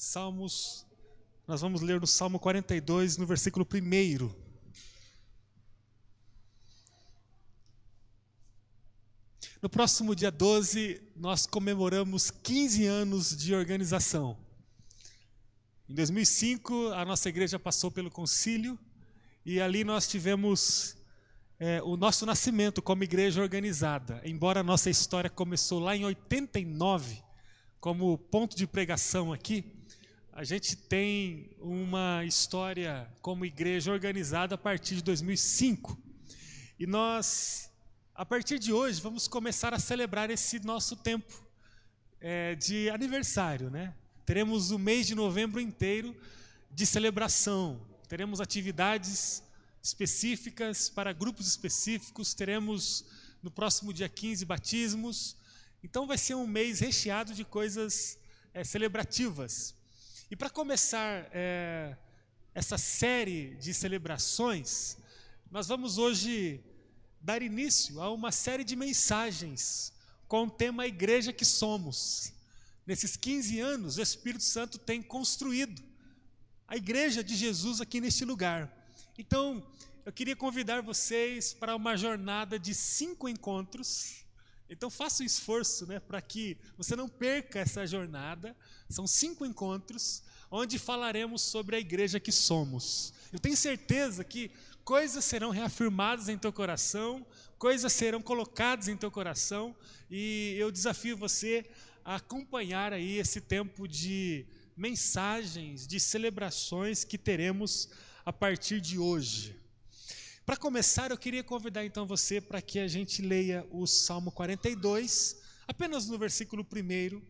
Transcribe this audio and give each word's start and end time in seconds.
Salmos, 0.00 0.86
nós 1.44 1.60
vamos 1.60 1.80
ler 1.80 2.00
no 2.00 2.06
Salmo 2.06 2.38
42, 2.38 3.16
no 3.16 3.26
versículo 3.26 3.66
1. 3.66 4.30
No 9.60 9.68
próximo 9.68 10.14
dia 10.14 10.30
12, 10.30 11.02
nós 11.16 11.46
comemoramos 11.46 12.30
15 12.30 12.86
anos 12.86 13.36
de 13.36 13.52
organização. 13.56 14.38
Em 15.88 15.94
2005, 15.96 16.90
a 16.90 17.04
nossa 17.04 17.28
igreja 17.28 17.58
passou 17.58 17.90
pelo 17.90 18.08
concílio 18.08 18.78
e 19.44 19.60
ali 19.60 19.82
nós 19.82 20.06
tivemos 20.06 20.96
é, 21.58 21.82
o 21.82 21.96
nosso 21.96 22.24
nascimento 22.24 22.80
como 22.80 23.02
igreja 23.02 23.42
organizada. 23.42 24.22
Embora 24.24 24.60
a 24.60 24.62
nossa 24.62 24.88
história 24.88 25.28
começou 25.28 25.80
lá 25.80 25.96
em 25.96 26.04
89, 26.04 27.20
como 27.80 28.16
ponto 28.16 28.56
de 28.56 28.64
pregação 28.64 29.32
aqui, 29.32 29.76
a 30.38 30.44
gente 30.44 30.76
tem 30.76 31.50
uma 31.58 32.24
história 32.24 33.12
como 33.20 33.44
igreja 33.44 33.90
organizada 33.90 34.54
a 34.54 34.58
partir 34.58 34.94
de 34.94 35.02
2005. 35.02 36.00
E 36.78 36.86
nós, 36.86 37.68
a 38.14 38.24
partir 38.24 38.60
de 38.60 38.72
hoje, 38.72 39.00
vamos 39.00 39.26
começar 39.26 39.74
a 39.74 39.80
celebrar 39.80 40.30
esse 40.30 40.60
nosso 40.60 40.94
tempo 40.94 41.44
é, 42.20 42.54
de 42.54 42.88
aniversário, 42.88 43.68
né? 43.68 43.92
Teremos 44.24 44.70
o 44.70 44.78
mês 44.78 45.08
de 45.08 45.16
novembro 45.16 45.60
inteiro 45.60 46.14
de 46.70 46.86
celebração. 46.86 47.84
Teremos 48.06 48.40
atividades 48.40 49.42
específicas 49.82 50.88
para 50.88 51.12
grupos 51.12 51.48
específicos. 51.48 52.32
Teremos 52.32 53.04
no 53.42 53.50
próximo 53.50 53.92
dia 53.92 54.08
15 54.08 54.44
batismos. 54.44 55.36
Então 55.82 56.06
vai 56.06 56.16
ser 56.16 56.36
um 56.36 56.46
mês 56.46 56.78
recheado 56.78 57.34
de 57.34 57.44
coisas 57.44 58.16
é, 58.54 58.62
celebrativas. 58.62 59.76
E 60.30 60.36
para 60.36 60.50
começar 60.50 61.26
é, 61.32 61.96
essa 62.54 62.76
série 62.76 63.54
de 63.54 63.72
celebrações, 63.72 64.98
nós 65.50 65.66
vamos 65.66 65.96
hoje 65.96 66.60
dar 67.18 67.40
início 67.40 67.98
a 67.98 68.10
uma 68.12 68.30
série 68.30 68.62
de 68.62 68.76
mensagens 68.76 69.90
com 70.26 70.44
o 70.44 70.50
tema 70.50 70.86
Igreja 70.86 71.32
que 71.32 71.46
Somos. 71.46 72.34
Nesses 72.86 73.16
15 73.16 73.58
anos, 73.58 73.96
o 73.96 74.02
Espírito 74.02 74.44
Santo 74.44 74.76
tem 74.76 75.00
construído 75.00 75.82
a 76.66 76.76
igreja 76.76 77.24
de 77.24 77.34
Jesus 77.34 77.80
aqui 77.80 77.98
neste 77.98 78.26
lugar. 78.26 78.70
Então, 79.16 79.66
eu 80.04 80.12
queria 80.12 80.36
convidar 80.36 80.82
vocês 80.82 81.54
para 81.54 81.74
uma 81.74 81.96
jornada 81.96 82.58
de 82.58 82.74
cinco 82.74 83.30
encontros. 83.30 84.26
Então, 84.70 84.90
faça 84.90 85.22
um 85.22 85.26
esforço 85.26 85.86
né, 85.86 85.98
para 85.98 86.20
que 86.20 86.58
você 86.76 86.94
não 86.94 87.08
perca 87.08 87.58
essa 87.58 87.86
jornada 87.86 88.56
são 88.88 89.06
cinco 89.06 89.46
encontros 89.46 90.22
onde 90.50 90.78
falaremos 90.78 91.42
sobre 91.42 91.76
a 91.76 91.78
igreja 91.78 92.18
que 92.18 92.32
somos. 92.32 93.12
Eu 93.32 93.38
tenho 93.38 93.56
certeza 93.56 94.24
que 94.24 94.50
coisas 94.84 95.24
serão 95.24 95.50
reafirmadas 95.50 96.28
em 96.28 96.38
teu 96.38 96.52
coração, 96.52 97.26
coisas 97.58 97.92
serão 97.92 98.22
colocadas 98.22 98.88
em 98.88 98.96
teu 98.96 99.10
coração, 99.10 99.76
e 100.10 100.54
eu 100.58 100.70
desafio 100.70 101.16
você 101.16 101.66
a 102.04 102.16
acompanhar 102.16 102.92
aí 102.92 103.18
esse 103.18 103.40
tempo 103.40 103.86
de 103.86 104.46
mensagens, 104.76 105.86
de 105.86 106.00
celebrações 106.00 107.04
que 107.04 107.18
teremos 107.18 107.90
a 108.24 108.32
partir 108.32 108.80
de 108.80 108.98
hoje. 108.98 109.58
Para 110.48 110.56
começar, 110.56 111.10
eu 111.10 111.18
queria 111.18 111.44
convidar 111.44 111.84
então 111.84 112.06
você 112.06 112.40
para 112.40 112.62
que 112.62 112.78
a 112.78 112.88
gente 112.88 113.20
leia 113.20 113.66
o 113.70 113.86
Salmo 113.86 114.32
42, 114.32 115.36
apenas 115.66 116.08
no 116.08 116.16
versículo 116.16 116.66
1, 116.74 117.20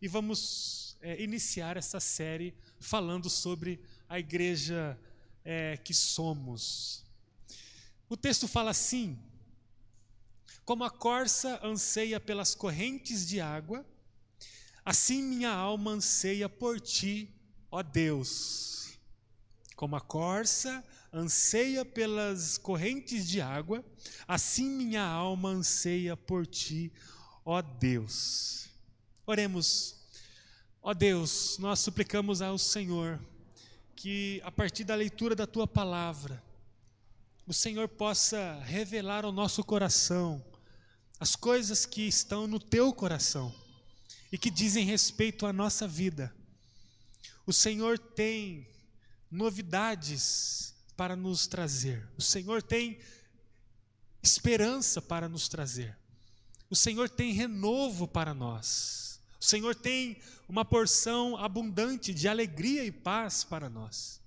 e 0.00 0.08
vamos 0.08 0.96
é, 1.02 1.22
iniciar 1.22 1.76
essa 1.76 2.00
série 2.00 2.54
falando 2.80 3.28
sobre 3.28 3.78
a 4.08 4.18
igreja 4.18 4.98
é, 5.44 5.76
que 5.84 5.92
somos. 5.92 7.04
O 8.08 8.16
texto 8.16 8.48
fala 8.48 8.70
assim: 8.70 9.18
Como 10.64 10.82
a 10.82 10.90
corça 10.90 11.60
anseia 11.62 12.18
pelas 12.18 12.54
correntes 12.54 13.28
de 13.28 13.38
água, 13.38 13.84
assim 14.82 15.22
minha 15.22 15.52
alma 15.52 15.90
anseia 15.90 16.48
por 16.48 16.80
ti, 16.80 17.28
ó 17.70 17.82
Deus. 17.82 18.98
Como 19.76 19.94
a 19.94 20.00
corça 20.00 20.82
anseia 21.12 21.84
pelas 21.84 22.56
correntes 22.56 23.28
de 23.28 23.40
água, 23.40 23.84
assim 24.26 24.68
minha 24.68 25.04
alma 25.04 25.50
anseia 25.50 26.16
por 26.16 26.46
ti, 26.46 26.90
ó 27.44 27.60
Deus. 27.60 28.68
Oremos. 29.26 29.96
Ó 30.82 30.94
Deus, 30.94 31.58
nós 31.58 31.80
suplicamos 31.80 32.40
ao 32.40 32.58
Senhor 32.58 33.20
que 33.94 34.40
a 34.42 34.50
partir 34.50 34.82
da 34.82 34.94
leitura 34.94 35.36
da 35.36 35.46
tua 35.46 35.66
palavra, 35.66 36.42
o 37.46 37.52
Senhor 37.52 37.88
possa 37.88 38.60
revelar 38.64 39.24
ao 39.24 39.30
nosso 39.30 39.62
coração 39.62 40.44
as 41.20 41.36
coisas 41.36 41.86
que 41.86 42.02
estão 42.02 42.48
no 42.48 42.58
teu 42.58 42.92
coração 42.92 43.54
e 44.32 44.38
que 44.38 44.50
dizem 44.50 44.84
respeito 44.84 45.46
à 45.46 45.52
nossa 45.52 45.86
vida. 45.86 46.34
O 47.46 47.52
Senhor 47.52 47.98
tem 47.98 48.66
novidades 49.30 50.71
para 51.02 51.16
nos 51.16 51.48
trazer. 51.48 52.08
O 52.16 52.22
Senhor 52.22 52.62
tem 52.62 53.00
esperança 54.22 55.02
para 55.02 55.28
nos 55.28 55.48
trazer. 55.48 55.98
O 56.70 56.76
Senhor 56.76 57.08
tem 57.10 57.32
renovo 57.32 58.06
para 58.06 58.32
nós. 58.32 59.20
O 59.40 59.44
Senhor 59.44 59.74
tem 59.74 60.22
uma 60.48 60.64
porção 60.64 61.36
abundante 61.36 62.14
de 62.14 62.28
alegria 62.28 62.84
e 62.84 62.92
paz 62.92 63.42
para 63.42 63.68
nós. 63.68 64.22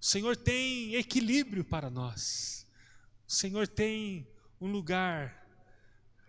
O 0.00 0.04
Senhor 0.04 0.36
tem 0.36 0.96
equilíbrio 0.96 1.64
para 1.64 1.88
nós. 1.88 2.66
O 3.28 3.32
Senhor 3.32 3.68
tem 3.68 4.26
um 4.60 4.66
lugar 4.66 5.46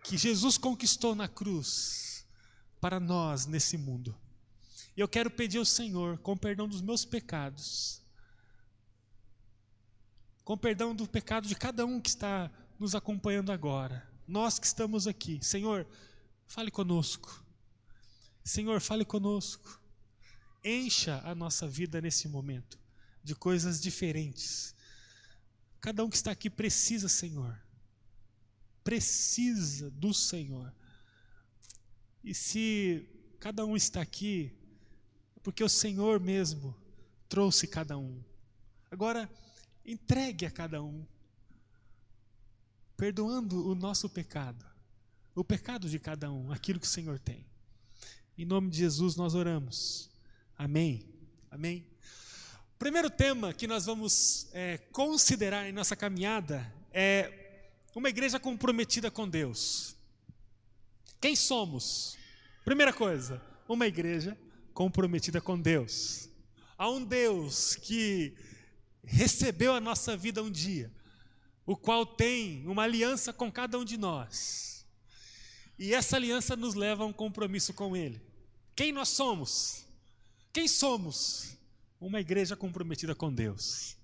que 0.04 0.16
Jesus 0.16 0.56
conquistou 0.56 1.16
na 1.16 1.26
cruz 1.26 2.24
para 2.80 3.00
nós 3.00 3.46
nesse 3.46 3.76
mundo. 3.76 4.16
E 4.96 5.00
eu 5.00 5.08
quero 5.08 5.28
pedir 5.28 5.58
ao 5.58 5.64
Senhor, 5.64 6.18
com 6.18 6.36
perdão 6.36 6.68
dos 6.68 6.80
meus 6.80 7.04
pecados, 7.04 8.00
com 10.52 10.58
perdão 10.58 10.94
do 10.94 11.08
pecado 11.08 11.48
de 11.48 11.54
cada 11.54 11.86
um 11.86 11.98
que 11.98 12.10
está 12.10 12.50
nos 12.78 12.94
acompanhando 12.94 13.50
agora, 13.50 14.06
nós 14.28 14.58
que 14.58 14.66
estamos 14.66 15.06
aqui, 15.06 15.42
Senhor, 15.42 15.86
fale 16.46 16.70
conosco. 16.70 17.42
Senhor, 18.44 18.78
fale 18.78 19.02
conosco. 19.02 19.80
Encha 20.62 21.22
a 21.24 21.34
nossa 21.34 21.66
vida 21.66 22.02
nesse 22.02 22.28
momento 22.28 22.78
de 23.24 23.34
coisas 23.34 23.80
diferentes. 23.80 24.74
Cada 25.80 26.04
um 26.04 26.10
que 26.10 26.16
está 26.16 26.32
aqui 26.32 26.50
precisa, 26.50 27.08
Senhor. 27.08 27.58
Precisa 28.84 29.90
do 29.90 30.12
Senhor. 30.12 30.70
E 32.22 32.34
se 32.34 33.08
cada 33.40 33.64
um 33.64 33.74
está 33.74 34.02
aqui, 34.02 34.54
é 35.34 35.40
porque 35.40 35.64
o 35.64 35.68
Senhor 35.68 36.20
mesmo 36.20 36.76
trouxe 37.26 37.66
cada 37.66 37.96
um. 37.96 38.22
Agora, 38.90 39.30
entregue 39.84 40.46
a 40.46 40.50
cada 40.50 40.82
um, 40.82 41.04
perdoando 42.96 43.68
o 43.68 43.74
nosso 43.74 44.08
pecado, 44.08 44.64
o 45.34 45.42
pecado 45.42 45.88
de 45.88 45.98
cada 45.98 46.30
um, 46.30 46.52
aquilo 46.52 46.78
que 46.78 46.86
o 46.86 46.90
Senhor 46.90 47.18
tem. 47.18 47.44
Em 48.36 48.44
nome 48.44 48.70
de 48.70 48.78
Jesus 48.78 49.16
nós 49.16 49.34
oramos. 49.34 50.10
Amém. 50.56 51.04
Amém. 51.50 51.86
O 52.74 52.78
primeiro 52.78 53.10
tema 53.10 53.52
que 53.52 53.66
nós 53.66 53.86
vamos 53.86 54.48
é, 54.52 54.78
considerar 54.90 55.68
em 55.68 55.72
nossa 55.72 55.94
caminhada 55.94 56.72
é 56.92 57.60
uma 57.94 58.08
igreja 58.08 58.40
comprometida 58.40 59.10
com 59.10 59.28
Deus. 59.28 59.94
Quem 61.20 61.36
somos? 61.36 62.16
Primeira 62.64 62.92
coisa, 62.92 63.40
uma 63.68 63.86
igreja 63.86 64.36
comprometida 64.72 65.40
com 65.40 65.60
Deus. 65.60 66.28
Há 66.76 66.88
um 66.88 67.04
Deus 67.04 67.76
que 67.76 68.34
recebeu 69.04 69.74
a 69.74 69.80
nossa 69.80 70.16
vida 70.16 70.42
um 70.42 70.50
dia, 70.50 70.92
o 71.66 71.76
qual 71.76 72.04
tem 72.04 72.66
uma 72.66 72.82
aliança 72.82 73.32
com 73.32 73.50
cada 73.50 73.78
um 73.78 73.84
de 73.84 73.96
nós. 73.96 74.86
E 75.78 75.94
essa 75.94 76.16
aliança 76.16 76.54
nos 76.54 76.74
leva 76.74 77.02
a 77.02 77.06
um 77.06 77.12
compromisso 77.12 77.72
com 77.72 77.96
Ele. 77.96 78.20
Quem 78.74 78.92
nós 78.92 79.08
somos? 79.08 79.84
Quem 80.52 80.68
somos? 80.68 81.56
Uma 82.00 82.20
igreja 82.20 82.56
comprometida 82.56 83.14
com 83.14 83.32
Deus. 83.32 83.96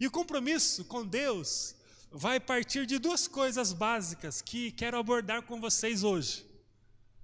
E 0.00 0.06
o 0.06 0.10
compromisso 0.10 0.84
com 0.84 1.06
Deus 1.06 1.74
vai 2.10 2.38
partir 2.38 2.86
de 2.86 2.98
duas 2.98 3.26
coisas 3.26 3.72
básicas 3.72 4.42
que 4.42 4.70
quero 4.72 4.98
abordar 4.98 5.42
com 5.42 5.60
vocês 5.60 6.02
hoje. 6.02 6.46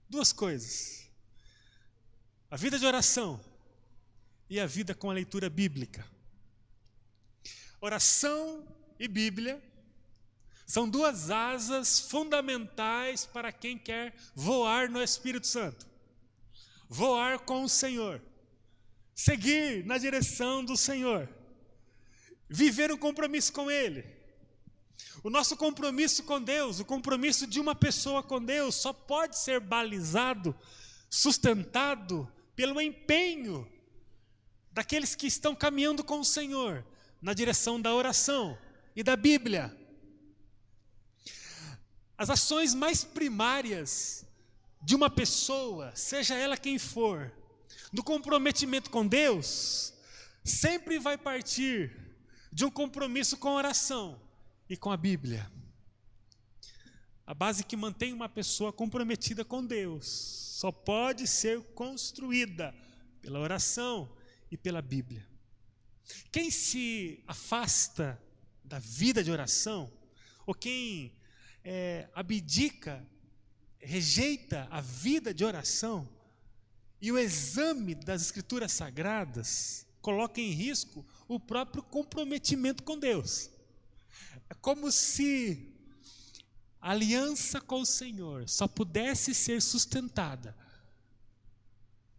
Duas 0.09 0.33
coisas: 0.33 1.09
a 2.51 2.57
vida 2.57 2.79
de 2.79 2.87
oração 2.87 3.41
e 4.49 4.59
a 4.59 4.67
vida 4.67 4.95
com 4.95 5.11
a 5.11 5.15
leitura 5.15 5.51
bíblica. 5.51 6.05
Oração 7.81 8.67
e 8.99 9.07
Bíblia 9.07 9.63
são 10.67 10.89
duas 10.89 11.31
asas 11.31 12.01
fundamentais 12.01 13.25
para 13.25 13.53
quem 13.53 13.79
quer 13.79 14.15
voar 14.35 14.91
no 14.91 15.03
Espírito 15.03 15.47
Santo. 15.47 15.87
Voar 16.89 17.39
com 17.41 17.63
o 17.65 17.69
Senhor. 17.69 18.21
seguir 19.15 19.85
na 19.85 19.99
direção 19.99 20.65
do 20.65 20.77
Senhor, 20.77 21.29
viver 22.49 22.93
um 22.93 22.97
compromisso 22.97 23.53
com 23.53 23.69
Ele. 23.69 24.05
O 25.25 25.29
nosso 25.31 25.57
compromisso 25.57 26.23
com 26.23 26.41
Deus, 26.41 26.79
o 26.79 26.85
compromisso 26.85 27.45
de 27.45 27.59
uma 27.59 27.75
pessoa 27.75 28.23
com 28.23 28.41
Deus, 28.41 28.77
só 28.77 28.93
pode 28.93 29.37
ser 29.37 29.59
balizado, 29.59 30.55
sustentado 31.11 32.33
pelo 32.55 32.81
empenho 32.81 33.69
daqueles 34.71 35.17
que 35.17 35.27
estão 35.27 35.53
caminhando 35.53 36.05
com 36.05 36.21
o 36.21 36.25
Senhor 36.25 36.85
na 37.21 37.33
direção 37.33 37.81
da 37.81 37.95
oração 37.95 38.59
e 38.95 39.03
da 39.03 39.17
Bíblia. 39.17 39.77
As 42.17 42.31
ações 42.31 42.75
mais 42.75 43.05
primárias 43.05 44.27
de 44.83 44.95
uma 44.95 45.11
pessoa, 45.11 45.95
seja 45.95 46.35
ela 46.35 46.57
quem 46.57 46.79
for, 46.79 47.33
do 47.93 48.03
comprometimento 48.03 48.91
com 48.91 49.07
Deus, 49.07 49.93
sempre 50.45 50.99
vai 50.99 51.17
partir 51.17 51.97
de 52.53 52.65
um 52.65 52.71
compromisso 52.71 53.37
com 53.37 53.49
a 53.49 53.55
oração 53.55 54.21
e 54.69 54.77
com 54.77 54.91
a 54.91 54.97
Bíblia. 54.97 55.51
A 57.27 57.35
base 57.35 57.63
que 57.63 57.77
mantém 57.77 58.13
uma 58.13 58.29
pessoa 58.29 58.73
comprometida 58.73 59.45
com 59.45 59.65
Deus 59.65 60.07
só 60.59 60.73
pode 60.73 61.27
ser 61.27 61.61
construída 61.75 62.75
pela 63.21 63.39
oração 63.39 64.11
e 64.51 64.57
pela 64.57 64.81
Bíblia. 64.81 65.27
Quem 66.31 66.51
se 66.51 67.23
afasta 67.27 68.21
da 68.65 68.79
vida 68.79 69.23
de 69.23 69.31
oração, 69.31 69.91
ou 70.47 70.55
quem 70.55 71.13
é, 71.65 72.09
abdica, 72.15 73.07
rejeita 73.79 74.67
a 74.71 74.81
vida 74.81 75.33
de 75.33 75.45
oração, 75.45 76.09
e 77.01 77.13
o 77.13 77.19
exame 77.19 77.95
das 77.95 78.23
Escrituras 78.23 78.73
Sagradas 78.73 79.87
coloca 80.01 80.41
em 80.41 80.51
risco 80.51 81.07
o 81.29 81.39
próprio 81.39 81.83
comprometimento 81.83 82.83
com 82.83 82.99
Deus. 82.99 83.51
É 84.51 84.55
como 84.55 84.91
se 84.91 85.75
a 86.81 86.91
aliança 86.91 87.61
com 87.61 87.81
o 87.83 87.87
Senhor 87.87 88.49
só 88.49 88.67
pudesse 88.67 89.35
ser 89.35 89.61
sustentada 89.61 90.57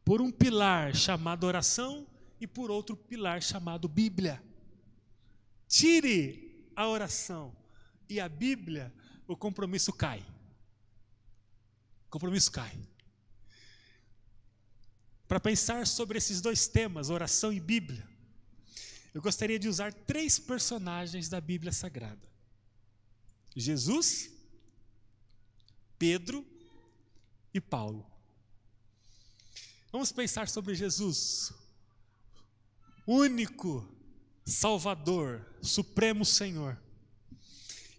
por 0.05 0.21
um 0.21 0.31
pilar 0.31 0.95
chamado 0.95 1.45
oração 1.45 2.07
e 2.39 2.47
por 2.47 2.71
outro 2.71 2.95
pilar 2.95 3.41
chamado 3.41 3.87
Bíblia. 3.87 4.41
Tire 5.67 6.71
a 6.75 6.87
oração 6.87 7.55
e 8.07 8.19
a 8.19 8.27
Bíblia, 8.27 8.93
o 9.27 9.35
compromisso 9.35 9.93
cai. 9.93 10.25
O 12.07 12.09
compromisso 12.09 12.51
cai. 12.51 12.75
Para 15.27 15.39
pensar 15.39 15.85
sobre 15.85 16.17
esses 16.17 16.41
dois 16.41 16.67
temas, 16.67 17.09
oração 17.11 17.53
e 17.53 17.59
Bíblia, 17.59 18.07
eu 19.13 19.21
gostaria 19.21 19.59
de 19.59 19.67
usar 19.67 19.93
três 19.93 20.39
personagens 20.39 21.29
da 21.29 21.39
Bíblia 21.39 21.71
Sagrada: 21.71 22.27
Jesus, 23.55 24.31
Pedro 25.99 26.45
e 27.53 27.61
Paulo. 27.61 28.09
Vamos 29.91 30.11
pensar 30.11 30.47
sobre 30.47 30.73
Jesus, 30.75 31.51
único 33.09 33.89
Salvador, 34.45 35.43
Supremo 35.63 36.23
Senhor. 36.23 36.77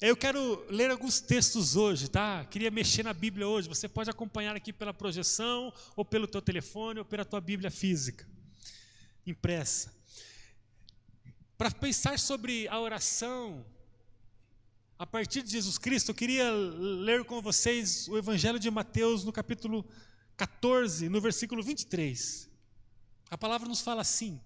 Eu 0.01 0.17
quero 0.17 0.65
ler 0.71 0.89
alguns 0.91 1.21
textos 1.21 1.75
hoje, 1.75 2.09
tá? 2.09 2.45
Queria 2.45 2.71
mexer 2.71 3.03
na 3.03 3.13
Bíblia 3.13 3.47
hoje. 3.47 3.69
Você 3.69 3.89
pode 3.89 4.09
acompanhar 4.09 4.55
aqui 4.55 4.73
pela 4.73 4.95
projeção, 4.95 5.73
ou 5.97 6.05
pelo 6.05 6.29
teu 6.29 6.41
telefone, 6.41 7.01
ou 7.01 7.05
pela 7.05 7.25
tua 7.25 7.41
Bíblia 7.41 7.73
física, 7.73 8.27
impressa. 9.27 9.93
Para 11.59 11.73
pensar 11.73 12.19
sobre 12.19 12.69
a 12.69 12.81
oração, 12.81 13.67
a 14.97 15.05
partir 15.05 15.43
de 15.43 15.51
Jesus 15.51 15.77
Cristo, 15.77 16.11
eu 16.11 16.15
queria 16.15 16.51
ler 16.53 17.25
com 17.25 17.43
vocês 17.43 18.07
o 18.07 18.17
Evangelho 18.17 18.61
de 18.61 18.71
Mateus 18.71 19.25
no 19.25 19.33
capítulo 19.33 19.85
14, 20.37 21.09
no 21.09 21.21
versículo 21.21 21.63
23. 21.63 22.49
A 23.29 23.37
palavra 23.37 23.69
nos 23.69 23.81
fala 23.81 24.03
assim: 24.03 24.41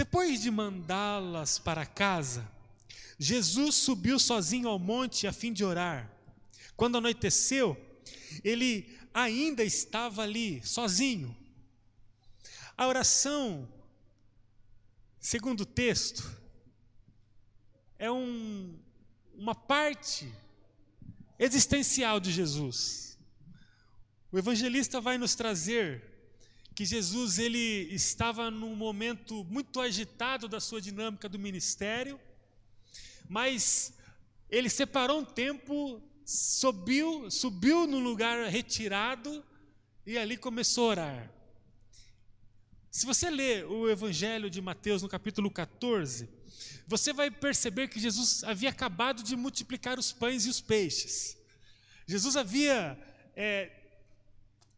Depois 0.00 0.40
de 0.40 0.50
mandá-las 0.50 1.58
para 1.58 1.84
casa, 1.84 2.50
Jesus 3.18 3.74
subiu 3.74 4.18
sozinho 4.18 4.66
ao 4.66 4.78
monte 4.78 5.26
a 5.26 5.32
fim 5.32 5.52
de 5.52 5.62
orar. 5.62 6.10
Quando 6.74 6.96
anoiteceu, 6.96 7.76
ele 8.42 8.98
ainda 9.12 9.62
estava 9.62 10.22
ali, 10.22 10.66
sozinho. 10.66 11.36
A 12.78 12.88
oração, 12.88 13.70
segundo 15.20 15.60
o 15.60 15.66
texto, 15.66 16.34
é 17.98 18.10
um, 18.10 18.78
uma 19.34 19.54
parte 19.54 20.32
existencial 21.38 22.18
de 22.18 22.32
Jesus. 22.32 23.18
O 24.32 24.38
evangelista 24.38 24.98
vai 24.98 25.18
nos 25.18 25.34
trazer 25.34 26.09
que 26.80 26.86
Jesus 26.86 27.38
ele 27.38 27.92
estava 27.92 28.50
num 28.50 28.74
momento 28.74 29.44
muito 29.44 29.82
agitado 29.82 30.48
da 30.48 30.58
sua 30.58 30.80
dinâmica 30.80 31.28
do 31.28 31.38
ministério 31.38 32.18
mas 33.28 33.92
ele 34.48 34.70
separou 34.70 35.20
um 35.20 35.24
tempo, 35.24 36.02
subiu, 36.24 37.30
subiu 37.30 37.86
num 37.86 38.02
lugar 38.02 38.48
retirado 38.48 39.44
e 40.06 40.16
ali 40.16 40.38
começou 40.38 40.86
a 40.86 40.88
orar. 40.92 41.32
Se 42.90 43.04
você 43.04 43.28
ler 43.28 43.66
o 43.66 43.86
Evangelho 43.90 44.48
de 44.48 44.62
Mateus 44.62 45.02
no 45.02 45.08
capítulo 45.08 45.50
14, 45.50 46.30
você 46.86 47.12
vai 47.12 47.30
perceber 47.30 47.88
que 47.88 48.00
Jesus 48.00 48.42
havia 48.42 48.70
acabado 48.70 49.22
de 49.22 49.36
multiplicar 49.36 49.98
os 49.98 50.12
pães 50.12 50.46
e 50.46 50.48
os 50.48 50.62
peixes. 50.62 51.36
Jesus 52.06 52.36
havia 52.36 52.98
é, 53.36 53.79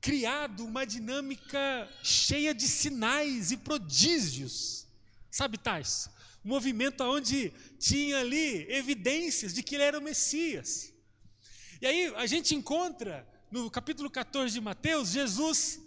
criado 0.03 0.67
uma 0.67 0.85
dinâmica 0.85 1.89
cheia 2.03 2.53
de 2.53 2.69
sinais 2.69 3.51
e 3.53 3.57
prodígios. 3.57 4.87
Sabe, 5.31 5.57
Tais? 5.57 6.11
um 6.45 6.49
movimento 6.49 7.03
onde 7.05 7.53
tinha 7.79 8.19
ali 8.19 8.67
evidências 8.69 9.55
de 9.55 9.63
que 9.63 9.77
ele 9.77 9.85
era 9.85 9.99
o 9.99 10.03
Messias. 10.03 10.93
E 11.81 11.87
aí 11.87 12.13
a 12.17 12.27
gente 12.27 12.55
encontra 12.55 13.27
no 13.51 13.71
capítulo 13.71 14.11
14 14.11 14.53
de 14.53 14.61
Mateus 14.61 15.11
Jesus 15.11 15.81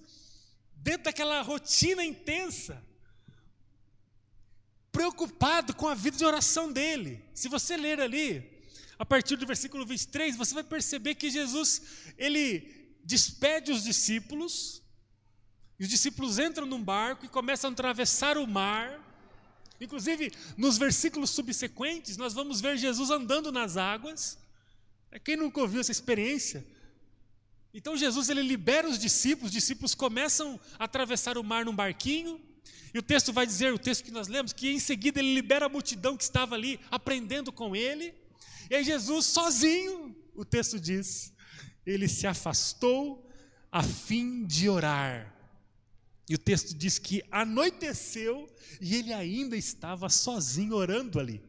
dentro 0.77 1.03
daquela 1.03 1.41
rotina 1.41 2.05
intensa, 2.05 2.81
preocupado 4.91 5.73
com 5.73 5.87
a 5.87 5.95
vida 5.95 6.17
de 6.17 6.23
oração 6.23 6.71
dele. 6.71 7.23
Se 7.33 7.49
você 7.49 7.75
ler 7.75 7.99
ali, 7.99 8.55
a 8.97 9.05
partir 9.05 9.35
do 9.35 9.45
versículo 9.45 9.85
23, 9.85 10.37
você 10.37 10.53
vai 10.53 10.63
perceber 10.63 11.15
que 11.15 11.29
Jesus, 11.29 11.81
ele 12.17 12.74
despede 13.05 13.71
os 13.71 13.83
discípulos, 13.83 14.81
e 15.79 15.83
os 15.83 15.89
discípulos 15.89 16.39
entram 16.39 16.65
num 16.65 16.83
barco 16.83 17.25
e 17.25 17.29
começam 17.29 17.69
a 17.69 17.73
atravessar 17.73 18.37
o 18.37 18.45
mar, 18.45 19.05
Inclusive, 19.79 20.31
nos 20.57 20.77
versículos 20.77 21.31
subsequentes, 21.31 22.17
nós 22.17 22.33
vamos 22.33 22.61
ver 22.61 22.77
Jesus 22.77 23.09
andando 23.09 23.51
nas 23.51 23.75
águas. 23.75 24.37
É, 25.11 25.19
quem 25.19 25.35
nunca 25.35 25.59
ouviu 25.59 25.81
essa 25.81 25.91
experiência? 25.91 26.65
Então 27.73 27.97
Jesus 27.97 28.29
ele 28.29 28.41
libera 28.41 28.87
os 28.87 28.97
discípulos, 28.97 29.49
os 29.49 29.53
discípulos 29.53 29.93
começam 29.93 30.59
a 30.79 30.85
atravessar 30.85 31.37
o 31.37 31.43
mar 31.43 31.65
num 31.65 31.75
barquinho, 31.75 32.39
e 32.93 32.99
o 32.99 33.03
texto 33.03 33.33
vai 33.33 33.45
dizer, 33.45 33.73
o 33.73 33.79
texto 33.79 34.05
que 34.05 34.11
nós 34.11 34.29
lemos, 34.29 34.53
que 34.53 34.69
em 34.69 34.79
seguida 34.79 35.19
ele 35.19 35.33
libera 35.33 35.65
a 35.65 35.69
multidão 35.69 36.15
que 36.15 36.23
estava 36.23 36.55
ali 36.55 36.79
aprendendo 36.89 37.51
com 37.51 37.75
ele. 37.75 38.15
E 38.69 38.75
aí 38.75 38.83
Jesus 38.85 39.25
sozinho, 39.25 40.15
o 40.33 40.45
texto 40.45 40.79
diz, 40.79 41.33
ele 41.85 42.07
se 42.07 42.25
afastou 42.25 43.29
a 43.71 43.83
fim 43.83 44.45
de 44.45 44.69
orar. 44.69 45.33
E 46.27 46.33
o 46.33 46.39
texto 46.39 46.73
diz 46.73 46.97
que 46.97 47.23
anoiteceu 47.29 48.49
e 48.81 48.95
ele 48.95 49.13
ainda 49.13 49.55
estava 49.55 50.09
sozinho 50.09 50.75
orando 50.75 51.19
ali. 51.19 51.41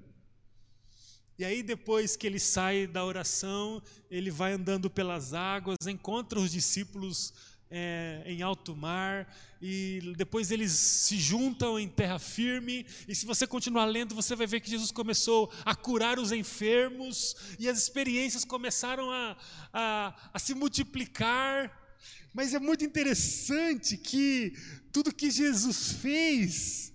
E 1.39 1.45
aí, 1.45 1.63
depois 1.63 2.17
que 2.17 2.27
ele 2.27 2.41
sai 2.41 2.87
da 2.87 3.05
oração, 3.05 3.83
ele 4.11 4.31
vai 4.31 4.53
andando 4.53 4.89
pelas 4.89 5.35
águas, 5.35 5.87
encontra 5.87 6.41
os 6.41 6.51
discípulos 6.51 7.35
é, 7.71 8.23
em 8.27 8.43
alto 8.43 8.77
mar, 8.77 9.33
e 9.61 10.15
depois 10.17 10.51
eles 10.51 10.73
se 10.73 11.19
juntam 11.19 11.79
em 11.79 11.89
terra 11.89 12.19
firme. 12.19 12.87
E 13.09 13.15
se 13.15 13.27
você 13.27 13.47
continuar 13.47 13.87
lendo, 13.87 14.15
você 14.15 14.37
vai 14.37 14.47
ver 14.47 14.61
que 14.61 14.71
Jesus 14.71 14.91
começou 14.91 15.53
a 15.65 15.75
curar 15.75 16.19
os 16.19 16.33
enfermos, 16.33 17.37
e 17.59 17.69
as 17.69 17.79
experiências 17.79 18.45
começaram 18.45 19.11
a, 19.11 19.37
a, 19.73 20.31
a 20.35 20.39
se 20.39 20.55
multiplicar. 20.55 21.85
Mas 22.33 22.53
é 22.53 22.59
muito 22.59 22.85
interessante 22.85 23.97
que 23.97 24.53
tudo 24.93 25.15
que 25.15 25.31
Jesus 25.31 25.93
fez 25.93 26.93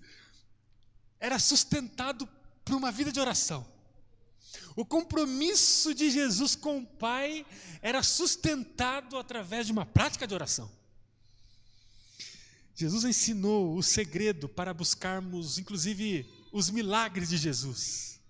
era 1.18 1.38
sustentado 1.38 2.28
por 2.64 2.76
uma 2.76 2.92
vida 2.92 3.12
de 3.12 3.20
oração. 3.20 3.66
O 4.74 4.84
compromisso 4.84 5.94
de 5.94 6.10
Jesus 6.10 6.54
com 6.54 6.78
o 6.78 6.86
Pai 6.86 7.44
era 7.80 8.02
sustentado 8.02 9.18
através 9.18 9.66
de 9.66 9.72
uma 9.72 9.84
prática 9.84 10.26
de 10.26 10.34
oração. 10.34 10.70
Jesus 12.74 13.04
ensinou 13.04 13.76
o 13.76 13.82
segredo 13.82 14.48
para 14.48 14.72
buscarmos, 14.72 15.58
inclusive, 15.58 16.26
os 16.50 16.70
milagres 16.70 17.28
de 17.28 17.36
Jesus, 17.36 18.20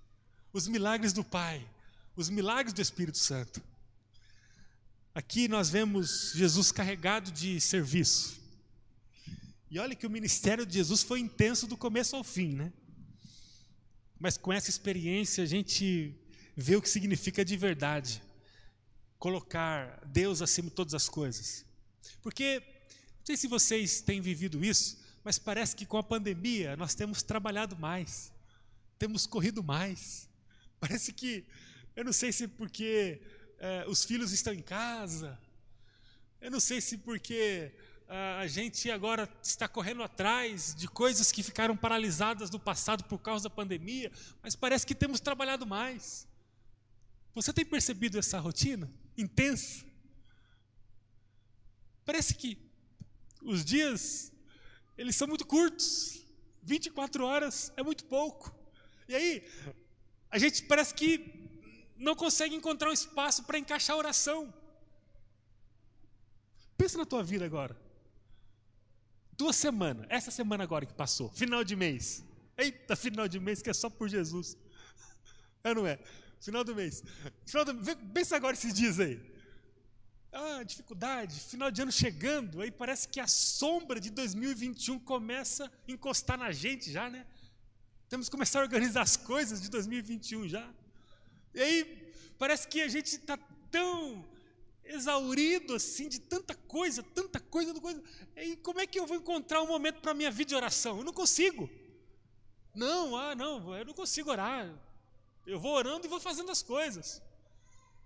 os 0.53 0.67
milagres 0.67 1.13
do 1.13 1.23
Pai, 1.23 1.67
os 2.17 2.29
milagres 2.29 2.73
do 2.73 2.83
Espírito 2.83 3.19
Santo. 3.19 3.63
Aqui 5.15 5.47
nós 5.47 5.71
vemos 5.71 6.33
Jesus 6.35 6.73
carregado 6.73 7.31
de 7.31 7.61
serviço. 7.61 8.41
E 9.71 9.79
olha 9.79 9.95
que 9.95 10.07
o 10.07 10.11
ministério 10.11 10.67
de 10.67 10.75
Jesus 10.75 11.03
foi 11.03 11.21
intenso 11.21 11.67
do 11.67 11.77
começo 11.77 12.17
ao 12.17 12.25
fim, 12.25 12.55
né? 12.55 12.73
Mas 14.19 14.37
com 14.37 14.53
essa 14.53 14.71
experiência 14.71 15.45
a 15.45 15.47
gente 15.47 16.15
vê 16.57 16.77
o 16.77 16.83
que 16.83 16.89
significa 16.89 17.45
de 17.45 17.57
verdade 17.57 18.23
colocar 19.19 20.01
Deus 20.07 20.43
acima 20.43 20.69
de 20.69 20.75
todas 20.75 20.95
as 20.95 21.09
coisas. 21.09 21.65
Porque, 22.21 22.61
não 23.19 23.27
sei 23.27 23.37
se 23.37 23.47
vocês 23.47 24.01
têm 24.01 24.21
vivido 24.21 24.65
isso, 24.65 24.99
mas 25.23 25.39
parece 25.39 25.77
que 25.77 25.87
com 25.87 25.97
a 25.97 26.03
pandemia 26.03 26.77
nós 26.77 26.95
temos 26.95 27.23
trabalhado 27.23 27.77
mais, 27.77 28.33
temos 28.99 29.27
corrido 29.27 29.63
mais. 29.63 30.29
Parece 30.81 31.13
que, 31.13 31.47
eu 31.95 32.05
não 32.05 32.13
sei 32.13 32.33
se 32.33 32.49
porque 32.49 33.23
é, 33.59 33.85
os 33.87 34.05
filhos 34.05 34.33
estão 34.33 34.53
em 34.53 34.63
casa, 34.63 35.39
eu 36.41 36.51
não 36.51 36.59
sei 36.59 36.81
se 36.81 36.99
porque 36.99 37.73
a 38.41 38.47
gente 38.47 38.91
agora 38.91 39.27
está 39.43 39.67
correndo 39.67 40.03
atrás 40.03 40.75
de 40.75 40.87
coisas 40.87 41.33
que 41.33 41.43
ficaram 41.43 41.75
paralisadas 41.75 42.51
no 42.51 42.59
passado 42.59 43.05
por 43.05 43.19
causa 43.19 43.45
da 43.45 43.51
pandemia, 43.51 44.13
mas 44.43 44.55
parece 44.55 44.87
que 44.87 44.95
temos 44.95 45.19
trabalhado 45.19 45.67
mais. 45.67 46.27
Você 47.35 47.53
tem 47.53 47.65
percebido 47.65 48.19
essa 48.19 48.39
rotina 48.39 48.93
intensa? 49.17 49.85
Parece 52.05 52.35
que 52.35 52.59
os 53.43 53.65
dias 53.65 54.33
eles 54.97 55.17
são 55.17 55.27
muito 55.27 55.47
curtos. 55.47 56.25
24 56.63 57.25
horas 57.25 57.73
é 57.77 57.83
muito 57.83 58.05
pouco. 58.05 58.55
E 59.09 59.15
aí, 59.15 59.49
a 60.31 60.39
gente 60.39 60.63
parece 60.65 60.95
que 60.95 61.43
não 61.97 62.15
consegue 62.15 62.55
encontrar 62.55 62.91
um 62.91 62.93
espaço 62.93 63.45
para 63.45 63.59
encaixar 63.59 63.97
a 63.97 63.99
oração. 63.99 64.53
Pensa 66.77 66.99
na 66.99 67.05
tua 67.05 67.23
vida 67.23 67.45
agora. 67.45 67.77
Duas 69.33 69.57
semanas, 69.57 70.07
essa 70.09 70.31
semana 70.31 70.63
agora 70.63 70.87
que 70.87 70.95
passou, 70.95 71.31
final 71.31 71.65
de 71.65 71.75
mês. 71.75 72.25
Eita, 72.57 72.95
final 72.95 73.27
de 73.27 73.41
mês 73.41 73.63
que 73.63 73.71
é 73.71 73.75
só 73.75 73.89
por 73.91 74.09
Jesus. 74.09 74.57
É, 75.65 75.75
não 75.75 75.87
é? 75.87 75.99
Final 76.43 76.65
do 76.65 76.75
mês. 76.75 77.05
Final 77.47 77.65
do, 77.65 77.75
pensa 78.13 78.35
agora 78.35 78.55
esses 78.55 78.75
dias 78.75 78.99
aí. 78.99 79.21
Ah, 80.33 80.63
dificuldade, 80.65 81.39
final 81.39 81.71
de 81.71 81.83
ano 81.83 81.93
chegando, 81.93 82.61
aí 82.61 82.71
parece 82.71 83.07
que 83.07 83.21
a 83.21 83.29
sombra 83.29 84.01
de 84.01 84.11
2021 84.11 84.99
começa 84.99 85.67
a 85.67 85.93
encostar 85.93 86.37
na 86.37 86.51
gente 86.51 86.91
já, 86.91 87.09
né? 87.09 87.25
Temos 88.09 88.27
que 88.27 88.33
começar 88.33 88.59
a 88.59 88.63
organizar 88.63 89.03
as 89.03 89.17
coisas 89.17 89.63
de 89.63 89.71
2021 89.71 90.49
já. 90.49 90.69
E 91.55 91.61
aí 91.61 92.13
parece 92.39 92.67
que 92.67 92.81
a 92.81 92.89
gente 92.89 93.15
está 93.15 93.37
tão 93.71 94.27
exaurido 94.85 95.77
assim 95.77 96.09
de 96.09 96.19
tanta 96.19 96.57
coisa, 96.57 97.05
tanta 97.05 97.39
coisa, 97.39 97.73
coisa. 97.81 98.03
E 98.37 98.57
como 98.57 98.81
é 98.81 98.87
que 98.87 98.99
eu 98.99 99.07
vou 99.07 99.17
encontrar 99.17 99.63
um 99.63 99.69
momento 99.69 100.01
para 100.01 100.11
a 100.11 100.15
minha 100.15 100.31
vida 100.31 100.49
de 100.49 100.55
oração? 100.57 100.99
Eu 100.99 101.05
não 101.05 101.13
consigo. 101.13 101.71
Não, 102.75 103.17
ah, 103.17 103.35
não, 103.37 103.77
eu 103.77 103.85
não 103.85 103.95
consigo 103.95 104.31
orar. 104.31 104.92
Eu 105.47 105.59
vou 105.59 105.75
orando 105.75 106.07
e 106.07 106.09
vou 106.09 106.21
fazendo 106.21 106.51
as 106.51 106.63
coisas. 106.63 107.21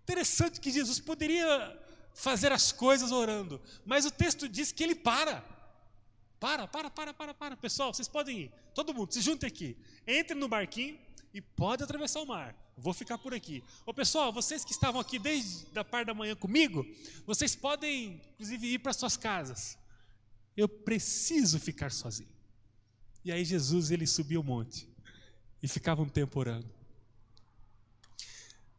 Interessante 0.03 0.61
que 0.61 0.71
Jesus 0.71 1.01
poderia 1.01 1.83
fazer 2.15 2.51
as 2.51 2.73
coisas 2.73 3.13
orando, 3.13 3.61
mas 3.85 4.07
o 4.07 4.11
texto 4.11 4.49
diz 4.49 4.73
que 4.73 4.83
ele 4.83 4.95
para. 4.95 5.45
Para, 6.39 6.67
para, 6.67 6.91
para, 6.91 7.13
para, 7.13 7.35
para. 7.35 7.57
Pessoal, 7.57 7.93
vocês 7.93 8.09
podem 8.09 8.43
ir. 8.43 8.53
Todo 8.75 8.95
mundo, 8.95 9.13
se 9.13 9.21
junte 9.21 9.45
aqui. 9.45 9.77
Entre 10.07 10.35
no 10.35 10.49
barquinho 10.49 10.99
e 11.33 11.41
pode 11.41 11.83
atravessar 11.83 12.21
o 12.21 12.27
mar. 12.27 12.55
Vou 12.77 12.93
ficar 12.93 13.19
por 13.19 13.33
aqui. 13.33 13.65
Ô 13.85 13.93
pessoal, 13.93 14.33
vocês 14.33 14.65
que 14.65 14.73
estavam 14.73 15.01
aqui 15.01 15.19
desde 15.19 15.79
a 15.79 15.85
parte 15.85 16.07
da 16.07 16.15
manhã 16.15 16.37
comigo, 16.37 16.87
vocês 17.27 17.57
podem, 17.57 18.21
inclusive, 18.35 18.75
ir 18.75 18.79
para 18.79 18.93
suas 18.93 19.17
casas. 19.17 19.79
Eu 20.57 20.69
preciso 20.69 21.59
ficar 21.59 21.91
sozinho. 21.91 22.29
E 23.25 23.33
aí 23.33 23.45
Jesus 23.45 23.91
ele 23.91 24.07
subiu 24.07 24.41
o 24.41 24.45
monte 24.45 24.89
e 25.63 25.67
ficava 25.67 26.03
um 26.03 26.09
tempo 26.09 26.39
orando. 26.39 26.76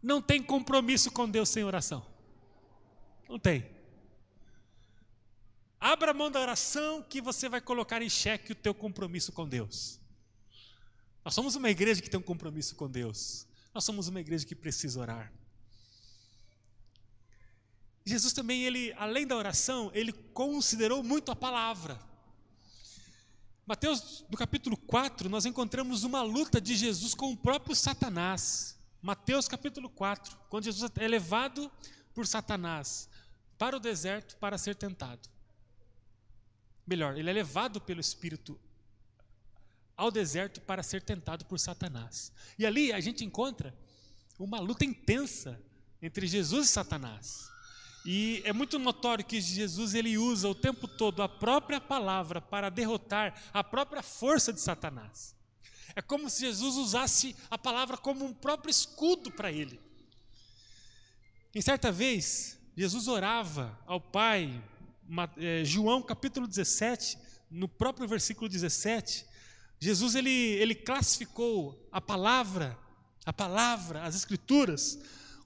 Não 0.02 0.22
tem 0.22 0.42
compromisso 0.42 1.12
com 1.12 1.30
Deus 1.30 1.50
sem 1.50 1.64
oração. 1.64 2.06
Não 3.28 3.40
tem. 3.40 3.66
Abra 5.80 6.14
mão 6.14 6.32
da 6.32 6.40
oração 6.40 7.04
que 7.04 7.22
você 7.22 7.48
vai 7.48 7.62
colocar 7.62 8.02
em 8.02 8.10
xeque 8.10 8.52
o 8.52 8.56
teu 8.56 8.74
compromisso 8.74 9.32
com 9.32 9.48
Deus. 9.48 10.00
Nós 11.24 11.34
somos 11.34 11.56
uma 11.56 11.70
igreja 11.70 12.02
que 12.02 12.10
tem 12.10 12.20
um 12.20 12.24
compromisso 12.24 12.76
com 12.76 12.90
Deus. 12.90 13.46
Nós 13.74 13.84
somos 13.84 14.08
uma 14.08 14.20
igreja 14.20 14.46
que 14.46 14.56
precisa 14.56 15.00
orar. 15.00 15.32
Jesus 18.06 18.32
também, 18.32 18.64
ele, 18.64 18.94
além 18.94 19.28
da 19.28 19.36
oração, 19.36 19.92
ele 19.94 20.14
considerou 20.14 21.04
muito 21.04 21.30
a 21.30 21.36
palavra. 21.36 22.00
Mateus, 23.66 24.24
no 24.30 24.38
capítulo 24.38 24.78
4, 24.78 25.28
nós 25.28 25.46
encontramos 25.46 26.06
uma 26.06 26.22
luta 26.22 26.62
de 26.62 26.74
Jesus 26.74 27.14
com 27.14 27.34
o 27.34 27.38
próprio 27.38 27.76
Satanás. 27.76 28.77
Mateus 29.02 29.48
capítulo 29.48 29.90
4, 29.90 30.38
quando 30.50 30.66
Jesus 30.66 30.92
é 30.96 31.08
levado 31.08 31.72
por 32.14 32.26
Satanás 32.26 33.10
para 33.58 33.78
o 33.78 33.80
deserto 33.80 34.38
para 34.38 34.58
ser 34.58 34.76
tentado. 34.76 35.30
Melhor, 36.86 37.18
ele 37.18 37.30
é 37.30 37.34
levado 37.34 37.82
pelo 37.82 38.00
Espírito 38.00 38.60
ao 39.96 40.12
deserto 40.12 40.62
para 40.62 40.84
ser 40.84 41.02
tentado 41.02 41.46
por 41.46 41.60
Satanás. 41.60 42.32
E 42.58 42.66
ali 42.66 42.94
a 42.94 43.00
gente 43.00 43.26
encontra 43.26 43.76
uma 44.40 44.60
luta 44.60 44.86
intensa 44.86 45.60
entre 46.02 46.28
Jesus 46.28 46.70
e 46.70 46.72
Satanás. 46.72 47.50
E 48.06 48.42
é 48.46 48.54
muito 48.54 48.80
notório 48.80 49.26
que 49.26 49.42
Jesus 49.42 49.94
ele 49.94 50.18
usa 50.18 50.48
o 50.48 50.56
tempo 50.56 50.88
todo 50.88 51.22
a 51.22 51.28
própria 51.28 51.82
palavra 51.82 52.40
para 52.40 52.70
derrotar 52.70 53.38
a 53.52 53.64
própria 53.64 54.02
força 54.02 54.54
de 54.54 54.62
Satanás. 54.62 55.37
É 55.96 56.02
como 56.02 56.30
se 56.30 56.42
Jesus 56.42 56.76
usasse 56.76 57.36
a 57.50 57.58
palavra 57.58 57.98
como 57.98 58.26
um 58.26 58.34
próprio 58.34 58.72
escudo 58.72 59.32
para 59.32 59.52
ele. 59.52 59.80
Em 61.54 61.62
certa 61.62 61.92
vez, 61.92 62.60
Jesus 62.76 63.08
orava 63.08 63.78
ao 63.86 64.00
Pai, 64.00 64.64
eh, 65.38 65.64
João 65.66 66.02
capítulo 66.02 66.48
17, 66.48 67.18
no 67.50 67.68
próprio 67.68 68.08
versículo 68.08 68.50
17, 68.50 69.26
Jesus 69.80 70.16
ele, 70.16 70.30
ele 70.30 70.76
classificou 70.76 71.88
a 71.92 72.02
palavra, 72.02 72.78
a 73.26 73.32
palavra, 73.32 74.04
as 74.04 74.16
escrituras, 74.16 75.00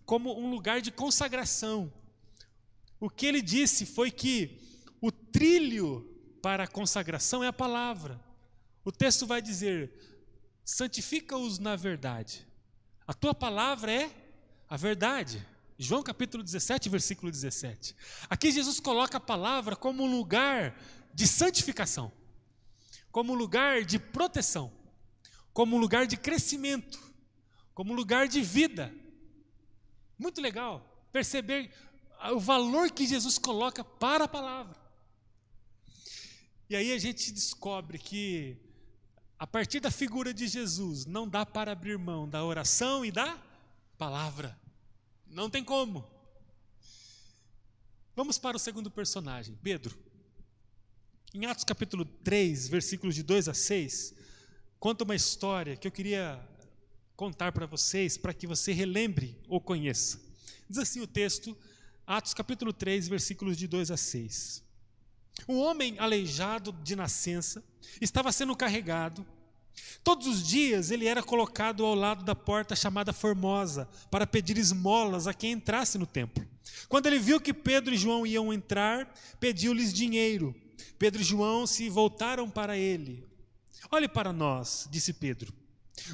como 0.05 0.37
um 0.39 0.49
lugar 0.49 0.81
de 0.81 0.91
consagração. 0.91 1.91
O 2.99 3.09
que 3.09 3.25
ele 3.25 3.41
disse 3.41 3.85
foi 3.85 4.09
que 4.11 4.59
o 5.01 5.11
trilho 5.11 6.07
para 6.41 6.63
a 6.63 6.67
consagração 6.67 7.43
é 7.43 7.47
a 7.47 7.53
palavra. 7.53 8.19
O 8.83 8.91
texto 8.91 9.27
vai 9.27 9.41
dizer: 9.41 9.91
santifica-os 10.73 11.59
na 11.59 11.75
verdade. 11.75 12.47
A 13.07 13.13
tua 13.13 13.33
palavra 13.33 13.91
é 13.91 14.11
a 14.69 14.77
verdade. 14.77 15.45
João 15.77 16.03
capítulo 16.03 16.43
17, 16.43 16.89
versículo 16.89 17.31
17. 17.31 17.95
Aqui 18.29 18.51
Jesus 18.51 18.79
coloca 18.79 19.17
a 19.17 19.21
palavra 19.21 19.75
como 19.75 20.03
um 20.03 20.17
lugar 20.17 20.75
de 21.13 21.27
santificação 21.27 22.11
como 23.11 23.35
lugar 23.35 23.83
de 23.83 23.99
proteção, 23.99 24.71
como 25.53 25.77
lugar 25.77 26.07
de 26.07 26.15
crescimento, 26.15 26.99
como 27.73 27.93
lugar 27.93 28.27
de 28.27 28.41
vida. 28.41 28.93
Muito 30.17 30.41
legal 30.41 30.87
perceber 31.11 31.71
o 32.31 32.39
valor 32.39 32.89
que 32.91 33.05
Jesus 33.05 33.37
coloca 33.37 33.83
para 33.83 34.23
a 34.23 34.27
palavra. 34.27 34.79
E 36.69 36.75
aí 36.75 36.93
a 36.93 36.97
gente 36.97 37.33
descobre 37.33 37.99
que, 37.99 38.57
a 39.41 39.47
partir 39.47 39.79
da 39.79 39.89
figura 39.89 40.31
de 40.31 40.47
Jesus, 40.47 41.07
não 41.07 41.27
dá 41.27 41.43
para 41.43 41.71
abrir 41.71 41.97
mão 41.97 42.29
da 42.29 42.45
oração 42.45 43.03
e 43.03 43.11
da 43.11 43.41
palavra. 43.97 44.55
Não 45.25 45.49
tem 45.49 45.63
como. 45.63 46.07
Vamos 48.15 48.37
para 48.37 48.55
o 48.55 48.59
segundo 48.59 48.91
personagem, 48.91 49.57
Pedro. 49.63 49.97
Em 51.33 51.47
Atos 51.47 51.63
capítulo 51.63 52.05
3, 52.05 52.67
versículos 52.67 53.15
de 53.15 53.23
2 53.23 53.49
a 53.49 53.55
6, 53.55 54.13
conta 54.79 55.03
uma 55.03 55.15
história 55.15 55.75
que 55.75 55.87
eu 55.87 55.91
queria 55.91 56.39
contar 57.15 57.51
para 57.51 57.65
vocês, 57.65 58.19
para 58.19 58.35
que 58.35 58.45
você 58.45 58.71
relembre 58.71 59.35
ou 59.47 59.59
conheça. 59.59 60.21
Diz 60.69 60.77
assim 60.77 61.01
o 61.01 61.07
texto, 61.07 61.57
Atos 62.05 62.35
capítulo 62.35 62.71
3, 62.71 63.07
versículos 63.07 63.57
de 63.57 63.65
2 63.65 63.89
a 63.89 63.97
6. 63.97 64.63
Um 65.49 65.57
homem 65.57 65.97
aleijado 65.97 66.71
de 66.71 66.95
nascença 66.95 67.70
estava 67.99 68.31
sendo 68.31 68.55
carregado. 68.55 69.25
Todos 70.03 70.27
os 70.27 70.47
dias 70.47 70.91
ele 70.91 71.07
era 71.07 71.21
colocado 71.21 71.85
ao 71.85 71.95
lado 71.95 72.23
da 72.23 72.35
porta 72.35 72.75
chamada 72.75 73.13
Formosa 73.13 73.89
para 74.09 74.27
pedir 74.27 74.57
esmolas 74.57 75.27
a 75.27 75.33
quem 75.33 75.51
entrasse 75.53 75.97
no 75.97 76.05
templo. 76.05 76.45
Quando 76.87 77.07
ele 77.07 77.19
viu 77.19 77.39
que 77.39 77.53
Pedro 77.53 77.93
e 77.93 77.97
João 77.97 78.25
iam 78.25 78.53
entrar, 78.53 79.13
pediu-lhes 79.39 79.93
dinheiro 79.93 80.55
Pedro 81.01 81.19
e 81.19 81.25
João 81.25 81.65
se 81.65 81.89
voltaram 81.89 82.47
para 82.47 82.77
ele. 82.77 83.25
Olhe 83.89 84.07
para 84.07 84.31
nós, 84.31 84.87
disse 84.91 85.13
Pedro. 85.13 85.51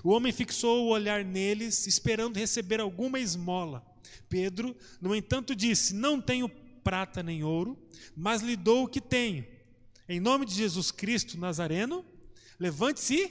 O 0.01 0.11
homem 0.11 0.31
fixou 0.31 0.85
o 0.85 0.91
olhar 0.91 1.25
neles, 1.25 1.85
esperando 1.87 2.39
receber 2.39 2.79
alguma 2.79 3.19
esmola. 3.19 3.85
Pedro, 4.29 4.73
no 5.01 5.13
entanto, 5.13 5.53
disse: 5.53 5.93
Não 5.93 6.21
tenho 6.21 6.47
prata 6.85 7.21
nem 7.21 7.43
ouro, 7.43 7.77
mas 8.15 8.41
lhe 8.41 8.55
dou 8.55 8.85
o 8.85 8.87
que 8.87 9.01
tenho. 9.01 9.45
Em 10.09 10.19
nome 10.19 10.45
de 10.45 10.53
Jesus 10.53 10.89
Cristo 10.89 11.37
Nazareno, 11.37 12.05
levante-se 12.59 13.29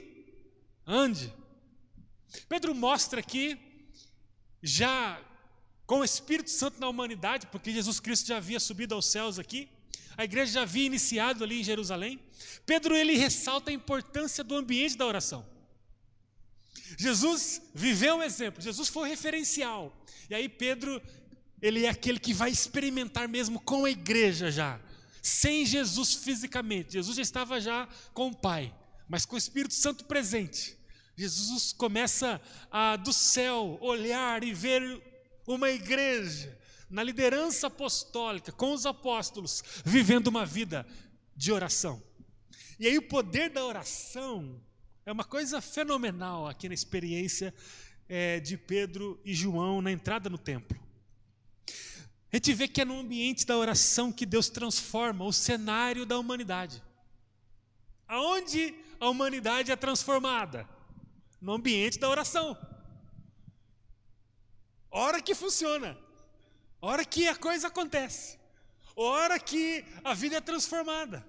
ande. 0.87 1.33
Pedro 2.49 2.75
mostra 2.75 3.21
aqui, 3.21 3.59
já 4.63 5.21
com 5.87 6.01
o 6.01 6.05
Espírito 6.05 6.51
Santo 6.51 6.79
na 6.79 6.89
humanidade, 6.89 7.47
porque 7.47 7.71
Jesus 7.73 7.99
Cristo 7.99 8.27
já 8.27 8.37
havia 8.37 8.61
subido 8.61 8.95
aos 8.95 9.07
céus 9.07 9.39
aqui, 9.39 9.69
a 10.17 10.25
igreja 10.25 10.53
já 10.53 10.63
havia 10.63 10.85
iniciado 10.85 11.45
ali 11.45 11.61
em 11.61 11.65
Jerusalém. 11.65 12.21
Pedro 12.65 12.95
ele 12.95 13.17
ressalta 13.17 13.71
a 13.71 13.75
importância 13.75 14.43
do 14.43 14.55
ambiente 14.55 14.97
da 14.97 15.07
oração. 15.07 15.47
Jesus 16.99 17.63
viveu 17.75 18.19
o 18.19 18.23
exemplo, 18.23 18.63
Jesus 18.63 18.89
foi 18.89 19.03
o 19.03 19.11
referencial. 19.11 20.05
E 20.29 20.35
aí 20.35 20.49
Pedro, 20.49 21.01
ele 21.61 21.85
é 21.85 21.89
aquele 21.89 22.19
que 22.19 22.35
vai 22.35 22.51
experimentar 22.51 23.29
mesmo 23.29 23.61
com 23.61 23.85
a 23.85 23.91
igreja 23.91 24.51
já, 24.51 24.81
sem 25.27 25.67
Jesus 25.67 26.15
fisicamente. 26.15 26.93
Jesus 26.93 27.17
já 27.17 27.23
estava 27.23 27.61
já 27.61 27.89
com 28.15 28.29
o 28.29 28.37
Pai, 28.37 28.73
mas 29.09 29.27
com 29.27 29.35
o 29.35 29.39
Espírito 29.39 29.75
Santo 29.75 30.05
presente. 30.05 30.79
Jesus 31.17 31.73
começa 31.73 32.41
a 32.71 32.95
do 32.95 33.13
céu 33.13 33.77
olhar 33.81 34.45
e 34.45 34.55
ver 34.55 35.03
uma 35.45 35.69
igreja 35.71 36.57
na 36.89 37.03
liderança 37.03 37.67
apostólica 37.67 38.53
com 38.53 38.73
os 38.73 38.87
apóstolos, 38.87 39.65
vivendo 39.85 40.29
uma 40.29 40.47
vida 40.47 40.87
de 41.35 41.51
oração. 41.51 42.01
E 42.79 42.87
aí 42.87 42.97
o 42.97 43.03
poder 43.03 43.51
da 43.51 43.65
oração 43.65 44.63
é 45.05 45.11
uma 45.11 45.25
coisa 45.25 45.61
fenomenal 45.61 46.47
aqui 46.47 46.69
na 46.69 46.75
experiência 46.75 47.53
é, 48.09 48.39
de 48.39 48.57
Pedro 48.57 49.21
e 49.25 49.35
João 49.35 49.83
na 49.83 49.91
entrada 49.91 50.31
no 50.31 50.39
templo. 50.39 50.86
A 52.33 52.37
gente 52.37 52.53
vê 52.53 52.69
que 52.69 52.81
é 52.81 52.85
no 52.85 52.99
ambiente 52.99 53.47
da 53.47 53.57
oração 53.57 54.13
que 54.13 54.27
Deus 54.27 54.49
transforma 54.49 55.25
o 55.25 55.33
cenário 55.33 56.05
da 56.05 56.19
humanidade. 56.19 56.83
Aonde 58.09 58.75
a 59.01 59.09
humanidade 59.09 59.71
é 59.71 59.77
transformada? 59.77 60.69
No 61.41 61.55
ambiente 61.55 61.99
da 61.99 62.09
oração. 62.09 62.57
Hora 64.91 65.21
que 65.21 65.35
funciona, 65.35 65.97
hora 66.81 67.05
que 67.05 67.29
a 67.29 67.37
coisa 67.37 67.69
acontece, 67.69 68.39
hora 68.95 69.39
que 69.39 69.85
a 70.03 70.15
vida 70.15 70.37
é 70.37 70.41
transformada. 70.41 71.27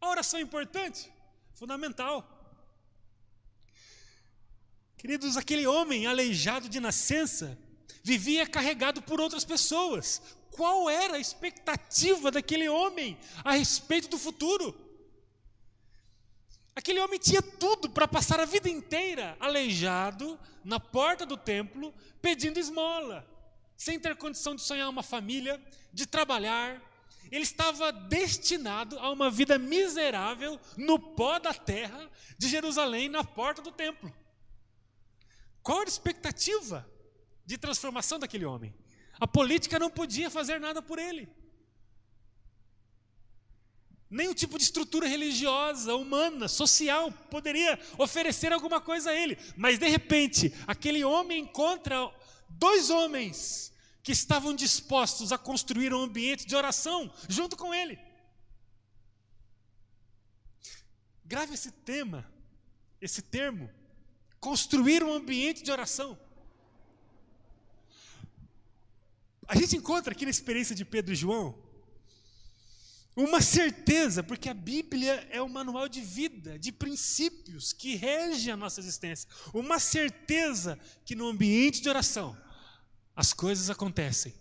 A 0.00 0.08
oração 0.08 0.38
é 0.38 0.42
importante, 0.42 1.10
fundamental. 1.54 2.28
Queridos, 4.96 5.36
aquele 5.36 5.66
homem 5.66 6.06
aleijado 6.06 6.68
de 6.68 6.78
nascença 6.78 7.58
vivia 8.02 8.46
carregado 8.46 9.00
por 9.02 9.20
outras 9.20 9.44
pessoas. 9.44 10.20
Qual 10.50 10.90
era 10.90 11.16
a 11.16 11.20
expectativa 11.20 12.30
daquele 12.30 12.68
homem 12.68 13.18
a 13.42 13.52
respeito 13.52 14.08
do 14.08 14.18
futuro? 14.18 14.74
Aquele 16.74 17.00
homem 17.00 17.18
tinha 17.18 17.42
tudo 17.42 17.90
para 17.90 18.08
passar 18.08 18.40
a 18.40 18.46
vida 18.46 18.68
inteira 18.68 19.36
aleijado 19.38 20.38
na 20.64 20.80
porta 20.80 21.26
do 21.26 21.36
templo, 21.36 21.92
pedindo 22.20 22.58
esmola, 22.58 23.26
sem 23.76 23.98
ter 23.98 24.16
condição 24.16 24.54
de 24.54 24.62
sonhar 24.62 24.88
uma 24.88 25.02
família, 25.02 25.62
de 25.92 26.06
trabalhar. 26.06 26.80
Ele 27.30 27.44
estava 27.44 27.92
destinado 27.92 28.98
a 28.98 29.10
uma 29.10 29.30
vida 29.30 29.58
miserável 29.58 30.58
no 30.76 30.98
pó 30.98 31.38
da 31.38 31.52
terra 31.52 32.10
de 32.38 32.48
Jerusalém, 32.48 33.08
na 33.08 33.24
porta 33.24 33.62
do 33.62 33.72
templo. 33.72 34.12
Qual 35.62 35.78
era 35.78 35.88
a 35.88 35.92
expectativa 35.92 36.86
de 37.44 37.58
transformação 37.58 38.18
daquele 38.18 38.44
homem? 38.44 38.74
A 39.20 39.26
política 39.26 39.78
não 39.78 39.90
podia 39.90 40.30
fazer 40.30 40.58
nada 40.58 40.82
por 40.82 40.98
ele. 40.98 41.28
Nenhum 44.10 44.34
tipo 44.34 44.58
de 44.58 44.64
estrutura 44.64 45.08
religiosa, 45.08 45.94
humana, 45.94 46.46
social 46.46 47.10
poderia 47.30 47.80
oferecer 47.96 48.52
alguma 48.52 48.78
coisa 48.78 49.10
a 49.10 49.14
ele. 49.14 49.38
Mas 49.56 49.78
de 49.78 49.88
repente, 49.88 50.52
aquele 50.66 51.02
homem 51.02 51.44
encontra 51.44 51.96
dois 52.50 52.90
homens 52.90 53.72
que 54.02 54.12
estavam 54.12 54.54
dispostos 54.54 55.32
a 55.32 55.38
construir 55.38 55.94
um 55.94 56.02
ambiente 56.02 56.46
de 56.46 56.54
oração 56.54 57.10
junto 57.26 57.56
com 57.56 57.72
ele. 57.72 57.98
Grave 61.24 61.54
esse 61.54 61.70
tema, 61.70 62.30
esse 63.00 63.22
termo, 63.22 63.70
construir 64.38 65.02
um 65.02 65.12
ambiente 65.12 65.62
de 65.62 65.70
oração. 65.70 66.18
A 69.46 69.56
gente 69.56 69.76
encontra 69.76 70.12
aqui 70.12 70.24
na 70.24 70.30
experiência 70.30 70.74
de 70.74 70.84
Pedro 70.84 71.12
e 71.12 71.16
João 71.16 71.58
uma 73.14 73.42
certeza, 73.42 74.22
porque 74.22 74.48
a 74.48 74.54
Bíblia 74.54 75.28
é 75.30 75.42
o 75.42 75.48
manual 75.48 75.86
de 75.86 76.00
vida, 76.00 76.58
de 76.58 76.72
princípios 76.72 77.72
que 77.72 77.94
rege 77.94 78.50
a 78.50 78.56
nossa 78.56 78.80
existência. 78.80 79.28
Uma 79.52 79.78
certeza 79.78 80.78
que 81.04 81.14
no 81.14 81.28
ambiente 81.28 81.82
de 81.82 81.88
oração 81.90 82.36
as 83.14 83.34
coisas 83.34 83.68
acontecem, 83.68 84.34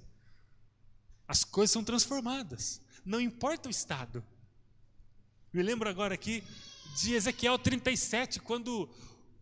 as 1.28 1.44
coisas 1.44 1.72
são 1.72 1.84
transformadas, 1.84 2.82
não 3.04 3.20
importa 3.20 3.68
o 3.68 3.72
estado. 3.72 4.24
Me 5.52 5.62
lembro 5.62 5.90
agora 5.90 6.14
aqui 6.14 6.42
de 6.96 7.14
Ezequiel 7.14 7.60
37, 7.60 8.40
quando 8.40 8.90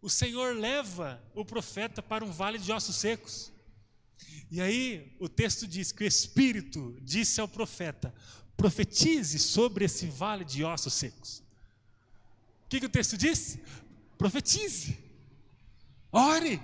o 0.02 0.10
Senhor 0.10 0.56
leva 0.56 1.22
o 1.36 1.46
profeta 1.46 2.02
para 2.02 2.26
um 2.26 2.32
vale 2.32 2.58
de 2.58 2.72
ossos 2.72 2.96
secos. 2.96 3.52
E 4.52 4.60
aí 4.62 5.16
o 5.20 5.30
texto 5.30 5.68
diz 5.68 5.92
que 5.92 6.04
o 6.04 6.08
Espírito 6.08 6.98
disse 7.02 7.40
ao 7.40 7.48
profeta: 7.48 8.14
profetize 8.58 9.40
sobre 9.40 9.86
esse 9.86 10.08
vale 10.08 10.44
de 10.44 10.64
ossos 10.64 10.94
secos. 10.94 11.40
O 12.66 12.70
que, 12.70 12.80
que 12.80 12.86
o 12.86 12.90
texto 12.90 13.18
diz? 13.18 13.58
Profetize, 14.18 14.98
ore. 16.12 16.62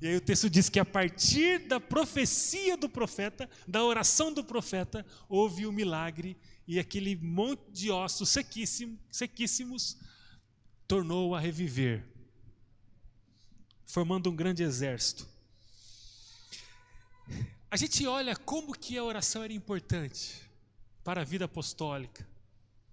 E 0.00 0.08
aí 0.08 0.16
o 0.16 0.20
texto 0.20 0.50
diz 0.50 0.68
que 0.68 0.78
a 0.78 0.84
partir 0.84 1.66
da 1.66 1.80
profecia 1.80 2.76
do 2.76 2.88
profeta, 2.88 3.48
da 3.66 3.82
oração 3.82 4.32
do 4.32 4.44
profeta, 4.44 5.06
houve 5.28 5.64
o 5.64 5.70
um 5.70 5.72
milagre 5.72 6.36
e 6.68 6.78
aquele 6.78 7.16
monte 7.16 7.70
de 7.72 7.90
ossos 7.90 8.28
sequíssimos, 8.28 8.98
sequíssimos 9.10 9.96
tornou 10.86 11.34
a 11.34 11.40
reviver 11.40 12.04
formando 13.86 14.28
um 14.28 14.36
grande 14.36 14.62
exército. 14.62 15.26
A 17.70 17.76
gente 17.76 18.06
olha 18.06 18.36
como 18.36 18.72
que 18.72 18.96
a 18.96 19.04
oração 19.04 19.42
era 19.42 19.52
importante 19.52 20.42
para 21.02 21.20
a 21.20 21.24
vida 21.24 21.44
apostólica, 21.44 22.26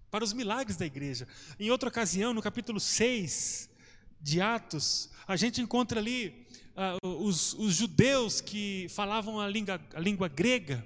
para 0.10 0.24
os 0.24 0.34
milagres 0.34 0.78
da 0.78 0.86
igreja. 0.86 1.28
Em 1.60 1.72
outra 1.72 1.90
ocasião, 1.90 2.34
no 2.34 2.42
capítulo 2.42 2.80
6 2.80 3.70
de 4.20 4.42
Atos, 4.42 5.10
a 5.28 5.36
gente 5.36 5.62
encontra 5.62 6.00
ali 6.00 6.48
uh, 7.04 7.08
os, 7.08 7.54
os, 7.54 7.76
judeus 7.76 8.42
que 8.42 8.88
falavam 8.90 9.40
a 9.40 9.48
língua, 9.48 9.80
a 9.94 10.00
língua 10.00 10.28
grega, 10.28 10.86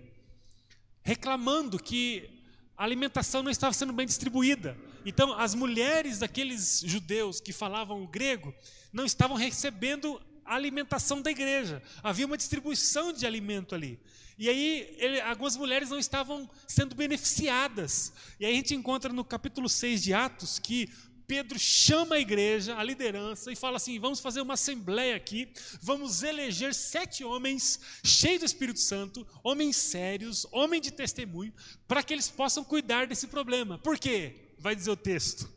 reclamando 1.04 1.80
que 1.80 2.30
a 2.78 2.84
alimentação 2.84 3.42
não 3.42 3.52
estava 3.52 3.74
sendo 3.74 3.94
bem 3.94 4.06
distribuída. 4.06 4.78
Então, 5.06 5.34
as 5.34 5.56
mulheres 5.56 6.20
daqueles 6.20 6.82
judeus 6.86 7.40
que 7.40 7.54
falavam 7.54 8.04
o 8.04 8.08
grego 8.08 8.54
não 8.92 9.06
estavam 9.06 9.38
recebendo 9.38 10.22
alimentação 10.56 11.22
da 11.22 11.32
igreja. 11.32 11.82
Havia 12.04 12.26
uma 12.26 12.38
distribuição 12.38 13.12
de 13.12 13.26
alimento 13.26 13.76
ali. 13.76 14.00
E 14.38 14.50
aí, 14.50 14.96
ele, 15.00 15.20
algumas 15.22 15.58
mulheres 15.58 15.90
não 15.90 15.98
estavam 15.98 16.48
sendo 16.68 16.96
beneficiadas. 16.96 18.14
E 18.40 18.46
aí 18.46 18.54
a 18.54 18.56
gente 18.56 18.76
encontra 18.76 19.12
no 19.12 19.26
capítulo 19.26 19.68
6 19.68 20.04
de 20.04 20.14
Atos 20.14 20.60
que 20.60 20.90
Pedro 21.28 21.60
chama 21.60 22.16
a 22.16 22.20
igreja, 22.20 22.78
a 22.78 22.84
liderança, 22.84 23.52
e 23.52 23.56
fala 23.56 23.76
assim: 23.76 24.00
vamos 24.00 24.22
fazer 24.22 24.40
uma 24.40 24.54
assembleia 24.54 25.16
aqui, 25.16 25.52
vamos 25.82 26.24
eleger 26.24 26.74
sete 26.74 27.24
homens 27.24 27.80
cheios 28.02 28.40
do 28.40 28.46
Espírito 28.46 28.80
Santo, 28.80 29.28
homens 29.44 29.76
sérios, 29.76 30.48
homens 30.52 30.84
de 30.84 30.92
testemunho, 30.92 31.54
para 31.86 32.02
que 32.02 32.14
eles 32.14 32.30
possam 32.30 32.64
cuidar 32.64 33.08
desse 33.08 33.28
problema. 33.28 33.78
Por 33.80 34.00
quê? 34.00 34.54
Vai 34.58 34.74
dizer 34.74 34.90
o 34.90 34.96
texto. 34.96 35.52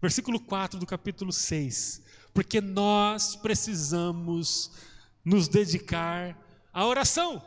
Versículo 0.00 0.40
4 0.40 0.80
do 0.80 0.86
capítulo 0.86 1.32
6. 1.32 2.02
Porque 2.36 2.60
nós 2.60 3.34
precisamos 3.34 4.70
nos 5.24 5.48
dedicar 5.48 6.38
à 6.70 6.84
oração. 6.84 7.42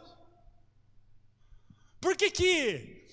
Por 2.01 2.15
que, 2.15 2.31
que 2.31 3.05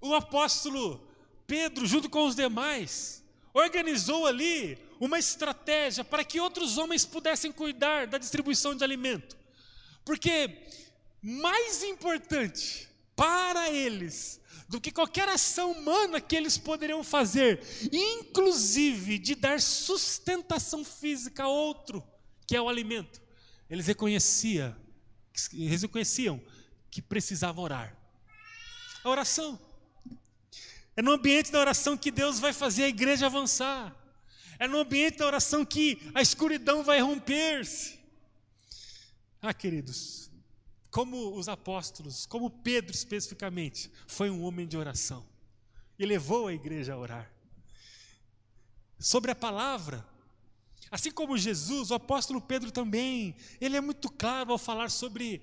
o 0.00 0.12
apóstolo 0.12 1.06
Pedro, 1.46 1.86
junto 1.86 2.10
com 2.10 2.26
os 2.26 2.34
demais, 2.34 3.22
organizou 3.52 4.26
ali 4.26 4.76
uma 4.98 5.16
estratégia 5.16 6.02
para 6.02 6.24
que 6.24 6.40
outros 6.40 6.78
homens 6.78 7.04
pudessem 7.04 7.52
cuidar 7.52 8.08
da 8.08 8.18
distribuição 8.18 8.74
de 8.74 8.82
alimento. 8.82 9.36
Porque 10.04 10.66
mais 11.22 11.84
importante 11.84 12.88
para 13.14 13.70
eles 13.70 14.40
do 14.74 14.80
que 14.80 14.90
qualquer 14.90 15.28
ação 15.28 15.70
humana 15.70 16.20
que 16.20 16.34
eles 16.34 16.58
poderiam 16.58 17.04
fazer, 17.04 17.60
inclusive 17.92 19.20
de 19.20 19.36
dar 19.36 19.60
sustentação 19.60 20.84
física 20.84 21.44
a 21.44 21.48
outro, 21.48 22.02
que 22.44 22.56
é 22.56 22.60
o 22.60 22.68
alimento. 22.68 23.22
Eles 23.70 23.86
reconheciam, 23.86 24.74
eles 25.52 25.82
reconheciam 25.82 26.42
que 26.90 27.00
precisavam 27.00 27.62
orar. 27.62 27.96
A 29.04 29.08
oração. 29.08 29.60
É 30.96 31.02
no 31.02 31.12
ambiente 31.12 31.52
da 31.52 31.60
oração 31.60 31.96
que 31.96 32.10
Deus 32.10 32.40
vai 32.40 32.52
fazer 32.52 32.82
a 32.82 32.88
igreja 32.88 33.26
avançar. 33.26 33.94
É 34.58 34.66
no 34.66 34.78
ambiente 34.78 35.18
da 35.18 35.26
oração 35.26 35.64
que 35.64 36.02
a 36.12 36.20
escuridão 36.20 36.82
vai 36.82 37.00
romper-se. 37.00 37.96
Ah, 39.40 39.54
queridos, 39.54 40.28
como 40.94 41.36
os 41.36 41.48
apóstolos, 41.48 42.24
como 42.24 42.48
Pedro 42.48 42.94
especificamente, 42.94 43.90
foi 44.06 44.30
um 44.30 44.44
homem 44.44 44.64
de 44.64 44.76
oração 44.76 45.26
e 45.98 46.06
levou 46.06 46.46
a 46.46 46.52
igreja 46.52 46.94
a 46.94 46.96
orar. 46.96 47.32
Sobre 48.96 49.32
a 49.32 49.34
palavra, 49.34 50.06
assim 50.92 51.10
como 51.10 51.36
Jesus, 51.36 51.90
o 51.90 51.94
apóstolo 51.94 52.40
Pedro 52.40 52.70
também, 52.70 53.34
ele 53.60 53.76
é 53.76 53.80
muito 53.80 54.08
claro 54.08 54.52
ao 54.52 54.56
falar 54.56 54.88
sobre 54.88 55.42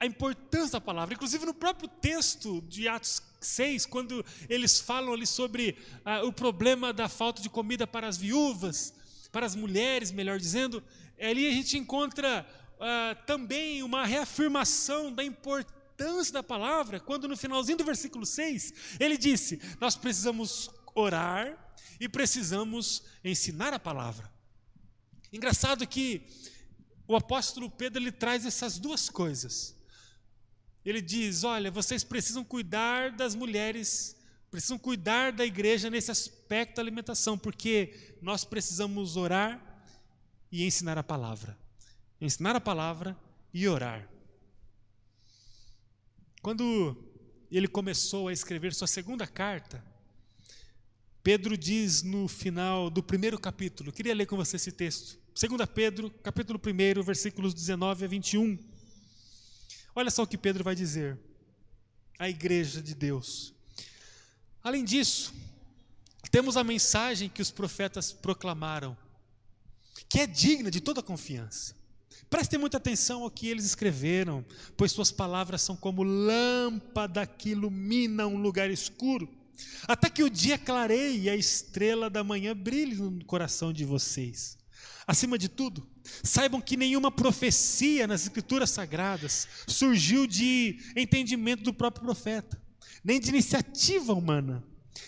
a 0.00 0.06
importância 0.06 0.72
da 0.72 0.80
palavra. 0.80 1.14
Inclusive 1.14 1.46
no 1.46 1.54
próprio 1.54 1.88
texto 1.88 2.60
de 2.62 2.88
Atos 2.88 3.22
6, 3.40 3.86
quando 3.86 4.26
eles 4.48 4.80
falam 4.80 5.12
ali 5.12 5.24
sobre 5.24 5.78
ah, 6.04 6.24
o 6.24 6.32
problema 6.32 6.92
da 6.92 7.08
falta 7.08 7.40
de 7.40 7.48
comida 7.48 7.86
para 7.86 8.08
as 8.08 8.16
viúvas, 8.16 8.92
para 9.30 9.46
as 9.46 9.54
mulheres, 9.54 10.10
melhor 10.10 10.36
dizendo, 10.36 10.82
ali 11.16 11.46
a 11.46 11.52
gente 11.52 11.78
encontra 11.78 12.44
ah, 12.80 13.14
também 13.26 13.82
uma 13.82 14.06
reafirmação 14.06 15.12
da 15.12 15.22
importância 15.22 16.32
da 16.32 16.42
palavra, 16.42 16.98
quando 16.98 17.28
no 17.28 17.36
finalzinho 17.36 17.76
do 17.76 17.84
versículo 17.84 18.24
6, 18.24 18.72
ele 18.98 19.18
disse: 19.18 19.60
Nós 19.78 19.96
precisamos 19.96 20.70
orar 20.94 21.74
e 22.00 22.08
precisamos 22.08 23.02
ensinar 23.22 23.74
a 23.74 23.78
palavra. 23.78 24.32
Engraçado 25.30 25.86
que 25.86 26.26
o 27.06 27.14
apóstolo 27.14 27.70
Pedro 27.70 28.02
ele 28.02 28.10
traz 28.10 28.46
essas 28.46 28.78
duas 28.78 29.10
coisas. 29.10 29.76
Ele 30.82 31.02
diz: 31.02 31.44
Olha, 31.44 31.70
vocês 31.70 32.02
precisam 32.02 32.42
cuidar 32.42 33.10
das 33.12 33.34
mulheres, 33.34 34.16
precisam 34.50 34.78
cuidar 34.78 35.32
da 35.32 35.44
igreja 35.44 35.90
nesse 35.90 36.10
aspecto 36.10 36.76
da 36.76 36.82
alimentação, 36.82 37.36
porque 37.36 38.16
nós 38.22 38.42
precisamos 38.42 39.18
orar 39.18 39.84
e 40.50 40.64
ensinar 40.64 40.96
a 40.96 41.02
palavra 41.02 41.58
ensinar 42.20 42.54
a 42.54 42.60
palavra 42.60 43.16
e 43.52 43.66
orar. 43.66 44.08
Quando 46.42 46.96
ele 47.50 47.66
começou 47.66 48.28
a 48.28 48.32
escrever 48.32 48.74
sua 48.74 48.86
segunda 48.86 49.26
carta, 49.26 49.84
Pedro 51.22 51.56
diz 51.56 52.02
no 52.02 52.28
final 52.28 52.88
do 52.88 53.02
primeiro 53.02 53.38
capítulo, 53.38 53.92
queria 53.92 54.14
ler 54.14 54.26
com 54.26 54.36
você 54.36 54.56
esse 54.56 54.72
texto. 54.72 55.18
2 55.34 55.68
Pedro, 55.74 56.10
capítulo 56.10 56.58
1, 56.58 57.02
versículos 57.02 57.54
19 57.54 58.04
a 58.04 58.08
21. 58.08 58.58
Olha 59.94 60.10
só 60.10 60.22
o 60.22 60.26
que 60.26 60.38
Pedro 60.38 60.64
vai 60.64 60.74
dizer. 60.74 61.18
A 62.18 62.28
igreja 62.28 62.82
de 62.82 62.94
Deus. 62.94 63.54
Além 64.62 64.84
disso, 64.84 65.32
temos 66.30 66.56
a 66.56 66.64
mensagem 66.64 67.28
que 67.28 67.42
os 67.42 67.50
profetas 67.50 68.12
proclamaram, 68.12 68.96
que 70.08 70.20
é 70.20 70.26
digna 70.26 70.70
de 70.70 70.80
toda 70.80 71.02
confiança. 71.02 71.79
Prestem 72.30 72.60
muita 72.60 72.76
atenção 72.76 73.24
ao 73.24 73.30
que 73.30 73.48
eles 73.48 73.64
escreveram, 73.64 74.44
pois 74.76 74.92
suas 74.92 75.10
palavras 75.10 75.62
são 75.62 75.74
como 75.74 76.04
lâmpada 76.04 77.26
que 77.26 77.50
ilumina 77.50 78.24
um 78.28 78.36
lugar 78.36 78.70
escuro, 78.70 79.28
até 79.88 80.08
que 80.08 80.22
o 80.22 80.30
dia 80.30 80.56
clareie 80.56 81.22
e 81.22 81.28
a 81.28 81.34
estrela 81.34 82.08
da 82.08 82.22
manhã 82.22 82.56
brilhe 82.56 82.94
no 82.94 83.24
coração 83.24 83.72
de 83.72 83.84
vocês. 83.84 84.56
Acima 85.08 85.36
de 85.36 85.48
tudo, 85.48 85.84
saibam 86.22 86.60
que 86.60 86.76
nenhuma 86.76 87.10
profecia 87.10 88.06
nas 88.06 88.22
Escrituras 88.22 88.70
Sagradas 88.70 89.48
surgiu 89.66 90.24
de 90.24 90.78
entendimento 90.96 91.64
do 91.64 91.74
próprio 91.74 92.04
profeta, 92.04 92.62
nem 93.02 93.18
de 93.18 93.30
iniciativa 93.30 94.14
humana 94.14 94.64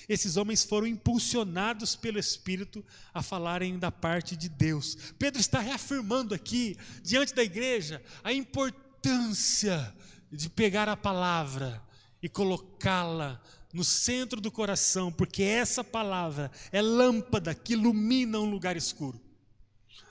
esses 0.09 0.37
homens 0.37 0.64
foram 0.64 0.87
impulsionados 0.87 1.96
pelo 1.96 2.18
Espírito 2.18 2.85
a 3.12 3.22
falarem 3.22 3.78
da 3.78 3.90
parte 3.90 4.37
de 4.37 4.48
Deus. 4.48 4.96
Pedro 5.18 5.40
está 5.40 5.61
reafirmando 5.61 6.35
aqui, 6.35 6.76
diante 7.02 7.35
da 7.35 7.42
igreja, 7.42 8.02
a 8.22 8.33
importância 8.33 9.94
de 10.31 10.48
pegar 10.48 10.88
a 10.88 10.96
palavra 10.96 11.83
e 12.22 12.28
colocá-la 12.28 13.40
no 13.72 13.83
centro 13.83 14.40
do 14.40 14.50
coração, 14.50 15.11
porque 15.11 15.42
essa 15.42 15.83
palavra 15.83 16.50
é 16.70 16.83
lâmpada 16.83 17.55
que 17.55 17.72
ilumina 17.72 18.38
um 18.38 18.50
lugar 18.50 18.76
escuro. 18.76 19.20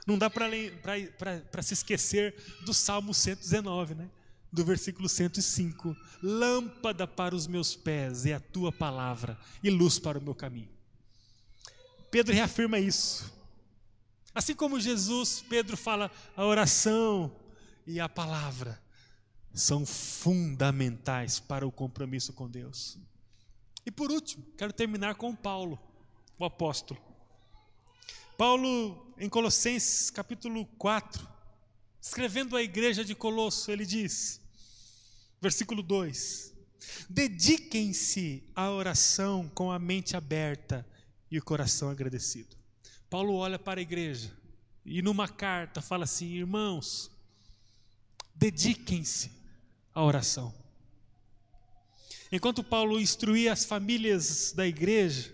Não 0.06 0.18
dá 0.18 0.30
para 0.30 1.62
se 1.62 1.74
esquecer 1.74 2.36
do 2.66 2.74
Salmo 2.74 3.14
119, 3.14 3.96
né? 3.96 4.10
Do 4.52 4.66
versículo 4.66 5.08
105: 5.08 5.96
Lâmpada 6.22 7.08
para 7.08 7.36
os 7.36 7.48
meus 7.48 7.76
pés 7.76 8.26
é 8.26 8.34
a 8.34 8.40
tua 8.40 8.72
palavra 8.72 9.40
e 9.64 9.70
luz 9.70 9.98
para 9.98 10.20
o 10.20 10.22
meu 10.22 10.36
caminho. 10.36 10.70
Pedro 12.10 12.34
reafirma 12.34 12.78
isso. 12.78 13.32
Assim 14.36 14.54
como 14.54 14.80
Jesus, 14.80 15.44
Pedro 15.48 15.78
fala 15.78 16.12
a 16.36 16.46
oração 16.46 17.34
e 17.86 18.00
a 18.00 18.08
palavra 18.08 18.82
são 19.54 19.86
fundamentais 19.86 21.40
para 21.40 21.68
o 21.68 21.72
compromisso 21.72 22.34
com 22.34 22.50
Deus. 22.50 22.98
E 23.86 23.92
por 23.92 24.12
último, 24.12 24.46
quero 24.58 24.72
terminar 24.72 25.16
com 25.16 25.36
Paulo, 25.36 25.80
o 26.38 26.46
apóstolo. 26.46 27.02
Paulo, 28.38 29.14
em 29.18 29.30
Colossenses 29.30 30.10
capítulo 30.10 30.66
4, 30.78 31.28
escrevendo 32.02 32.56
à 32.56 32.62
igreja 32.64 33.04
de 33.04 33.14
Colosso, 33.14 33.72
ele 33.72 33.86
diz: 33.86 34.41
Versículo 35.42 35.82
2: 35.82 36.54
Dediquem-se 37.10 38.44
à 38.56 38.70
oração 38.70 39.50
com 39.50 39.72
a 39.72 39.80
mente 39.80 40.16
aberta 40.16 40.86
e 41.32 41.40
o 41.40 41.44
coração 41.44 41.90
agradecido. 41.90 42.56
Paulo 43.10 43.34
olha 43.34 43.58
para 43.58 43.80
a 43.80 43.82
igreja 43.82 44.32
e, 44.86 45.02
numa 45.02 45.28
carta, 45.28 45.82
fala 45.82 46.04
assim: 46.04 46.28
irmãos, 46.28 47.10
dediquem-se 48.36 49.32
à 49.94 50.04
oração. 50.04 50.54
Enquanto 52.32 52.64
Paulo 52.64 53.00
instruía 53.00 53.52
as 53.52 53.66
famílias 53.66 54.54
da 54.54 54.66
igreja, 54.66 55.34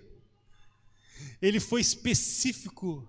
ele 1.42 1.60
foi 1.60 1.82
específico 1.82 3.08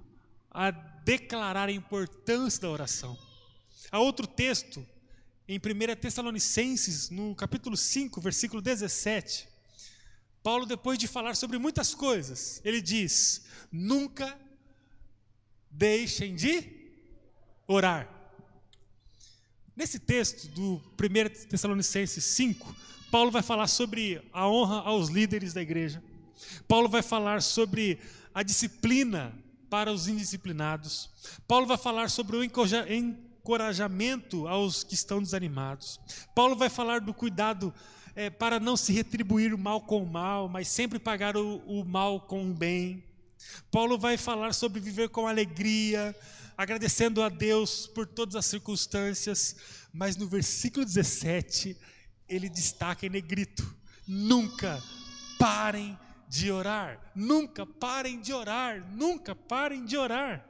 a 0.50 0.70
declarar 0.70 1.68
a 1.68 1.72
importância 1.72 2.62
da 2.62 2.70
oração. 2.70 3.16
Há 3.90 3.98
outro 3.98 4.26
texto 4.26 4.84
em 5.48 5.58
1 5.58 5.96
Tessalonicenses, 5.98 7.08
no 7.08 7.34
capítulo 7.34 7.74
5, 7.74 8.20
versículo 8.20 8.61
17, 8.61 9.48
Paulo, 10.42 10.66
depois 10.66 10.98
de 10.98 11.08
falar 11.08 11.34
sobre 11.34 11.58
muitas 11.58 11.94
coisas, 11.94 12.61
ele 12.64 12.82
diz: 12.82 13.46
nunca 13.72 14.38
deixem 15.70 16.34
de 16.34 16.92
orar. 17.66 18.14
Nesse 19.74 19.98
texto 19.98 20.48
do 20.48 20.82
1 21.00 21.48
Tessalonicenses 21.48 22.24
5, 22.24 22.76
Paulo 23.11 23.30
vai 23.30 23.42
falar 23.42 23.68
sobre 23.68 24.22
a 24.32 24.46
honra 24.46 24.80
aos 24.80 25.08
líderes 25.08 25.54
da 25.54 25.62
igreja. 25.62 26.02
Paulo 26.66 26.88
vai 26.88 27.02
falar 27.02 27.40
sobre 27.40 27.98
a 28.34 28.42
disciplina 28.42 29.34
para 29.70 29.90
os 29.90 30.08
indisciplinados. 30.08 31.08
Paulo 31.46 31.66
vai 31.66 31.78
falar 31.78 32.11
sobre 32.11 32.37
o 32.37 32.44
encorajamento 33.48 34.46
aos 34.46 34.84
que 34.84 34.92
estão 34.92 35.22
desanimados. 35.22 35.98
Paulo 36.34 36.54
vai 36.54 36.68
falar 36.68 37.00
do 37.00 37.14
cuidado 37.14 37.72
é, 38.14 38.28
para 38.28 38.61
não 38.61 38.76
se 38.76 38.92
retribuir 38.92 39.54
o 39.54 39.58
mal 39.58 39.80
com 39.80 40.02
o 40.02 40.06
mal, 40.06 40.50
mas 40.50 40.68
sempre 40.68 40.98
pagar 40.98 41.34
o, 41.34 41.56
o 41.66 41.82
mal 41.82 42.20
com 42.20 42.50
o 42.50 42.52
bem. 42.52 43.02
Paulo 43.70 43.96
vai 43.96 44.18
falar 44.18 44.52
sobre 44.52 44.80
viver 44.80 45.08
com 45.08 45.26
alegria, 45.26 46.14
agradecendo 46.58 47.22
a 47.22 47.30
Deus 47.30 47.87
por 47.87 48.06
todas 48.06 48.37
as 48.37 48.44
circunstâncias, 48.44 49.56
mas 49.94 50.14
no 50.14 50.28
versículo 50.28 50.84
17 50.84 51.74
ele 52.28 52.50
destaca 52.50 53.06
em 53.06 53.11
negrito: 53.11 53.74
nunca 54.06 54.78
parem 55.38 55.98
de 56.28 56.52
orar, 56.52 57.00
nunca 57.14 57.64
parem 57.64 58.20
de 58.20 58.30
orar, 58.30 58.87
nunca 58.92 59.34
parem 59.34 59.87
de 59.87 59.96
orar. 59.96 60.47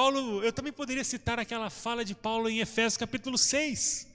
Paulo, 0.00 0.42
eu 0.42 0.50
também 0.50 0.72
poderia 0.72 1.04
citar 1.04 1.38
aquela 1.38 1.68
fala 1.68 2.02
de 2.02 2.14
Paulo 2.14 2.48
em 2.48 2.60
Efésios 2.60 2.96
capítulo 2.96 3.36
6, 3.36 4.08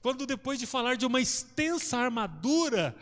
quando 0.00 0.26
depois 0.26 0.60
de 0.60 0.64
falar 0.64 0.96
de 0.96 1.04
uma 1.04 1.20
extensa 1.20 1.98
armadura 1.98 2.94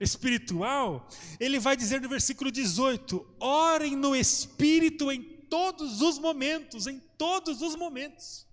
espiritual, 0.00 1.06
ele 1.38 1.58
vai 1.58 1.76
dizer 1.76 2.00
no 2.00 2.08
versículo 2.08 2.50
18: 2.50 3.36
orem 3.38 3.96
no 3.96 4.16
espírito 4.16 5.12
em 5.12 5.22
todos 5.22 6.00
os 6.00 6.18
momentos, 6.18 6.86
em 6.86 6.98
todos 7.18 7.60
os 7.60 7.76
momentos. 7.76 8.46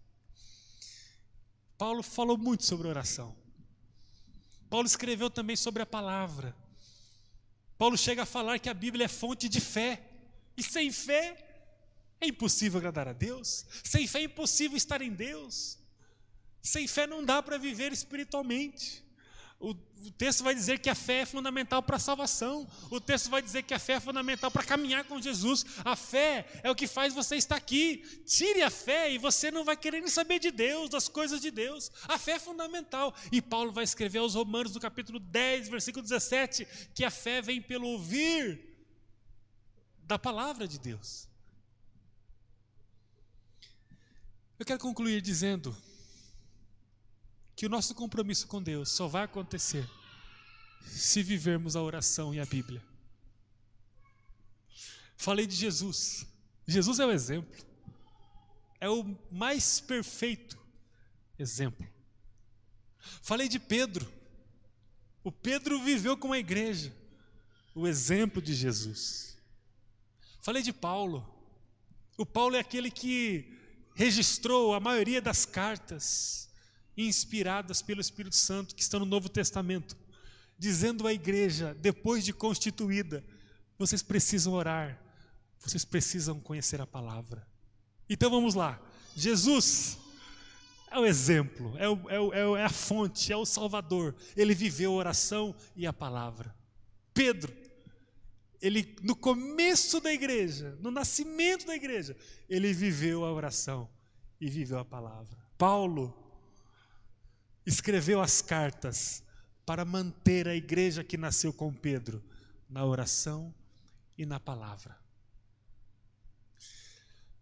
Paulo 1.77 2.03
falou 2.03 2.37
muito 2.37 2.65
sobre 2.65 2.89
oração. 2.89 3.33
Paulo 4.69 4.87
escreveu 4.87 5.29
também 5.29 5.55
sobre 5.55 5.81
a 5.81 5.85
palavra. 5.85 6.53
Paulo 7.77 7.97
chega 7.97 8.23
a 8.23 8.25
falar 8.25 8.59
que 8.59 8.67
a 8.67 8.73
Bíblia 8.73 9.05
é 9.05 9.07
fonte 9.07 9.47
de 9.47 9.61
fé. 9.61 10.05
E 10.57 10.61
sem 10.61 10.91
fé 10.91 11.50
é 12.21 12.27
impossível 12.27 12.77
agradar 12.77 13.07
a 13.07 13.13
Deus. 13.13 13.65
Sem 13.83 14.07
fé 14.07 14.19
é 14.19 14.23
impossível 14.23 14.77
estar 14.77 15.01
em 15.01 15.11
Deus. 15.11 15.77
Sem 16.61 16.87
fé 16.87 17.07
não 17.07 17.25
dá 17.25 17.41
para 17.41 17.57
viver 17.57 17.91
espiritualmente. 17.91 19.03
O, 19.59 19.71
o, 19.71 20.11
texto 20.17 20.43
vai 20.43 20.55
dizer 20.55 20.79
que 20.79 20.89
a 20.89 20.95
fé 20.95 21.21
é 21.21 21.25
fundamental 21.25 21.83
para 21.83 21.97
a 21.97 21.99
salvação. 21.99 22.67
O 22.89 22.99
texto 22.99 23.29
vai 23.29 23.41
dizer 23.41 23.63
que 23.63 23.73
a 23.73 23.79
fé 23.79 23.93
é 23.93 23.99
fundamental 23.99 24.49
para 24.49 24.63
caminhar 24.63 25.03
com 25.05 25.21
Jesus. 25.21 25.65
A 25.83 25.95
fé 25.95 26.47
é 26.63 26.69
o 26.69 26.75
que 26.75 26.87
faz 26.87 27.13
você 27.13 27.35
estar 27.35 27.55
aqui. 27.55 27.97
Tire 28.25 28.61
a 28.63 28.69
fé 28.71 29.11
e 29.11 29.19
você 29.19 29.51
não 29.51 29.63
vai 29.63 29.77
querer 29.77 29.99
nem 29.99 30.09
saber 30.09 30.39
de 30.39 30.49
Deus, 30.49 30.89
das 30.89 31.07
coisas 31.07 31.41
de 31.41 31.51
Deus. 31.51 31.91
A 32.07 32.17
fé 32.17 32.33
é 32.33 32.39
fundamental. 32.39 33.15
E 33.31 33.41
Paulo 33.41 33.71
vai 33.71 33.83
escrever 33.83 34.19
aos 34.19 34.35
Romanos, 34.35 34.73
no 34.73 34.79
capítulo 34.79 35.19
10, 35.19 35.69
versículo 35.69 36.03
17, 36.03 36.67
que 36.93 37.03
a 37.03 37.11
fé 37.11 37.41
vem 37.41 37.61
pelo 37.61 37.87
ouvir 37.87 38.67
da 40.03 40.17
palavra 40.17 40.67
de 40.67 40.79
Deus. 40.79 41.30
Eu 44.61 44.65
quero 44.65 44.77
concluir 44.77 45.23
dizendo 45.23 45.75
que 47.55 47.65
o 47.65 47.69
nosso 47.69 47.95
compromisso 47.95 48.45
com 48.45 48.61
Deus 48.61 48.91
só 48.91 49.07
vai 49.07 49.23
acontecer 49.23 49.89
se 50.85 51.23
vivermos 51.23 51.75
a 51.75 51.81
oração 51.81 52.31
e 52.31 52.39
a 52.39 52.45
Bíblia. 52.45 52.79
Falei 55.17 55.47
de 55.47 55.55
Jesus. 55.55 56.27
Jesus 56.67 56.99
é 56.99 57.05
o 57.07 57.11
exemplo. 57.11 57.51
É 58.79 58.87
o 58.87 59.17
mais 59.31 59.79
perfeito 59.79 60.59
exemplo. 61.39 61.87
Falei 63.23 63.49
de 63.49 63.57
Pedro. 63.57 64.13
O 65.23 65.31
Pedro 65.31 65.81
viveu 65.81 66.15
com 66.15 66.33
a 66.33 66.37
igreja. 66.37 66.93
O 67.73 67.87
exemplo 67.87 68.39
de 68.39 68.53
Jesus. 68.53 69.35
Falei 70.39 70.61
de 70.61 70.71
Paulo. 70.71 71.27
O 72.15 72.27
Paulo 72.27 72.55
é 72.55 72.59
aquele 72.59 72.91
que 72.91 73.59
registrou 73.93 74.73
a 74.73 74.79
maioria 74.79 75.21
das 75.21 75.45
cartas 75.45 76.49
inspiradas 76.97 77.81
pelo 77.81 78.01
Espírito 78.01 78.35
Santo 78.35 78.75
que 78.75 78.81
estão 78.81 78.99
no 78.99 79.05
Novo 79.05 79.29
Testamento, 79.29 79.97
dizendo 80.57 81.07
à 81.07 81.13
igreja, 81.13 81.75
depois 81.79 82.23
de 82.23 82.33
constituída, 82.33 83.23
vocês 83.77 84.01
precisam 84.01 84.53
orar, 84.53 85.01
vocês 85.59 85.83
precisam 85.85 86.39
conhecer 86.39 86.81
a 86.81 86.87
palavra. 86.87 87.47
Então 88.09 88.29
vamos 88.29 88.55
lá. 88.55 88.79
Jesus 89.15 89.97
é 90.91 90.99
o 90.99 91.05
exemplo, 91.05 91.73
é, 91.77 91.87
o, 91.87 92.09
é, 92.09 92.19
o, 92.19 92.55
é, 92.57 92.63
a 92.63 92.69
fonte, 92.69 93.31
é 93.31 93.37
o 93.37 93.45
Salvador. 93.45 94.15
Ele 94.35 94.53
viveu 94.53 94.91
a 94.91 94.95
oração 94.95 95.55
e 95.75 95.87
a 95.87 95.93
palavra. 95.93 96.53
Pedro, 97.13 97.53
ele 98.61 98.95
no 99.01 99.15
começo 99.15 99.99
da 99.99 100.13
igreja, 100.13 100.77
no 100.79 100.91
nascimento 100.91 101.65
da 101.65 101.75
igreja, 101.75 102.15
ele 102.47 102.71
viveu 102.71 103.25
a 103.25 103.33
oração 103.33 103.89
e 104.39 104.49
viveu 104.49 104.77
a 104.77 104.85
palavra. 104.85 105.37
Paulo, 105.57 106.15
escreveu 107.65 108.21
as 108.21 108.41
cartas 108.41 109.23
para 109.65 109.83
manter 109.83 110.47
a 110.47 110.55
igreja 110.55 111.03
que 111.03 111.17
nasceu 111.17 111.51
com 111.51 111.73
Pedro 111.73 112.23
na 112.69 112.85
oração 112.85 113.53
e 114.17 114.25
na 114.25 114.39
palavra. 114.39 114.99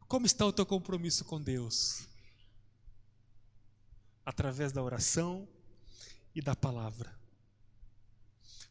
Como 0.07 0.25
está 0.25 0.45
o 0.45 0.53
teu 0.53 0.65
compromisso 0.65 1.23
com 1.25 1.41
Deus? 1.41 2.07
Através 4.25 4.71
da 4.71 4.81
oração 4.81 5.47
e 6.33 6.41
da 6.41 6.55
palavra. 6.55 7.17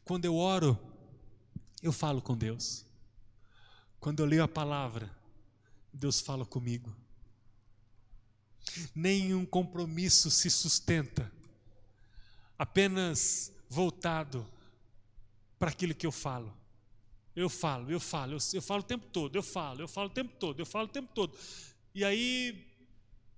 Quando 0.03 0.25
eu 0.25 0.35
oro, 0.35 0.77
eu 1.81 1.91
falo 1.91 2.21
com 2.21 2.37
Deus. 2.37 2.85
Quando 3.99 4.21
eu 4.21 4.25
leio 4.25 4.43
a 4.43 4.47
palavra, 4.47 5.09
Deus 5.93 6.21
fala 6.21 6.45
comigo. 6.45 6.93
Nenhum 8.93 9.45
compromisso 9.45 10.29
se 10.29 10.49
sustenta 10.49 11.31
apenas 12.57 13.51
voltado 13.69 14.45
para 15.57 15.69
aquilo 15.69 15.95
que 15.95 16.05
eu 16.05 16.11
falo. 16.11 16.53
Eu 17.35 17.49
falo, 17.49 17.89
eu 17.89 17.99
falo, 17.99 18.33
eu, 18.33 18.39
eu, 18.53 18.61
falo 18.61 18.81
o 18.81 18.83
tempo 18.83 19.05
todo, 19.07 19.35
eu 19.35 19.43
falo, 19.43 19.81
eu 19.81 19.87
falo 19.87 20.07
o 20.07 20.13
tempo 20.13 20.35
todo, 20.37 20.59
eu 20.59 20.65
falo 20.65 20.85
o 20.85 20.89
tempo 20.89 21.09
todo. 21.13 21.37
E 21.95 22.03
aí 22.03 22.67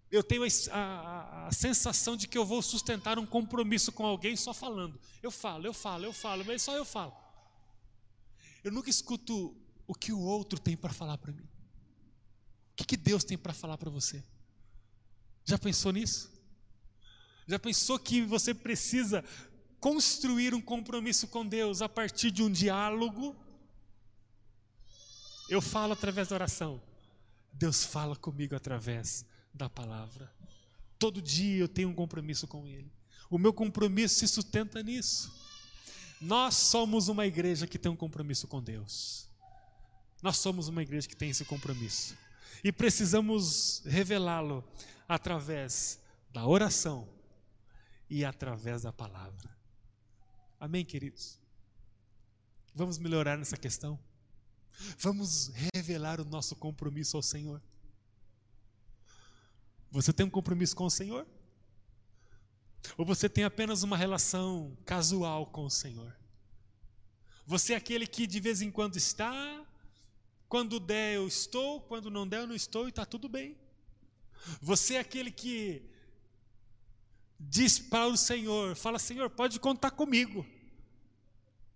eu 0.10 0.24
tenho 0.24 0.44
a, 0.44 0.48
a, 0.72 1.48
a, 1.48 1.52
sensação 1.52 2.18
de 2.18 2.28
que 2.28 2.38
eu 2.38 2.46
vou 2.46 2.62
sustentar 2.62 3.20
um 3.20 3.26
compromisso 3.26 3.92
com 3.92 4.06
alguém 4.06 4.36
só 4.36 4.54
falando. 4.54 5.00
Eu 5.22 5.30
falo, 5.30 5.68
eu 5.68 5.74
falo, 5.74 6.06
eu 6.06 6.14
falo, 6.14 6.44
mas 6.46 6.62
só 6.62 6.76
eu 6.76 6.84
falo. 6.84 7.14
Eu 8.64 8.72
nunca 8.72 8.90
escuto 8.90 9.56
o 9.88 9.94
que 9.94 10.12
o 10.12 10.20
outro 10.20 10.60
tem 10.60 10.78
para 10.78 10.94
falar 10.94 11.18
para 11.18 11.32
mim. 11.32 11.44
O 11.44 12.76
que, 12.76 12.86
que 12.86 12.98
Deus 12.98 13.24
tem 13.24 13.38
para 13.38 13.54
falar 13.54 13.78
para 13.78 13.90
você? 13.90 14.24
Já 15.46 15.58
pensou 15.58 15.92
nisso? 15.92 16.32
Já 17.48 17.60
pensou 17.60 18.00
que 18.00 18.22
você 18.22 18.54
precisa 18.54 19.24
construir 19.80 20.54
um 20.54 20.62
compromisso 20.62 21.28
com 21.28 21.46
Deus 21.46 21.82
a 21.82 21.90
partir 21.90 22.32
de 22.32 22.44
um 22.44 22.52
diálogo? 22.52 23.36
Eu 25.50 25.62
falo 25.62 25.94
através 25.94 26.30
da 26.30 26.36
oração. 26.36 26.82
Deus 27.52 27.84
fala 27.84 28.16
comigo 28.16 28.56
através 28.56 29.26
da 29.54 29.70
palavra. 29.70 30.32
Todo 30.98 31.22
dia 31.22 31.58
eu 31.58 31.68
tenho 31.68 31.90
um 31.90 31.94
compromisso 31.94 32.48
com 32.48 32.68
Ele. 32.68 32.92
O 33.30 33.38
meu 33.38 33.52
compromisso 33.52 34.16
se 34.20 34.28
sustenta 34.28 34.82
nisso. 34.82 35.41
Nós 36.22 36.56
somos 36.56 37.08
uma 37.08 37.26
igreja 37.26 37.66
que 37.66 37.80
tem 37.80 37.92
um 37.92 37.96
compromisso 37.96 38.48
com 38.48 38.62
Deus. 38.62 39.28
Nós 40.22 40.38
somos 40.38 40.68
uma 40.68 40.84
igreja 40.84 41.08
que 41.08 41.16
tem 41.16 41.32
esse 41.32 41.44
compromisso. 41.44 42.16
E 42.64 42.72
precisamos 42.72 43.82
revelá-lo 43.86 44.64
através 45.08 46.00
da 46.32 46.46
oração 46.46 47.10
e 48.08 48.24
através 48.24 48.84
da 48.84 48.94
palavra. 48.94 49.50
Amém, 50.60 50.86
queridos? 50.86 51.40
Vamos 52.76 53.00
melhorar 53.00 53.36
nessa 53.36 53.58
questão? 53.58 54.00
Vamos 55.00 55.52
revelar 55.74 56.22
o 56.22 56.26
nosso 56.26 56.56
compromisso 56.56 57.18
ao 57.18 57.24
Senhor. 57.24 57.60
Você 59.90 60.14
tem 60.14 60.26
um 60.26 60.30
compromisso 60.30 60.76
com 60.76 60.86
o 60.86 60.92
Senhor? 60.92 61.26
Ou 62.98 63.06
você 63.06 63.30
tem 63.30 63.44
apenas 63.44 63.84
uma 63.84 63.98
relação 63.98 64.78
casual 64.86 65.46
com 65.48 65.66
o 65.66 65.70
Senhor? 65.70 66.16
Você 67.46 67.74
é 67.74 67.76
aquele 67.76 68.08
que 68.08 68.26
de 68.28 68.40
vez 68.40 68.62
em 68.62 68.72
quando 68.72 68.98
está, 68.98 69.66
quando 70.48 70.80
der 70.80 71.16
eu 71.16 71.28
estou, 71.28 71.82
quando 71.82 72.10
não 72.10 72.28
der 72.28 72.42
eu 72.42 72.48
não 72.48 72.56
estou 72.56 72.86
e 72.86 72.90
está 72.90 73.06
tudo 73.06 73.28
bem. 73.30 73.58
Você 74.62 74.96
é 74.96 75.00
aquele 75.00 75.32
que 75.32 75.84
diz 77.40 77.80
para 77.80 78.08
o 78.08 78.18
Senhor: 78.18 78.76
fala, 78.76 79.00
Senhor, 79.00 79.30
pode 79.30 79.60
contar 79.60 79.92
comigo. 79.92 80.46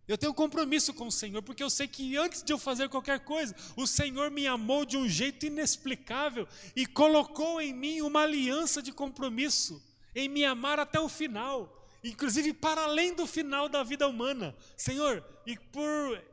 Eu 0.08 0.18
tenho 0.18 0.34
compromisso 0.36 0.94
com 0.94 1.08
o 1.08 1.12
Senhor, 1.12 1.42
porque 1.42 1.64
eu 1.64 1.70
sei 1.70 1.88
que 1.88 2.16
antes 2.16 2.44
de 2.44 2.54
eu 2.54 2.60
fazer 2.60 2.90
qualquer 2.90 3.22
coisa, 3.22 3.56
o 3.76 3.88
Senhor 3.88 4.30
me 4.30 4.46
amou 4.46 4.86
de 4.86 4.98
um 4.98 5.10
jeito 5.10 5.48
inexplicável 5.48 6.48
e 6.76 6.86
colocou 6.86 7.60
em 7.60 7.74
mim 7.74 8.02
uma 8.02 8.22
aliança 8.22 8.84
de 8.84 8.92
compromisso, 8.92 9.84
em 10.16 10.30
me 10.30 10.46
amar 10.46 10.80
até 10.80 11.00
o 11.00 11.10
final, 11.10 11.88
inclusive 12.04 12.54
para 12.54 12.84
além 12.84 13.14
do 13.14 13.28
final 13.28 13.68
da 13.68 13.84
vida 13.84 14.08
humana. 14.08 14.56
Senhor, 14.78 15.24
e 15.46 15.58
por 15.58 16.24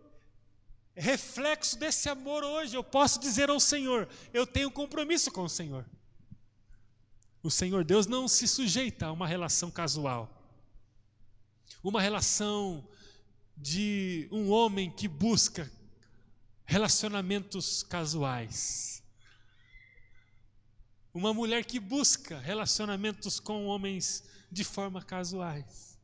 reflexo 0.95 1.79
desse 1.79 2.09
amor 2.09 2.45
hoje, 2.45 2.77
eu 2.77 2.85
posso 2.85 3.19
dizer 3.19 3.51
ao 3.51 3.59
Senhor: 3.59 4.09
eu 4.33 4.47
tenho 4.47 4.71
compromisso 4.71 5.31
com 5.31 5.43
o 5.43 5.49
Senhor. 5.49 5.85
O 7.43 7.51
Senhor 7.51 7.85
Deus 7.85 8.07
não 8.07 8.29
se 8.29 8.47
sujeita 8.47 9.07
a 9.07 9.13
uma 9.13 9.27
relação 9.27 9.71
casual, 9.71 10.31
uma 11.83 12.01
relação 12.01 12.89
de 13.57 14.29
um 14.31 14.51
homem 14.51 14.91
que 14.91 15.09
busca 15.09 15.71
relacionamentos 16.65 17.83
casuais, 17.83 18.92
uma 21.15 21.35
mulher 21.35 21.65
que 21.65 21.79
busca 21.79 22.39
relacionamentos 22.39 23.39
com 23.39 23.67
homens 23.67 24.25
de 24.51 24.65
forma 24.65 25.03
casuais. 25.03 25.99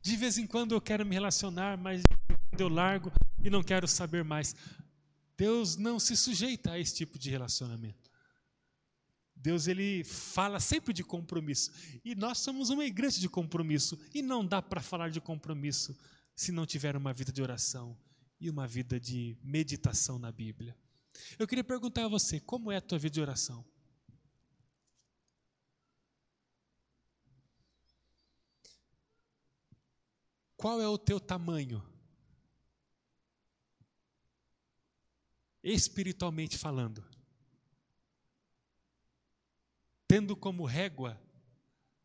De 0.00 0.16
vez 0.16 0.38
em 0.38 0.46
quando 0.46 0.72
eu 0.72 0.80
quero 0.80 1.04
me 1.04 1.14
relacionar, 1.14 1.76
mas 1.76 2.02
eu 2.58 2.68
largo 2.68 3.12
e 3.42 3.50
não 3.50 3.62
quero 3.62 3.86
saber 3.86 4.24
mais. 4.24 4.54
Deus 5.36 5.76
não 5.76 5.98
se 5.98 6.16
sujeita 6.16 6.72
a 6.72 6.78
esse 6.78 6.94
tipo 6.94 7.18
de 7.18 7.30
relacionamento. 7.30 8.10
Deus 9.34 9.68
ele 9.68 10.02
fala 10.04 10.58
sempre 10.58 10.92
de 10.92 11.04
compromisso. 11.04 11.70
E 12.04 12.14
nós 12.14 12.38
somos 12.38 12.70
uma 12.70 12.84
igreja 12.84 13.20
de 13.20 13.28
compromisso. 13.28 13.98
E 14.12 14.20
não 14.20 14.44
dá 14.44 14.60
para 14.60 14.80
falar 14.80 15.10
de 15.10 15.20
compromisso 15.20 15.96
se 16.34 16.50
não 16.50 16.66
tiver 16.66 16.96
uma 16.96 17.12
vida 17.12 17.30
de 17.30 17.42
oração 17.42 17.96
e 18.40 18.50
uma 18.50 18.66
vida 18.66 18.98
de 18.98 19.36
meditação 19.42 20.18
na 20.18 20.32
Bíblia. 20.32 20.76
Eu 21.38 21.46
queria 21.46 21.64
perguntar 21.64 22.04
a 22.04 22.08
você, 22.08 22.40
como 22.40 22.70
é 22.72 22.76
a 22.76 22.80
tua 22.80 22.98
vida 22.98 23.14
de 23.14 23.20
oração? 23.20 23.64
Qual 30.58 30.82
é 30.82 30.88
o 30.88 30.98
teu 30.98 31.20
tamanho? 31.20 31.80
Espiritualmente 35.62 36.58
falando. 36.58 37.06
Tendo 40.08 40.34
como 40.34 40.64
régua 40.64 41.16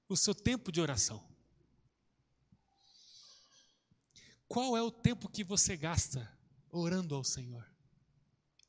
o 0.08 0.16
seu 0.16 0.36
tempo 0.36 0.72
de 0.72 0.80
oração. 0.80 1.28
Qual 4.48 4.78
é 4.78 4.84
o 4.84 4.92
tempo 4.92 5.28
que 5.28 5.44
você 5.44 5.76
gasta 5.76 6.32
orando 6.70 7.16
ao 7.16 7.24
Senhor? 7.24 7.68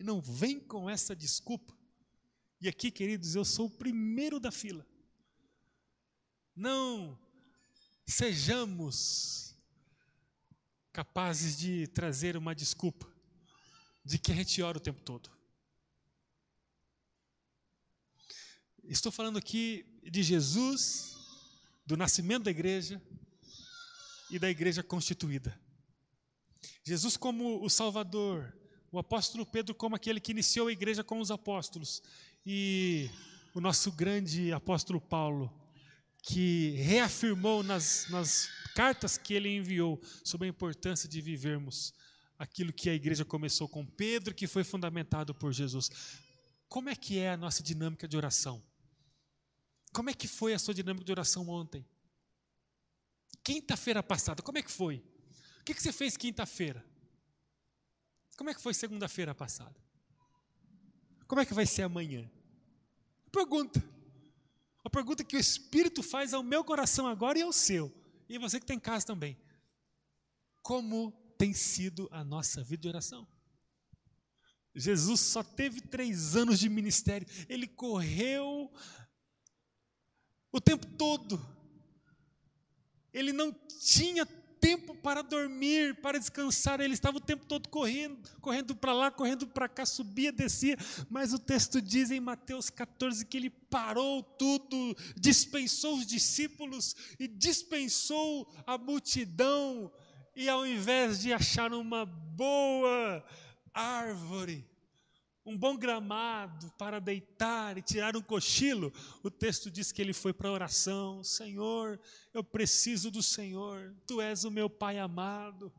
Não 0.01 0.19
vem 0.19 0.59
com 0.61 0.89
essa 0.89 1.15
desculpa. 1.15 1.77
E 2.59 2.69
aqui, 2.69 2.91
queridos, 2.91 3.35
eu 3.35 3.45
sou 3.45 3.67
o 3.67 3.71
primeiro 3.71 4.41
da 4.41 4.51
fila. 4.51 4.87
Não 6.57 7.19
sejamos 8.07 9.44
capazes 10.95 11.59
de 11.59 11.89
trazer 11.89 12.37
uma 12.37 12.55
desculpa 12.55 13.13
de 14.05 14.17
que 14.17 14.31
a 14.31 14.35
gente 14.37 14.63
ora 14.63 14.79
o 14.79 14.81
tempo 14.81 15.01
todo. 15.01 15.29
Estou 18.85 19.11
falando 19.11 19.37
aqui 19.37 19.85
de 20.05 20.23
Jesus, 20.23 21.17
do 21.85 21.97
nascimento 21.97 22.45
da 22.45 22.53
igreja 22.53 23.03
e 24.31 24.39
da 24.39 24.49
igreja 24.49 24.85
constituída. 24.85 25.61
Jesus 26.85 27.17
como 27.17 27.65
o 27.65 27.69
Salvador, 27.69 28.57
o 28.93 28.97
apóstolo 28.97 29.45
Pedro 29.45 29.75
como 29.75 29.97
aquele 29.97 30.21
que 30.21 30.31
iniciou 30.31 30.69
a 30.69 30.73
igreja 30.73 31.03
com 31.03 31.19
os 31.19 31.33
apóstolos 31.33 32.05
e 32.47 33.11
o 33.53 33.61
nosso 33.61 33.91
grande 33.91 34.53
apóstolo 34.53 35.01
Paulo, 35.01 35.53
que 36.23 36.71
reafirmou 36.77 37.65
nas, 37.65 38.07
nas 38.11 38.49
cartas 38.75 39.17
que 39.17 39.33
ele 39.33 39.49
enviou 39.49 40.01
sobre 40.25 40.47
a 40.47 40.51
importância 40.51 41.09
de 41.09 41.21
vivermos 41.21 41.95
aquilo 42.39 42.73
que 42.73 42.91
a 42.91 42.95
igreja 42.95 43.25
começou 43.25 43.69
com 43.69 43.87
Pedro, 43.87 44.35
que 44.35 44.47
foi 44.47 44.65
fundamentado 44.65 45.35
por 45.35 45.53
Jesus. 45.53 45.91
Como 46.69 46.89
é 46.89 46.97
que 46.97 47.19
é 47.19 47.31
a 47.31 47.37
nossa 47.37 47.63
dinâmica 47.63 48.09
de 48.09 48.17
oração? 48.17 48.63
Como 49.93 50.11
é 50.11 50.15
que 50.15 50.27
foi 50.27 50.53
a 50.53 50.59
sua 50.59 50.75
dinâmica 50.75 51.05
de 51.05 51.13
oração 51.13 51.49
ontem? 51.49 51.87
Quinta-feira 53.45 54.03
passada, 54.03 54.43
como 54.43 54.59
é 54.59 54.63
que 54.63 54.71
foi? 54.71 54.97
O 55.61 55.65
que 55.65 55.75
você 55.75 55.93
fez 55.93 56.17
quinta-feira? 56.17 56.85
Como 58.37 58.51
é 58.51 58.55
que 58.55 58.61
foi 58.61 58.75
segunda-feira 58.75 59.35
passada? 59.35 59.77
Como 61.29 61.41
é 61.41 61.47
que 61.47 61.55
vai 61.55 61.65
ser 61.65 61.83
amanhã? 61.83 62.29
Pergunta. 63.31 63.83
A 64.85 64.91
pergunta 64.91 65.25
que 65.25 65.37
o 65.37 65.41
Espírito 65.41 66.03
faz 66.03 66.35
ao 66.35 66.43
meu 66.43 66.65
coração 66.65 67.07
agora 67.07 67.39
e 67.39 67.43
ao 67.43 67.53
seu. 67.53 68.04
E 68.29 68.39
você 68.39 68.59
que 68.59 68.67
tem 68.67 68.77
em 68.77 68.81
casa 68.81 69.07
também. 69.07 69.39
Como 70.63 71.13
tem 71.37 71.53
sido 71.53 72.09
a 72.11 72.25
nossa 72.25 72.63
vida 72.63 72.83
de 72.83 72.89
oração? 72.89 73.27
Jesus 74.75 75.21
só 75.21 75.43
teve 75.43 75.81
três 75.81 76.35
anos 76.35 76.59
de 76.59 76.69
ministério. 76.69 77.27
Ele 77.49 77.67
correu 77.67 78.73
o 80.51 80.61
tempo 80.61 80.87
todo. 80.97 81.41
Ele 83.13 83.33
não 83.33 83.53
tinha 83.53 84.27
tempo 84.65 84.95
para 84.95 85.21
dormir, 85.21 85.95
para 85.97 86.19
descansar, 86.19 86.81
ele 86.81 86.95
estava 86.95 87.19
o 87.19 87.21
tempo 87.21 87.45
todo 87.45 87.69
correndo, 87.69 88.17
correndo 88.41 88.75
para 88.75 88.95
lá, 88.95 89.11
correndo 89.11 89.47
para 89.47 89.69
cá, 89.69 89.85
subia, 89.85 90.33
descia, 90.33 90.79
mas 91.11 91.35
o 91.35 91.39
texto 91.39 91.83
diz 91.83 92.11
em 92.11 92.19
Mateus 92.19 92.71
14 92.71 93.27
que 93.27 93.37
ele 93.37 93.51
parou 93.51 94.23
tudo, 94.23 94.97
dispensou 95.21 95.99
os 95.99 96.07
discípulos 96.07 96.97
e 97.21 97.29
dispensou 97.29 98.51
a 98.67 98.79
multidão, 98.79 99.93
e 100.35 100.49
ao 100.49 100.67
invés 100.67 101.21
de 101.21 101.31
achar 101.31 101.75
uma 101.75 102.07
boa 102.07 103.23
árvore, 103.75 104.67
um 105.47 105.57
bom 105.57 105.77
gramado 105.77 106.73
para 106.79 106.99
deitar 106.99 107.77
e 107.77 107.83
tirar 107.83 108.17
um 108.17 108.23
cochilo, 108.23 108.93
o 109.23 109.31
texto 109.31 109.71
diz 109.71 109.93
que 109.93 110.01
ele 110.01 110.15
foi 110.15 110.33
para 110.33 110.49
a 110.49 110.53
oração: 110.53 111.23
Senhor, 111.23 112.01
eu 112.33 112.43
preciso 112.43 113.11
do 113.11 113.23
Senhor, 113.23 113.95
Tu 114.07 114.21
és 114.21 114.45
o 114.45 114.51
meu 114.51 114.71
Pai 114.71 114.99
amado. 114.99 115.73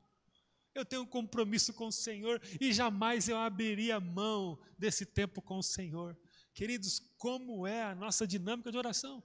Eu 0.73 0.85
tenho 0.85 1.03
um 1.03 1.07
compromisso 1.07 1.73
com 1.73 1.87
o 1.87 1.91
Senhor 1.91 2.41
e 2.59 2.73
jamais 2.73 3.29
eu 3.29 3.37
abriria 3.37 3.99
mão 3.99 4.59
desse 4.77 5.05
tempo 5.05 5.41
com 5.41 5.57
o 5.57 5.63
Senhor. 5.63 6.17
Queridos, 6.53 7.01
como 7.17 7.65
é 7.65 7.83
a 7.83 7.95
nossa 7.95 8.27
dinâmica 8.27 8.71
de 8.71 8.77
oração? 8.77 9.23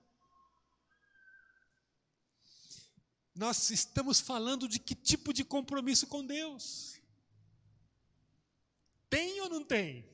Nós 3.34 3.70
estamos 3.70 4.20
falando 4.20 4.68
de 4.68 4.78
que 4.78 4.94
tipo 4.94 5.32
de 5.32 5.44
compromisso 5.44 6.06
com 6.06 6.24
Deus? 6.24 7.00
Tem 9.08 9.40
ou 9.40 9.48
não 9.48 9.64
tem? 9.64 10.09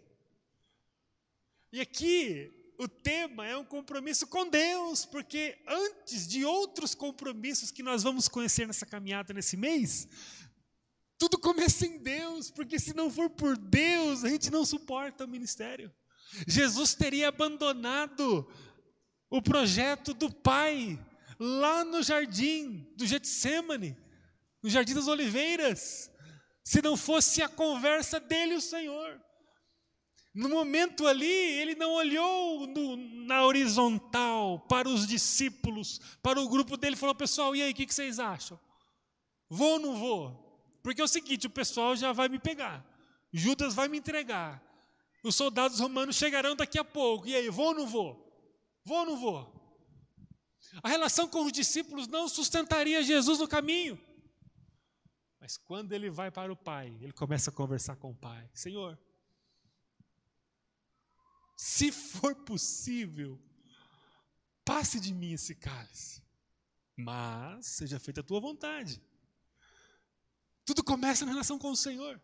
E 1.72 1.80
aqui 1.80 2.52
o 2.78 2.88
tema 2.88 3.46
é 3.46 3.56
um 3.56 3.64
compromisso 3.64 4.26
com 4.26 4.48
Deus, 4.48 5.04
porque 5.04 5.58
antes 5.66 6.26
de 6.26 6.44
outros 6.44 6.94
compromissos 6.94 7.70
que 7.70 7.82
nós 7.82 8.02
vamos 8.02 8.28
conhecer 8.28 8.66
nessa 8.66 8.84
caminhada 8.84 9.32
nesse 9.32 9.56
mês, 9.56 10.08
tudo 11.18 11.38
começa 11.38 11.86
em 11.86 11.98
Deus, 11.98 12.50
porque 12.50 12.78
se 12.78 12.94
não 12.94 13.10
for 13.10 13.30
por 13.30 13.56
Deus, 13.56 14.24
a 14.24 14.28
gente 14.28 14.50
não 14.50 14.64
suporta 14.64 15.24
o 15.24 15.28
ministério. 15.28 15.92
Jesus 16.46 16.94
teria 16.94 17.28
abandonado 17.28 18.46
o 19.30 19.40
projeto 19.40 20.12
do 20.12 20.30
Pai 20.30 20.98
lá 21.38 21.84
no 21.84 22.02
jardim 22.02 22.86
do 22.96 23.06
Getsemane, 23.06 23.96
no 24.62 24.68
jardim 24.68 24.94
das 24.94 25.08
oliveiras, 25.08 26.10
se 26.62 26.82
não 26.82 26.96
fosse 26.96 27.42
a 27.42 27.48
conversa 27.48 28.20
dele 28.20 28.54
e 28.54 28.56
o 28.56 28.60
Senhor. 28.60 29.20
No 30.36 30.50
momento 30.50 31.06
ali, 31.06 31.24
ele 31.24 31.74
não 31.74 31.94
olhou 31.94 32.66
no, 32.66 32.94
na 33.24 33.46
horizontal 33.46 34.60
para 34.68 34.86
os 34.86 35.06
discípulos, 35.06 35.98
para 36.22 36.38
o 36.38 36.46
grupo 36.46 36.76
dele, 36.76 36.94
falou: 36.94 37.14
Pessoal, 37.14 37.56
e 37.56 37.62
aí, 37.62 37.72
o 37.72 37.74
que, 37.74 37.86
que 37.86 37.94
vocês 37.94 38.18
acham? 38.18 38.60
Vou 39.48 39.72
ou 39.72 39.78
não 39.78 39.96
vou? 39.96 40.78
Porque 40.82 41.00
é 41.00 41.04
o 41.04 41.08
seguinte: 41.08 41.46
o 41.46 41.50
pessoal 41.50 41.96
já 41.96 42.12
vai 42.12 42.28
me 42.28 42.38
pegar, 42.38 42.84
Judas 43.32 43.72
vai 43.74 43.88
me 43.88 43.96
entregar, 43.96 44.62
os 45.24 45.34
soldados 45.34 45.80
romanos 45.80 46.16
chegarão 46.16 46.54
daqui 46.54 46.78
a 46.78 46.84
pouco, 46.84 47.26
e 47.26 47.34
aí, 47.34 47.48
vou 47.48 47.68
ou 47.68 47.74
não 47.74 47.86
vou? 47.86 48.30
Vou 48.84 48.98
ou 48.98 49.06
não 49.06 49.16
vou? 49.16 49.80
A 50.82 50.88
relação 50.90 51.26
com 51.26 51.46
os 51.46 51.52
discípulos 51.52 52.06
não 52.08 52.28
sustentaria 52.28 53.02
Jesus 53.02 53.38
no 53.38 53.48
caminho. 53.48 53.98
Mas 55.40 55.56
quando 55.56 55.92
ele 55.92 56.10
vai 56.10 56.30
para 56.30 56.52
o 56.52 56.56
Pai, 56.56 56.94
ele 57.00 57.12
começa 57.12 57.48
a 57.48 57.54
conversar 57.54 57.96
com 57.96 58.10
o 58.10 58.14
Pai: 58.14 58.50
Senhor, 58.52 58.98
se 61.56 61.90
for 61.90 62.34
possível, 62.34 63.40
passe 64.62 65.00
de 65.00 65.14
mim 65.14 65.32
esse 65.32 65.54
cálice, 65.54 66.22
mas 66.94 67.66
seja 67.66 67.98
feita 67.98 68.20
a 68.20 68.24
tua 68.24 68.38
vontade. 68.38 69.00
Tudo 70.66 70.84
começa 70.84 71.24
na 71.24 71.32
relação 71.32 71.58
com 71.58 71.70
o 71.70 71.76
Senhor. 71.76 72.20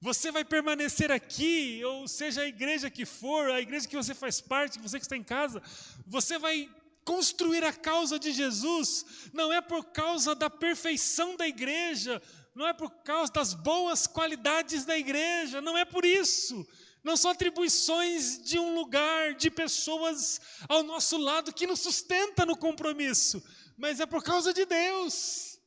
Você 0.00 0.30
vai 0.30 0.44
permanecer 0.44 1.10
aqui, 1.10 1.82
ou 1.82 2.06
seja, 2.06 2.42
a 2.42 2.46
igreja 2.46 2.90
que 2.90 3.06
for, 3.06 3.50
a 3.50 3.60
igreja 3.60 3.88
que 3.88 3.96
você 3.96 4.14
faz 4.14 4.40
parte, 4.40 4.78
você 4.78 4.98
que 4.98 5.06
está 5.06 5.16
em 5.16 5.24
casa, 5.24 5.62
você 6.06 6.38
vai 6.38 6.70
construir 7.04 7.64
a 7.64 7.72
causa 7.72 8.18
de 8.18 8.32
Jesus, 8.32 9.30
não 9.32 9.50
é 9.50 9.62
por 9.62 9.86
causa 9.86 10.34
da 10.34 10.50
perfeição 10.50 11.36
da 11.36 11.48
igreja, 11.48 12.20
não 12.54 12.66
é 12.66 12.74
por 12.74 12.90
causa 13.02 13.32
das 13.32 13.54
boas 13.54 14.06
qualidades 14.06 14.84
da 14.84 14.96
igreja, 14.98 15.62
não 15.62 15.76
é 15.76 15.86
por 15.86 16.04
isso 16.04 16.66
não 17.02 17.16
são 17.16 17.30
atribuições 17.30 18.42
de 18.42 18.58
um 18.58 18.74
lugar, 18.74 19.34
de 19.34 19.50
pessoas 19.50 20.40
ao 20.68 20.82
nosso 20.82 21.16
lado 21.16 21.52
que 21.52 21.66
nos 21.66 21.80
sustenta 21.80 22.44
no 22.44 22.56
compromisso, 22.56 23.42
mas 23.76 24.00
é 24.00 24.06
por 24.06 24.22
causa 24.22 24.52
de 24.52 24.64
Deus. 24.64 25.58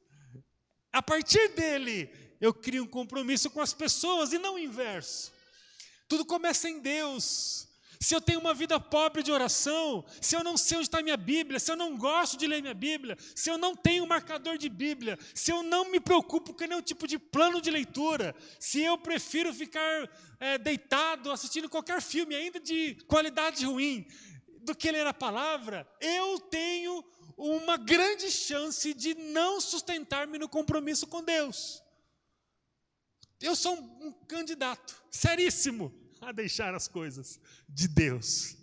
A 0.92 1.02
partir 1.02 1.50
dele, 1.50 2.10
eu 2.40 2.54
crio 2.54 2.84
um 2.84 2.88
compromisso 2.88 3.50
com 3.50 3.62
as 3.62 3.74
pessoas 3.74 4.34
e 4.34 4.38
não 4.38 4.56
o 4.56 4.60
inverso. 4.60 5.32
Tudo 6.08 6.26
começa 6.26 6.70
em 6.70 6.80
Deus 6.80 7.71
se 8.02 8.16
eu 8.16 8.20
tenho 8.20 8.40
uma 8.40 8.52
vida 8.52 8.80
pobre 8.80 9.22
de 9.22 9.32
oração, 9.32 10.04
se 10.20 10.36
eu 10.36 10.44
não 10.44 10.58
sei 10.58 10.78
onde 10.78 10.88
está 10.88 11.04
minha 11.04 11.16
Bíblia, 11.16 11.60
se 11.60 11.72
eu 11.72 11.76
não 11.76 11.96
gosto 11.96 12.36
de 12.36 12.48
ler 12.48 12.60
minha 12.60 12.74
Bíblia, 12.74 13.16
se 13.36 13.48
eu 13.48 13.60
não 13.60 13.76
tenho 13.76 14.08
marcador 14.08 14.58
de 14.58 14.68
Bíblia, 14.70 15.20
se 15.36 15.52
eu 15.52 15.62
não 15.62 15.92
me 15.92 16.00
preocupo 16.00 16.52
com 16.52 16.66
nenhum 16.66 16.82
tipo 16.82 17.08
de 17.08 17.20
plano 17.20 17.62
de 17.62 17.70
leitura, 17.70 18.36
se 18.60 18.82
eu 18.82 18.98
prefiro 18.98 19.54
ficar 19.54 20.10
é, 20.40 20.58
deitado 20.58 21.30
assistindo 21.30 21.70
qualquer 21.70 22.02
filme, 22.02 22.34
ainda 22.34 22.60
de 22.60 22.96
qualidade 23.06 23.64
ruim, 23.66 24.08
do 24.62 24.74
que 24.74 24.92
ler 24.92 25.06
a 25.06 25.14
palavra, 25.14 25.88
eu 26.02 26.40
tenho 26.40 27.06
uma 27.38 27.78
grande 27.78 28.32
chance 28.32 28.96
de 28.96 29.14
não 29.14 29.62
sustentar-me 29.62 30.40
no 30.40 30.50
compromisso 30.50 31.06
com 31.06 31.24
Deus. 31.24 31.84
Eu 33.40 33.56
sou 33.56 33.76
um 33.76 34.12
candidato 34.28 35.04
seríssimo 35.12 36.01
a 36.22 36.32
deixar 36.32 36.74
as 36.76 36.88
coisas 36.88 37.40
de 37.68 37.88
Deus. 37.88 38.56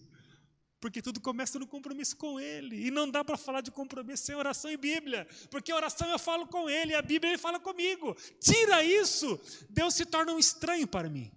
Porque 0.80 1.02
tudo 1.02 1.20
começa 1.20 1.58
no 1.58 1.66
compromisso 1.66 2.16
com 2.16 2.38
Ele. 2.38 2.86
E 2.86 2.90
não 2.90 3.10
dá 3.10 3.24
para 3.24 3.36
falar 3.36 3.60
de 3.60 3.70
compromisso 3.70 4.24
sem 4.24 4.34
oração 4.36 4.70
e 4.70 4.76
Bíblia. 4.76 5.26
Porque 5.50 5.72
oração 5.72 6.08
eu 6.08 6.18
falo 6.18 6.46
com 6.46 6.70
Ele, 6.70 6.94
a 6.94 7.02
Bíblia 7.02 7.32
Ele 7.32 7.38
fala 7.38 7.58
comigo. 7.58 8.16
Tira 8.40 8.84
isso, 8.84 9.40
Deus 9.68 9.94
se 9.94 10.06
torna 10.06 10.32
um 10.32 10.38
estranho 10.38 10.86
para 10.86 11.08
mim. 11.08 11.32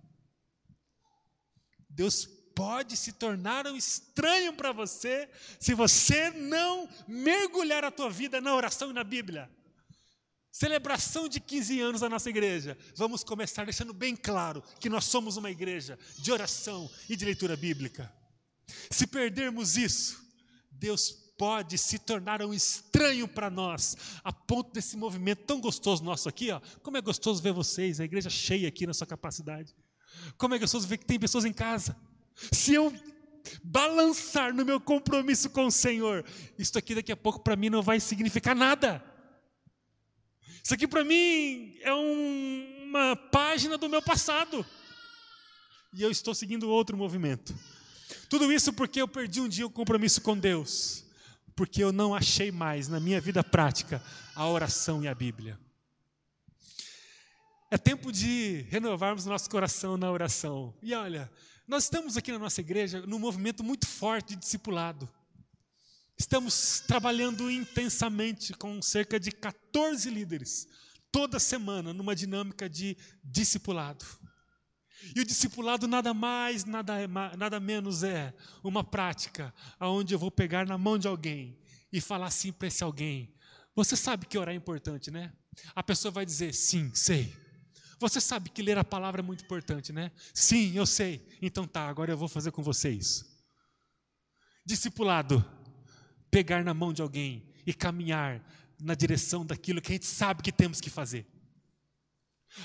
Deus 1.90 2.26
pode 2.54 2.96
se 2.96 3.14
tornar 3.14 3.66
um 3.66 3.76
estranho 3.76 4.54
para 4.54 4.72
você 4.72 5.28
se 5.60 5.74
você 5.74 6.30
não 6.30 6.88
mergulhar 7.08 7.84
a 7.84 7.92
tua 7.92 8.10
vida 8.10 8.40
na 8.40 8.56
oração 8.56 8.92
e 8.92 8.94
na 8.94 9.04
Bíblia. 9.04 9.50
Celebração 10.52 11.30
de 11.30 11.40
15 11.40 11.80
anos 11.80 12.02
da 12.02 12.10
nossa 12.10 12.30
igreja. 12.30 12.78
Vamos 12.96 13.24
começar 13.24 13.64
deixando 13.64 13.94
bem 13.94 14.16
claro 14.16 14.62
que 14.80 14.90
nós 14.90 15.06
somos 15.06 15.38
uma 15.38 15.50
igreja 15.50 15.98
de 16.18 16.32
oração 16.32 16.90
e 17.08 17.16
de 17.16 17.24
leitura 17.24 17.56
bíblica. 17.56 18.12
Se 18.90 19.08
perdermos 19.08 19.78
isso, 19.78 20.22
Deus 20.70 21.12
pode 21.38 21.78
se 21.78 21.98
tornar 21.98 22.42
um 22.42 22.54
estranho 22.54 23.28
para 23.28 23.50
nós, 23.50 23.96
a 24.24 24.32
ponto 24.32 24.72
desse 24.74 24.96
movimento 24.98 25.44
tão 25.44 25.60
gostoso 25.60 26.04
nosso 26.04 26.30
aqui, 26.30 26.52
ó. 26.52 26.60
Como 26.84 26.98
é 26.98 27.02
gostoso 27.02 27.42
ver 27.42 27.54
vocês, 27.54 28.00
a 28.00 28.06
igreja 28.06 28.30
cheia 28.30 28.68
aqui 28.68 28.86
na 28.86 28.94
sua 28.94 29.08
capacidade. 29.08 29.74
Como 30.38 30.54
é 30.54 30.60
gostoso 30.60 30.88
ver 30.88 30.98
que 30.98 31.06
tem 31.06 31.20
pessoas 31.20 31.46
em 31.46 31.54
casa. 31.54 31.96
Se 32.52 32.74
eu 32.74 32.94
balançar 33.64 34.54
no 34.54 34.66
meu 34.66 34.80
compromisso 34.80 35.50
com 35.50 35.66
o 35.66 35.72
Senhor, 35.72 36.26
isso 36.60 36.78
aqui 36.78 36.94
daqui 36.94 37.12
a 37.12 37.18
pouco 37.18 37.40
para 37.40 37.56
mim 37.56 37.70
não 37.70 37.82
vai 37.82 38.00
significar 38.00 38.56
nada. 38.56 39.04
Isso 40.64 40.74
aqui 40.74 40.88
para 40.88 41.04
mim 41.04 41.76
é 41.82 41.94
um, 41.94 42.86
uma 42.86 43.16
página 43.16 43.78
do 43.78 43.90
meu 43.90 44.02
passado. 44.02 44.66
E 45.94 46.02
eu 46.02 46.12
estou 46.12 46.34
seguindo 46.34 46.70
outro 46.70 46.96
movimento. 46.96 47.54
Tudo 48.30 48.52
isso 48.52 48.72
porque 48.72 49.02
eu 49.02 49.08
perdi 49.08 49.42
um 49.42 49.48
dia 49.50 49.66
o 49.66 49.70
compromisso 49.70 50.22
com 50.22 50.38
Deus, 50.38 51.04
porque 51.56 51.84
eu 51.84 51.92
não 51.92 52.14
achei 52.14 52.52
mais 52.52 52.88
na 52.88 53.00
minha 53.00 53.20
vida 53.20 53.44
prática 53.44 54.02
a 54.36 54.48
oração 54.48 55.04
e 55.04 55.08
a 55.08 55.16
Bíblia. 55.16 55.60
É 57.70 57.78
tempo 57.78 58.12
de 58.12 58.66
renovarmos 58.70 59.26
nosso 59.26 59.50
coração 59.50 59.98
na 59.98 60.12
oração. 60.12 60.74
E 60.82 60.94
olha, 60.94 61.32
nós 61.68 61.84
estamos 61.86 62.18
aqui 62.18 62.32
na 62.32 62.40
nossa 62.40 62.60
igreja 62.60 63.02
num 63.08 63.18
movimento 63.20 63.64
muito 63.64 63.88
forte 63.88 64.36
de 64.36 64.42
discipulado. 64.42 65.10
Estamos 66.22 66.82
trabalhando 66.82 67.50
intensamente 67.50 68.54
com 68.54 68.80
cerca 68.80 69.20
de 69.20 69.32
14 69.32 70.08
líderes, 70.08 70.68
toda 71.12 71.40
semana, 71.40 71.96
numa 71.96 72.16
dinâmica 72.16 72.70
de 72.70 72.96
discipulado. 73.24 74.06
E 75.16 75.20
o 75.20 75.26
discipulado 75.26 75.88
nada 75.88 76.14
mais, 76.14 76.64
nada, 76.64 77.08
nada 77.36 77.60
menos 77.60 78.04
é 78.04 78.36
uma 78.64 78.84
prática 78.84 79.52
onde 79.80 80.14
eu 80.14 80.20
vou 80.20 80.30
pegar 80.30 80.68
na 80.68 80.78
mão 80.78 80.96
de 80.96 81.08
alguém 81.08 81.60
e 81.92 82.00
falar 82.00 82.28
assim 82.28 82.52
para 82.52 82.68
esse 82.68 82.84
alguém: 82.84 83.36
Você 83.76 83.96
sabe 83.96 84.28
que 84.28 84.38
orar 84.38 84.54
é 84.54 84.58
importante, 84.58 85.10
né? 85.10 85.34
A 85.74 85.82
pessoa 85.82 86.12
vai 86.12 86.24
dizer: 86.24 86.54
Sim, 86.54 86.94
sei. 86.94 87.36
Você 88.00 88.22
sabe 88.22 88.52
que 88.52 88.62
ler 88.62 88.78
a 88.78 88.84
palavra 88.84 89.22
é 89.22 89.24
muito 89.24 89.44
importante, 89.44 89.92
né? 89.92 90.12
Sim, 90.36 90.72
eu 90.76 90.86
sei. 90.86 91.28
Então 91.42 91.66
tá, 91.66 91.90
agora 91.90 92.12
eu 92.12 92.18
vou 92.18 92.28
fazer 92.28 92.52
com 92.52 92.62
vocês. 92.62 93.26
Discipulado, 94.64 95.44
pegar 96.32 96.64
na 96.64 96.74
mão 96.74 96.92
de 96.92 97.02
alguém 97.02 97.46
e 97.68 97.74
caminhar 97.74 98.42
na 98.80 98.96
direção 98.96 99.46
daquilo 99.46 99.82
que 99.82 99.92
a 99.92 99.96
gente 99.96 100.08
sabe 100.08 100.42
que 100.42 100.52
temos 100.52 100.82
que 100.82 100.90
fazer. 100.90 101.28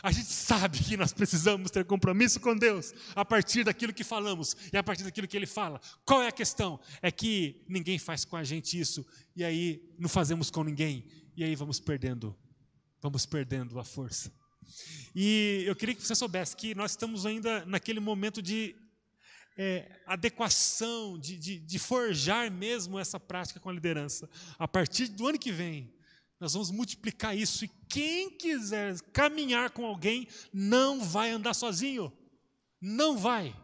A 0.03 0.11
gente 0.11 0.29
sabe 0.29 0.79
que 0.79 0.97
nós 0.97 1.13
precisamos 1.13 1.71
ter 1.71 1.85
compromisso 1.85 2.41
com 2.41 2.57
Deus 2.57 2.93
a 3.15 3.25
partir 3.25 3.65
daquilo 3.65 3.93
que 3.93 4.03
falamos 4.03 4.57
e 4.73 4.77
a 4.77 4.83
partir 4.83 5.05
daquilo 5.05 5.29
que 5.29 5.37
Ele 5.37 5.47
fala. 5.47 5.81
Qual 6.05 6.23
é 6.23 6.29
a 6.29 6.33
questão? 6.33 6.81
É 7.01 7.11
que 7.11 7.65
ninguém 7.69 7.99
faz 7.99 8.25
com 8.25 8.37
a 8.37 8.43
gente 8.43 8.79
isso 8.79 9.07
e 9.35 9.45
aí 9.45 9.95
não 9.99 10.09
fazemos 10.09 10.51
com 10.51 10.65
ninguém 10.65 11.05
e 11.37 11.45
aí 11.45 11.55
vamos 11.55 11.79
perdendo, 11.79 12.37
vamos 13.01 13.27
perdendo 13.27 13.79
a 13.79 13.85
força. 13.85 14.33
E 15.15 15.63
eu 15.67 15.77
queria 15.77 15.95
que 15.95 16.05
você 16.05 16.15
soubesse 16.15 16.57
que 16.57 16.75
nós 16.75 16.93
estamos 16.93 17.25
ainda 17.25 17.65
naquele 17.65 18.01
momento 18.01 18.43
de 18.43 18.75
é, 19.57 19.91
adequação, 20.07 21.19
de, 21.19 21.37
de, 21.37 21.59
de 21.59 21.79
forjar 21.79 22.51
mesmo 22.51 22.99
essa 22.99 23.19
prática 23.19 23.59
com 23.59 23.71
a 23.71 23.73
liderança. 23.73 24.29
A 24.59 24.69
partir 24.69 25.09
do 25.09 25.27
ano 25.27 25.39
que 25.39 25.51
vem, 25.51 25.95
nós 26.39 26.53
vamos 26.53 26.71
multiplicar 26.71 27.37
isso 27.37 27.65
e 27.65 27.71
quem 27.89 28.31
quiser 28.31 29.01
caminhar 29.13 29.71
com 29.71 29.87
alguém 29.87 30.29
não 30.53 31.03
vai 31.03 31.31
andar 31.31 31.55
sozinho. 31.55 32.13
Não 32.81 33.17
vai. 33.17 33.57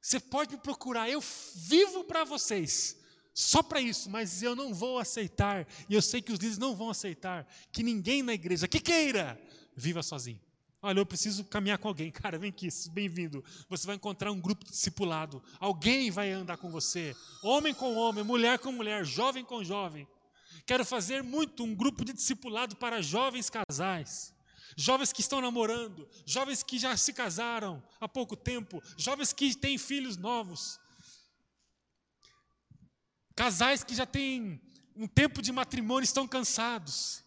Você 0.00 0.20
pode 0.20 0.54
me 0.54 0.62
procurar, 0.62 1.10
eu 1.10 1.22
vivo 1.54 2.04
para 2.04 2.24
vocês. 2.24 2.96
Só 3.34 3.62
para 3.62 3.80
isso, 3.80 4.08
mas 4.08 4.42
eu 4.42 4.54
não 4.54 4.74
vou 4.74 4.98
aceitar, 4.98 5.66
e 5.88 5.94
eu 5.94 6.02
sei 6.02 6.20
que 6.20 6.32
os 6.32 6.38
líderes 6.38 6.58
não 6.58 6.74
vão 6.74 6.90
aceitar, 6.90 7.46
que 7.72 7.82
ninguém 7.82 8.22
na 8.22 8.34
igreja 8.34 8.66
que 8.66 8.80
queira 8.80 9.40
viva 9.76 10.02
sozinho. 10.02 10.40
Olha, 10.82 10.98
eu 10.98 11.04
preciso 11.06 11.44
caminhar 11.44 11.76
com 11.76 11.88
alguém. 11.88 12.10
Cara, 12.12 12.38
vem 12.38 12.48
aqui, 12.50 12.68
bem-vindo. 12.90 13.44
Você 13.68 13.86
vai 13.86 13.96
encontrar 13.96 14.32
um 14.32 14.40
grupo 14.40 14.64
discipulado. 14.64 15.42
Alguém 15.58 16.10
vai 16.10 16.30
andar 16.30 16.56
com 16.56 16.70
você. 16.70 17.14
Homem 17.42 17.74
com 17.74 17.94
homem, 17.96 18.24
mulher 18.24 18.58
com 18.58 18.72
mulher, 18.72 19.04
jovem 19.04 19.44
com 19.44 19.62
jovem. 19.62 20.08
Quero 20.64 20.84
fazer 20.84 21.22
muito 21.22 21.64
um 21.64 21.74
grupo 21.74 22.04
de 22.04 22.12
discipulado 22.12 22.76
para 22.76 23.02
jovens 23.02 23.50
casais. 23.50 24.32
Jovens 24.76 25.12
que 25.12 25.20
estão 25.20 25.40
namorando, 25.40 26.08
jovens 26.24 26.62
que 26.62 26.78
já 26.78 26.96
se 26.96 27.12
casaram 27.12 27.82
há 28.00 28.08
pouco 28.08 28.36
tempo, 28.36 28.80
jovens 28.96 29.32
que 29.32 29.54
têm 29.54 29.76
filhos 29.76 30.16
novos. 30.16 30.78
Casais 33.34 33.82
que 33.82 33.94
já 33.94 34.06
têm 34.06 34.60
um 34.96 35.08
tempo 35.08 35.42
de 35.42 35.50
matrimônio 35.50 36.04
estão 36.04 36.26
cansados. 36.26 37.22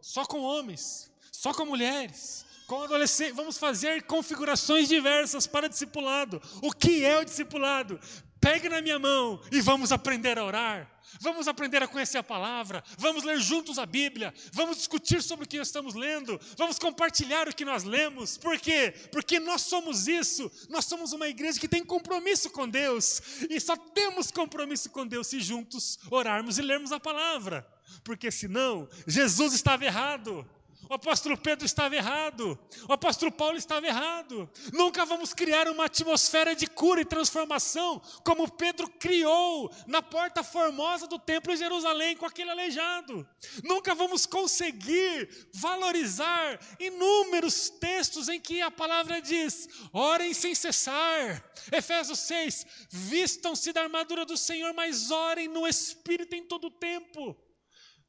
Só 0.00 0.26
com 0.26 0.42
homens, 0.42 1.10
só 1.32 1.54
com 1.54 1.64
mulheres 1.64 2.44
com 2.66 2.86
vamos 3.34 3.58
fazer 3.58 4.02
configurações 4.04 4.88
diversas 4.88 5.46
para 5.46 5.68
discipulado. 5.68 6.40
O 6.62 6.72
que 6.72 7.04
é 7.04 7.18
o 7.18 7.24
discipulado? 7.24 8.00
Pegue 8.40 8.68
na 8.68 8.80
minha 8.80 8.98
mão 8.98 9.40
e 9.50 9.60
vamos 9.60 9.92
aprender 9.92 10.38
a 10.38 10.44
orar. 10.44 10.94
Vamos 11.20 11.46
aprender 11.46 11.82
a 11.82 11.88
conhecer 11.88 12.18
a 12.18 12.22
palavra, 12.22 12.82
vamos 12.98 13.22
ler 13.24 13.38
juntos 13.40 13.78
a 13.78 13.86
Bíblia, 13.86 14.34
vamos 14.52 14.78
discutir 14.78 15.22
sobre 15.22 15.44
o 15.44 15.48
que 15.48 15.56
estamos 15.58 15.94
lendo, 15.94 16.40
vamos 16.56 16.78
compartilhar 16.78 17.48
o 17.48 17.54
que 17.54 17.64
nós 17.64 17.84
lemos. 17.84 18.36
Por 18.36 18.58
quê? 18.58 18.92
Porque 19.12 19.38
nós 19.38 19.62
somos 19.62 20.08
isso. 20.08 20.50
Nós 20.68 20.84
somos 20.86 21.12
uma 21.12 21.28
igreja 21.28 21.60
que 21.60 21.68
tem 21.68 21.84
compromisso 21.84 22.50
com 22.50 22.68
Deus 22.68 23.22
e 23.48 23.60
só 23.60 23.76
temos 23.76 24.30
compromisso 24.30 24.90
com 24.90 25.06
Deus 25.06 25.28
se 25.28 25.40
juntos 25.40 25.98
orarmos 26.10 26.58
e 26.58 26.62
lermos 26.62 26.92
a 26.92 26.98
palavra. 26.98 27.66
Porque 28.02 28.30
senão 28.30 28.88
Jesus 29.06 29.54
estava 29.54 29.84
errado. 29.84 30.46
O 30.88 30.94
apóstolo 30.94 31.36
Pedro 31.36 31.64
estava 31.64 31.96
errado. 31.96 32.58
O 32.88 32.92
apóstolo 32.92 33.32
Paulo 33.32 33.56
estava 33.56 33.86
errado. 33.86 34.48
Nunca 34.72 35.04
vamos 35.04 35.32
criar 35.32 35.68
uma 35.68 35.86
atmosfera 35.86 36.54
de 36.54 36.66
cura 36.66 37.00
e 37.00 37.04
transformação 37.04 38.00
como 38.24 38.50
Pedro 38.50 38.88
criou 38.88 39.70
na 39.86 40.02
porta 40.02 40.42
formosa 40.42 41.06
do 41.06 41.18
templo 41.18 41.52
em 41.52 41.56
Jerusalém 41.56 42.16
com 42.16 42.26
aquele 42.26 42.50
aleijado. 42.50 43.26
Nunca 43.62 43.94
vamos 43.94 44.26
conseguir 44.26 45.48
valorizar 45.52 46.58
inúmeros 46.78 47.70
textos 47.70 48.28
em 48.28 48.40
que 48.40 48.60
a 48.60 48.70
palavra 48.70 49.20
diz: 49.20 49.68
orem 49.92 50.34
sem 50.34 50.54
cessar. 50.54 51.44
Efésios 51.72 52.18
6: 52.20 52.66
vistam-se 52.90 53.72
da 53.72 53.82
armadura 53.82 54.24
do 54.24 54.36
Senhor, 54.36 54.72
mas 54.74 55.10
orem 55.10 55.48
no 55.48 55.66
Espírito 55.66 56.34
em 56.34 56.44
todo 56.44 56.66
o 56.66 56.70
tempo 56.70 57.36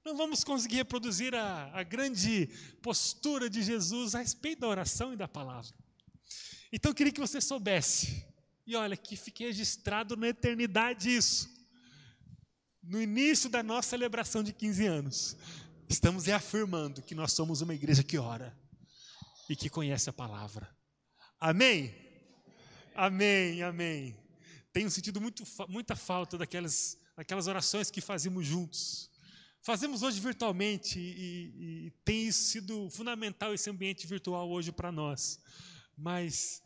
não 0.05 0.15
vamos 0.15 0.43
conseguir 0.43 0.75
reproduzir 0.75 1.33
a, 1.33 1.71
a 1.73 1.81
grande 1.81 2.47
postura 2.79 3.49
de 3.49 3.63
Jesus 3.63 4.13
a 4.13 4.19
respeito 4.19 4.59
da 4.59 4.67
oração 4.67 5.11
e 5.11 5.17
da 5.17 5.27
palavra. 5.27 5.73
Então 6.71 6.91
eu 6.91 6.95
queria 6.95 7.11
que 7.11 7.19
você 7.19 7.41
soubesse, 7.41 8.23
e 8.67 8.75
olha, 8.75 8.95
que 8.95 9.15
fique 9.15 9.43
registrado 9.43 10.15
na 10.15 10.27
eternidade 10.27 11.13
isso. 11.13 11.49
No 12.83 13.01
início 13.01 13.49
da 13.49 13.63
nossa 13.63 13.89
celebração 13.89 14.43
de 14.43 14.53
15 14.53 14.85
anos, 14.85 15.37
estamos 15.89 16.25
reafirmando 16.25 17.01
que 17.01 17.15
nós 17.15 17.33
somos 17.33 17.61
uma 17.61 17.73
igreja 17.73 18.03
que 18.03 18.19
ora 18.19 18.55
e 19.49 19.55
que 19.55 19.71
conhece 19.71 20.07
a 20.07 20.13
palavra. 20.13 20.69
Amém? 21.39 21.95
Amém, 22.93 23.63
amém. 23.63 24.15
Tenho 24.71 24.91
sentido 24.91 25.19
muito, 25.19 25.43
muita 25.67 25.95
falta 25.95 26.37
daquelas, 26.37 26.95
daquelas 27.17 27.47
orações 27.47 27.89
que 27.89 28.01
fazíamos 28.01 28.45
juntos 28.45 29.09
Fazemos 29.65 30.03
hoje 30.03 30.19
virtualmente 30.19 30.99
e, 30.99 31.87
e, 31.87 31.91
tem 32.05 32.31
sido 32.31 32.87
fundamental 32.91 33.51
esse 33.51 33.67
ambiente 33.67 34.05
virtual 34.05 34.47
hoje 34.47 34.71
para 34.71 34.91
nós. 34.91 35.39
Mas 35.97 36.61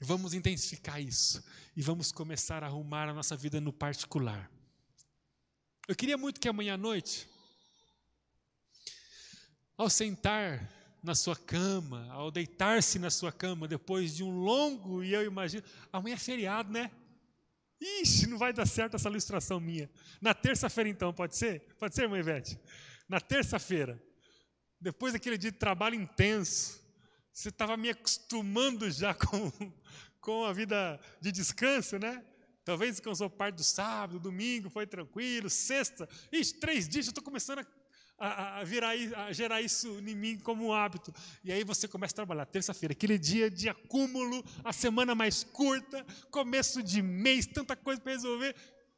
vamos 0.00 0.32
intensificar 0.32 1.02
isso 1.02 1.44
e 1.76 1.82
vamos 1.82 2.10
começar 2.10 2.64
a 2.64 2.66
arrumar 2.66 3.10
a 3.10 3.12
nossa 3.12 3.36
vida 3.36 3.60
no 3.60 3.74
particular. 3.74 4.50
Eu 5.86 5.94
queria 5.94 6.16
muito 6.16 6.40
que 6.40 6.48
amanhã 6.48 6.74
à 6.74 6.76
noite, 6.78 7.28
ao 9.76 9.90
sentar 9.90 10.66
na 11.02 11.14
sua 11.14 11.36
cama, 11.36 12.10
ao 12.10 12.30
deitar-se 12.30 12.98
na 12.98 13.10
sua 13.10 13.30
cama 13.30 13.68
depois 13.68 14.16
de 14.16 14.24
um 14.24 14.30
longo, 14.30 15.04
e 15.04 15.12
eu 15.12 15.26
imagino, 15.26 15.62
amanhã 15.92 16.14
é 16.14 16.18
feriado, 16.18 16.72
né? 16.72 16.90
Ixi, 17.80 18.26
não 18.26 18.38
vai 18.38 18.52
dar 18.52 18.66
certo 18.66 18.96
essa 18.96 19.08
ilustração 19.08 19.60
minha. 19.60 19.88
Na 20.20 20.34
terça-feira, 20.34 20.88
então, 20.90 21.12
pode 21.12 21.36
ser? 21.36 21.60
Pode 21.78 21.94
ser, 21.94 22.02
irmã 22.02 22.18
Ivete? 22.18 22.58
Na 23.08 23.20
terça-feira, 23.20 24.02
depois 24.80 25.12
daquele 25.12 25.38
dia 25.38 25.52
de 25.52 25.58
trabalho 25.58 25.94
intenso, 25.94 26.80
você 27.32 27.50
estava 27.50 27.76
me 27.76 27.88
acostumando 27.88 28.90
já 28.90 29.14
com, 29.14 29.52
com 30.20 30.44
a 30.44 30.52
vida 30.52 31.00
de 31.20 31.30
descanso, 31.30 31.98
né? 31.98 32.24
Talvez 32.64 32.92
descansou 32.96 33.30
parte 33.30 33.56
do 33.56 33.64
sábado, 33.64 34.18
domingo, 34.18 34.68
foi 34.68 34.86
tranquilo, 34.86 35.48
sexta. 35.48 36.08
Ixi, 36.32 36.54
três 36.54 36.88
dias, 36.88 37.06
eu 37.06 37.10
estou 37.10 37.24
começando 37.24 37.60
a 37.60 37.64
a, 38.18 38.60
a, 38.60 38.64
virar, 38.64 38.94
a 39.26 39.32
gerar 39.32 39.62
isso 39.62 39.88
em 40.00 40.14
mim 40.14 40.38
como 40.38 40.66
um 40.66 40.72
hábito. 40.72 41.14
E 41.44 41.52
aí 41.52 41.62
você 41.62 41.86
começa 41.86 42.14
a 42.14 42.16
trabalhar. 42.16 42.46
Terça-feira, 42.46 42.92
aquele 42.92 43.18
dia 43.18 43.50
de 43.50 43.68
acúmulo, 43.68 44.44
a 44.64 44.72
semana 44.72 45.14
mais 45.14 45.44
curta, 45.44 46.04
começo 46.30 46.82
de 46.82 47.00
mês, 47.00 47.46
tanta 47.46 47.76
coisa 47.76 48.00
para 48.00 48.12
resolver. 48.12 48.54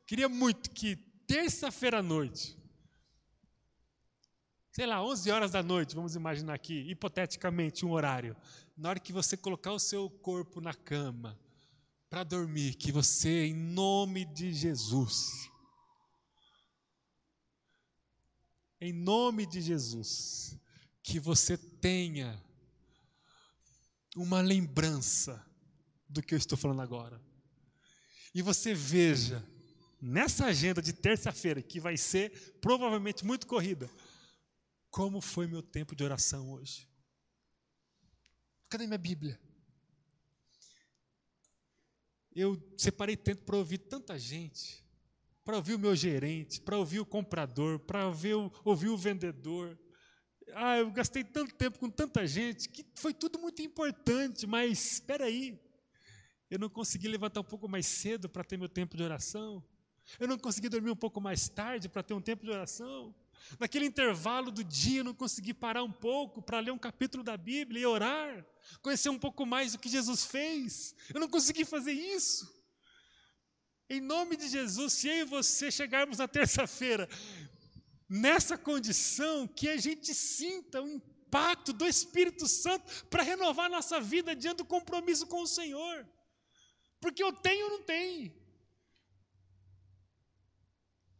Queria 0.06 0.28
muito 0.28 0.70
que 0.70 0.96
terça-feira 1.26 1.98
à 1.98 2.02
noite, 2.02 2.58
sei 4.72 4.86
lá, 4.86 5.04
11 5.04 5.30
horas 5.30 5.50
da 5.52 5.62
noite, 5.62 5.94
vamos 5.94 6.16
imaginar 6.16 6.54
aqui, 6.54 6.90
hipoteticamente, 6.90 7.84
um 7.84 7.92
horário, 7.92 8.36
na 8.76 8.88
hora 8.88 8.98
que 8.98 9.12
você 9.12 9.36
colocar 9.36 9.72
o 9.72 9.78
seu 9.78 10.08
corpo 10.08 10.60
na 10.60 10.74
cama 10.74 11.38
para 12.08 12.24
dormir, 12.24 12.74
que 12.74 12.90
você, 12.90 13.46
em 13.46 13.54
nome 13.54 14.24
de 14.24 14.52
Jesus, 14.52 15.49
em 18.80 18.92
nome 18.92 19.44
de 19.44 19.60
Jesus, 19.60 20.58
que 21.02 21.20
você 21.20 21.56
tenha 21.56 22.42
uma 24.16 24.40
lembrança 24.40 25.44
do 26.08 26.22
que 26.22 26.34
eu 26.34 26.38
estou 26.38 26.56
falando 26.56 26.80
agora. 26.80 27.20
E 28.34 28.40
você 28.42 28.74
veja, 28.74 29.44
nessa 30.00 30.46
agenda 30.46 30.80
de 30.80 30.92
terça-feira, 30.92 31.62
que 31.62 31.78
vai 31.78 31.96
ser 31.96 32.58
provavelmente 32.60 33.24
muito 33.24 33.46
corrida, 33.46 33.90
como 34.90 35.20
foi 35.20 35.46
meu 35.46 35.62
tempo 35.62 35.94
de 35.94 36.02
oração 36.02 36.50
hoje. 36.50 36.88
Cadê 38.68 38.86
minha 38.86 38.98
Bíblia? 38.98 39.38
Eu 42.32 42.56
separei 42.78 43.16
tempo 43.16 43.44
para 43.44 43.56
ouvir 43.56 43.78
tanta 43.78 44.18
gente 44.18 44.84
para 45.44 45.56
ouvir 45.56 45.74
o 45.74 45.78
meu 45.78 45.96
gerente, 45.96 46.60
para 46.60 46.78
ouvir 46.78 47.00
o 47.00 47.06
comprador, 47.06 47.78
para 47.80 48.06
ouvir 48.06 48.34
o, 48.34 48.52
o 48.64 48.96
vendedor. 48.96 49.78
Ah, 50.54 50.78
eu 50.78 50.90
gastei 50.90 51.22
tanto 51.24 51.54
tempo 51.54 51.78
com 51.78 51.88
tanta 51.88 52.26
gente 52.26 52.68
que 52.68 52.84
foi 52.96 53.14
tudo 53.14 53.38
muito 53.38 53.62
importante, 53.62 54.46
mas 54.46 54.92
espera 54.92 55.24
aí, 55.24 55.60
eu 56.50 56.58
não 56.58 56.68
consegui 56.68 57.06
levantar 57.08 57.40
um 57.40 57.44
pouco 57.44 57.68
mais 57.68 57.86
cedo 57.86 58.28
para 58.28 58.42
ter 58.42 58.56
meu 58.56 58.68
tempo 58.68 58.96
de 58.96 59.02
oração. 59.02 59.64
Eu 60.18 60.26
não 60.26 60.36
consegui 60.36 60.68
dormir 60.68 60.90
um 60.90 60.96
pouco 60.96 61.20
mais 61.20 61.48
tarde 61.48 61.88
para 61.88 62.02
ter 62.02 62.14
um 62.14 62.20
tempo 62.20 62.44
de 62.44 62.50
oração. 62.50 63.14
Naquele 63.58 63.86
intervalo 63.86 64.50
do 64.50 64.62
dia, 64.64 65.00
eu 65.00 65.04
não 65.04 65.14
consegui 65.14 65.54
parar 65.54 65.82
um 65.82 65.92
pouco 65.92 66.42
para 66.42 66.60
ler 66.60 66.72
um 66.72 66.78
capítulo 66.78 67.22
da 67.22 67.36
Bíblia 67.36 67.82
e 67.82 67.86
orar, 67.86 68.44
conhecer 68.82 69.08
um 69.08 69.18
pouco 69.18 69.46
mais 69.46 69.72
do 69.72 69.78
que 69.78 69.88
Jesus 69.88 70.24
fez. 70.24 70.94
Eu 71.14 71.20
não 71.20 71.28
consegui 71.28 71.64
fazer 71.64 71.92
isso. 71.92 72.59
Em 73.92 74.00
nome 74.00 74.36
de 74.36 74.46
Jesus, 74.46 74.92
se 74.92 75.08
eu 75.08 75.16
e 75.16 75.24
você 75.24 75.68
chegarmos 75.68 76.18
na 76.18 76.28
terça-feira 76.28 77.08
nessa 78.08 78.56
condição, 78.56 79.48
que 79.48 79.68
a 79.68 79.76
gente 79.76 80.14
sinta 80.14 80.80
o 80.80 80.86
impacto 80.86 81.72
do 81.72 81.84
Espírito 81.84 82.46
Santo 82.46 83.06
para 83.06 83.24
renovar 83.24 83.68
nossa 83.68 84.00
vida 84.00 84.36
diante 84.36 84.58
do 84.58 84.64
compromisso 84.64 85.26
com 85.26 85.42
o 85.42 85.46
Senhor. 85.46 86.06
Porque 87.00 87.20
eu 87.20 87.32
tenho 87.32 87.64
ou 87.64 87.70
não 87.72 87.82
tenho. 87.82 88.32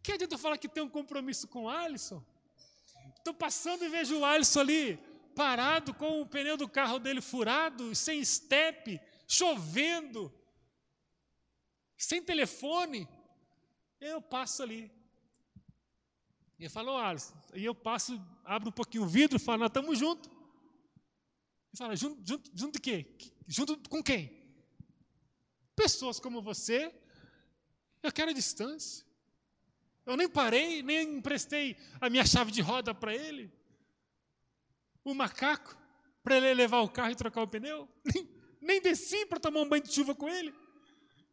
Que 0.01 0.13
adianta 0.13 0.37
eu 0.37 0.39
falar 0.39 0.57
que 0.57 0.69
tem 0.69 0.83
um 0.83 0.89
compromisso 0.89 1.49
com 1.49 1.65
o 1.65 1.69
Alisson? 1.69 2.25
Estou 3.17 3.35
passando 3.35 3.85
e 3.85 3.89
vejo 3.89 4.17
o 4.17 4.25
Alisson 4.25 4.61
ali, 4.61 4.97
parado 5.35 5.93
com 5.93 6.23
o 6.23 6.27
pneu 6.27 6.57
do 6.57 6.69
carro 6.69 7.01
dele 7.01 7.21
furado, 7.21 7.97
sem 7.97 8.21
estepe, 8.21 9.01
chovendo 9.27 10.33
sem 12.05 12.23
telefone, 12.23 13.07
eu 14.01 14.23
passo 14.23 14.63
ali. 14.63 14.91
E 16.59 16.65
eu 16.65 16.71
falo, 16.71 16.97
Alisson, 16.97 17.35
e 17.55 17.65
eu 17.65 17.75
passo, 17.75 18.19
abro 18.43 18.71
um 18.71 18.73
pouquinho 18.73 19.05
o 19.05 19.07
vidro 19.07 19.37
e 19.37 19.41
falo, 19.41 19.59
nós 19.59 19.69
estamos 19.69 19.99
juntos. 19.99 20.31
E 21.73 21.77
fala, 21.77 21.95
junto, 21.95 22.27
junto, 22.27 22.51
junto 22.55 22.73
de 22.73 22.81
quê? 22.81 23.17
Junto 23.47 23.89
com 23.89 24.03
quem? 24.03 24.33
Pessoas 25.77 26.19
como 26.19 26.41
você, 26.41 26.95
eu 28.03 28.11
quero 28.11 28.31
a 28.31 28.35
distância. 28.35 29.05
Eu 30.07 30.17
nem 30.17 30.29
parei, 30.29 30.83
nem 30.83 31.19
emprestei 31.19 31.77
a 32.01 32.09
minha 32.09 32.25
chave 32.25 32.51
de 32.51 32.63
roda 32.63 32.95
para 32.95 33.15
ele. 33.15 33.53
O 35.05 35.13
macaco, 35.13 35.77
para 36.23 36.39
ele 36.39 36.55
levar 36.55 36.81
o 36.81 36.89
carro 36.89 37.13
e 37.13 37.17
trocar 37.17 37.43
o 37.43 37.49
pneu. 37.49 37.87
Nem, 38.05 38.29
nem 38.61 38.81
desci 38.81 39.27
para 39.27 39.39
tomar 39.39 39.61
um 39.61 39.69
banho 39.69 39.83
de 39.83 39.93
chuva 39.93 40.15
com 40.15 40.29
ele. 40.29 40.55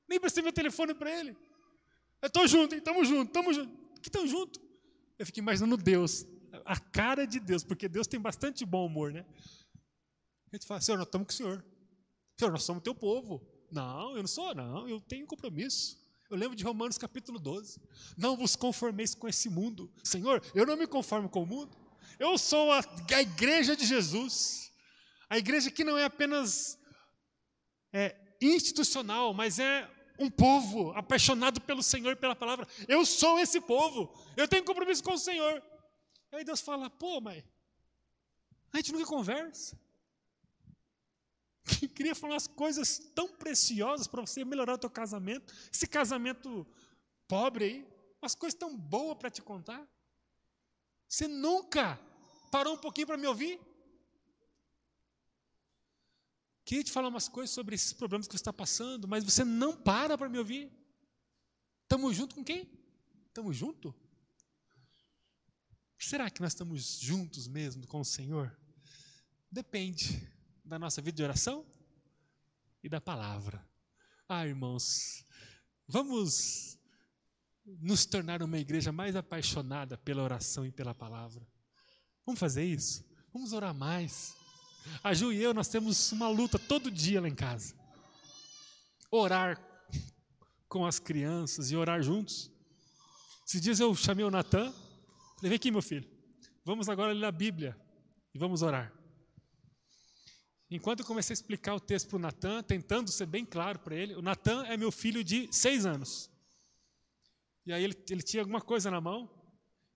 Nem 0.07 0.19
prestei 0.19 0.41
meu 0.41 0.53
telefone 0.53 0.93
para 0.93 1.11
ele. 1.11 1.35
Eu 2.21 2.27
estou 2.27 2.47
junto, 2.47 2.75
estamos 2.75 3.07
juntos, 3.07 3.27
estamos 3.27 3.55
juntos. 3.55 3.77
Que 4.01 4.09
estão 4.09 4.27
juntos? 4.27 4.61
Eu 5.19 5.25
fico 5.25 5.39
imaginando 5.39 5.77
Deus, 5.77 6.25
a 6.65 6.79
cara 6.79 7.25
de 7.25 7.39
Deus, 7.39 7.63
porque 7.63 7.87
Deus 7.87 8.07
tem 8.07 8.19
bastante 8.19 8.65
bom 8.65 8.85
humor, 8.85 9.11
né? 9.11 9.25
A 10.51 10.55
gente 10.55 10.65
fala, 10.65 10.79
Senhor, 10.79 10.97
nós 10.97 11.07
estamos 11.07 11.27
com 11.27 11.33
o 11.33 11.35
Senhor. 11.35 11.65
Senhor, 12.37 12.51
nós 12.51 12.63
somos 12.63 12.83
teu 12.83 12.95
povo. 12.95 13.45
Não, 13.71 14.11
eu 14.15 14.21
não 14.21 14.27
sou, 14.27 14.55
não, 14.55 14.87
eu 14.87 15.01
tenho 15.01 15.25
compromisso. 15.27 15.97
Eu 16.29 16.37
lembro 16.37 16.55
de 16.55 16.63
Romanos 16.63 16.97
capítulo 16.97 17.39
12. 17.39 17.79
Não 18.17 18.35
vos 18.35 18.55
conformeis 18.55 19.15
com 19.15 19.27
esse 19.27 19.49
mundo. 19.49 19.91
Senhor, 20.03 20.41
eu 20.53 20.65
não 20.65 20.77
me 20.77 20.87
conformo 20.87 21.29
com 21.29 21.43
o 21.43 21.45
mundo. 21.45 21.75
Eu 22.19 22.37
sou 22.37 22.71
a, 22.71 22.79
a 22.79 23.21
igreja 23.21 23.75
de 23.75 23.85
Jesus. 23.85 24.71
A 25.29 25.37
igreja 25.37 25.71
que 25.71 25.83
não 25.83 25.97
é 25.97 26.05
apenas 26.05 26.77
é, 27.91 28.15
institucional, 28.41 29.33
mas 29.33 29.59
é 29.59 29.89
um 30.19 30.29
povo 30.29 30.91
apaixonado 30.93 31.61
pelo 31.61 31.83
Senhor 31.83 32.11
e 32.11 32.15
pela 32.15 32.35
palavra. 32.35 32.67
Eu 32.87 33.05
sou 33.05 33.39
esse 33.39 33.61
povo. 33.61 34.13
Eu 34.35 34.47
tenho 34.47 34.63
compromisso 34.63 35.03
com 35.03 35.13
o 35.13 35.17
Senhor. 35.17 35.63
Aí 36.31 36.43
Deus 36.43 36.61
fala: 36.61 36.89
pô, 36.89 37.21
mas 37.21 37.43
a 38.73 38.77
gente 38.77 38.91
nunca 38.91 39.05
conversa. 39.05 39.77
Queria 41.95 42.15
falar 42.15 42.33
umas 42.33 42.47
coisas 42.47 42.99
tão 43.13 43.27
preciosas 43.27 44.07
para 44.07 44.21
você 44.21 44.43
melhorar 44.43 44.73
o 44.73 44.77
teu 44.77 44.89
casamento. 44.89 45.53
Esse 45.71 45.87
casamento 45.87 46.65
pobre 47.27 47.65
aí, 47.65 47.87
umas 48.21 48.35
coisas 48.35 48.57
tão 48.57 48.75
boas 48.75 49.17
para 49.17 49.29
te 49.29 49.41
contar. 49.41 49.85
Você 51.07 51.27
nunca 51.27 51.99
parou 52.51 52.73
um 52.73 52.77
pouquinho 52.77 53.07
para 53.07 53.17
me 53.17 53.27
ouvir? 53.27 53.59
Queria 56.67 56.83
te 56.83 56.91
falar 56.91 57.07
umas 57.07 57.29
coisas 57.29 57.55
sobre 57.55 57.75
esses 57.75 57.93
problemas 57.93 58.27
que 58.27 58.33
você 58.33 58.41
está 58.41 58.51
passando, 58.51 59.07
mas 59.07 59.23
você 59.23 59.45
não 59.45 59.73
para 59.73 60.17
para 60.17 60.27
me 60.27 60.37
ouvir. 60.37 60.69
Estamos 61.83 62.13
junto 62.13 62.35
com 62.35 62.43
quem? 62.43 62.69
Estamos 63.27 63.55
junto? 63.55 63.95
Será 65.97 66.29
que 66.29 66.41
nós 66.41 66.51
estamos 66.51 66.99
juntos 66.99 67.47
mesmo 67.47 67.87
com 67.87 68.01
o 68.01 68.05
Senhor? 68.05 68.53
Depende 69.49 70.29
da 70.61 70.77
nossa 70.77 71.01
vida 71.01 71.15
de 71.15 71.23
oração 71.23 71.65
e 72.83 72.89
da 72.89 72.99
palavra. 72.99 73.65
Ah, 74.27 74.45
irmãos, 74.45 75.25
vamos 75.87 76.77
nos 77.65 78.05
tornar 78.05 78.43
uma 78.43 78.59
igreja 78.59 78.91
mais 78.91 79.15
apaixonada 79.15 79.97
pela 79.97 80.21
oração 80.21 80.65
e 80.65 80.71
pela 80.73 80.93
palavra. 80.93 81.47
Vamos 82.25 82.41
fazer 82.41 82.65
isso? 82.65 83.05
Vamos 83.31 83.53
orar 83.53 83.73
mais. 83.73 84.36
A 85.03 85.13
Ju 85.13 85.31
e 85.31 85.41
eu, 85.41 85.53
nós 85.53 85.67
temos 85.67 86.11
uma 86.11 86.27
luta 86.27 86.57
todo 86.57 86.91
dia 86.91 87.21
lá 87.21 87.27
em 87.27 87.35
casa. 87.35 87.75
Orar 89.11 89.61
com 90.67 90.85
as 90.85 90.99
crianças 90.99 91.71
e 91.71 91.75
orar 91.75 92.01
juntos. 92.01 92.51
Esses 93.47 93.61
dias 93.61 93.79
eu 93.79 93.95
chamei 93.95 94.25
o 94.25 94.31
Natan, 94.31 94.71
falei, 95.35 95.49
vem 95.49 95.55
aqui 95.55 95.71
meu 95.71 95.81
filho, 95.81 96.07
vamos 96.65 96.89
agora 96.89 97.13
ler 97.13 97.25
a 97.25 97.31
Bíblia 97.31 97.79
e 98.33 98.37
vamos 98.37 98.61
orar. 98.61 98.93
Enquanto 100.69 100.99
eu 100.99 101.05
comecei 101.05 101.33
a 101.33 101.35
explicar 101.35 101.73
o 101.75 101.79
texto 101.79 102.09
para 102.09 102.17
o 102.17 102.19
Natan, 102.19 102.61
tentando 102.61 103.09
ser 103.09 103.25
bem 103.25 103.45
claro 103.45 103.79
para 103.79 103.95
ele, 103.95 104.15
o 104.15 104.21
Natan 104.21 104.65
é 104.65 104.75
meu 104.75 104.91
filho 104.91 105.23
de 105.23 105.47
seis 105.49 105.85
anos. 105.85 106.29
E 107.65 107.71
aí 107.71 107.83
ele, 107.83 107.95
ele 108.09 108.21
tinha 108.21 108.41
alguma 108.41 108.59
coisa 108.59 108.91
na 108.91 108.99
mão, 108.99 109.29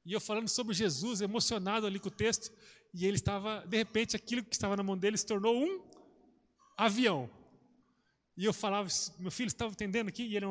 e 0.06 0.14
eu 0.14 0.22
falando 0.22 0.48
sobre 0.48 0.74
Jesus, 0.74 1.20
emocionado 1.20 1.86
ali 1.86 2.00
com 2.00 2.08
o 2.08 2.12
texto, 2.12 2.52
e 2.94 3.06
ele 3.06 3.16
estava, 3.16 3.66
de 3.68 3.78
repente, 3.78 4.16
aquilo 4.16 4.44
que 4.44 4.54
estava 4.54 4.76
na 4.76 4.84
mão 4.84 4.98
dele 4.98 5.18
se 5.18 5.26
tornou 5.26 5.56
um 5.56 5.82
avião. 6.78 7.30
E 8.36 8.46
eu 8.46 8.54
falava, 8.54 8.89
meu 9.20 9.32
filho, 9.32 9.48
estava 9.48 9.72
entendendo 9.72 10.10
aqui? 10.10 10.24
E 10.24 10.36
ele, 10.36 10.46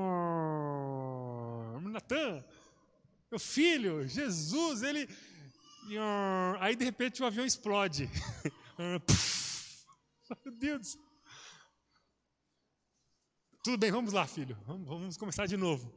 Natan, 1.90 2.44
meu 3.30 3.38
filho, 3.38 4.06
Jesus, 4.08 4.82
ele. 4.82 5.08
Aí 6.60 6.76
de 6.76 6.84
repente 6.84 7.22
o 7.22 7.26
avião 7.26 7.44
explode. 7.44 8.08
meu 8.78 10.54
Deus. 10.56 10.98
Tudo 13.62 13.76
bem, 13.76 13.90
vamos 13.90 14.12
lá, 14.12 14.26
filho. 14.26 14.56
Vamos, 14.66 14.86
vamos 14.86 15.16
começar 15.16 15.46
de 15.46 15.56
novo. 15.56 15.92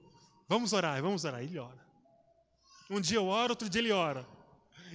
Vamos 0.50 0.74
orar, 0.74 1.02
vamos 1.02 1.24
orar. 1.24 1.42
Ele 1.42 1.58
ora. 1.58 1.84
Um 2.90 3.00
dia 3.00 3.18
eu 3.18 3.28
oro, 3.28 3.54
outro 3.54 3.70
dia 3.70 3.82
ele 3.82 3.92
ora. 3.92 4.28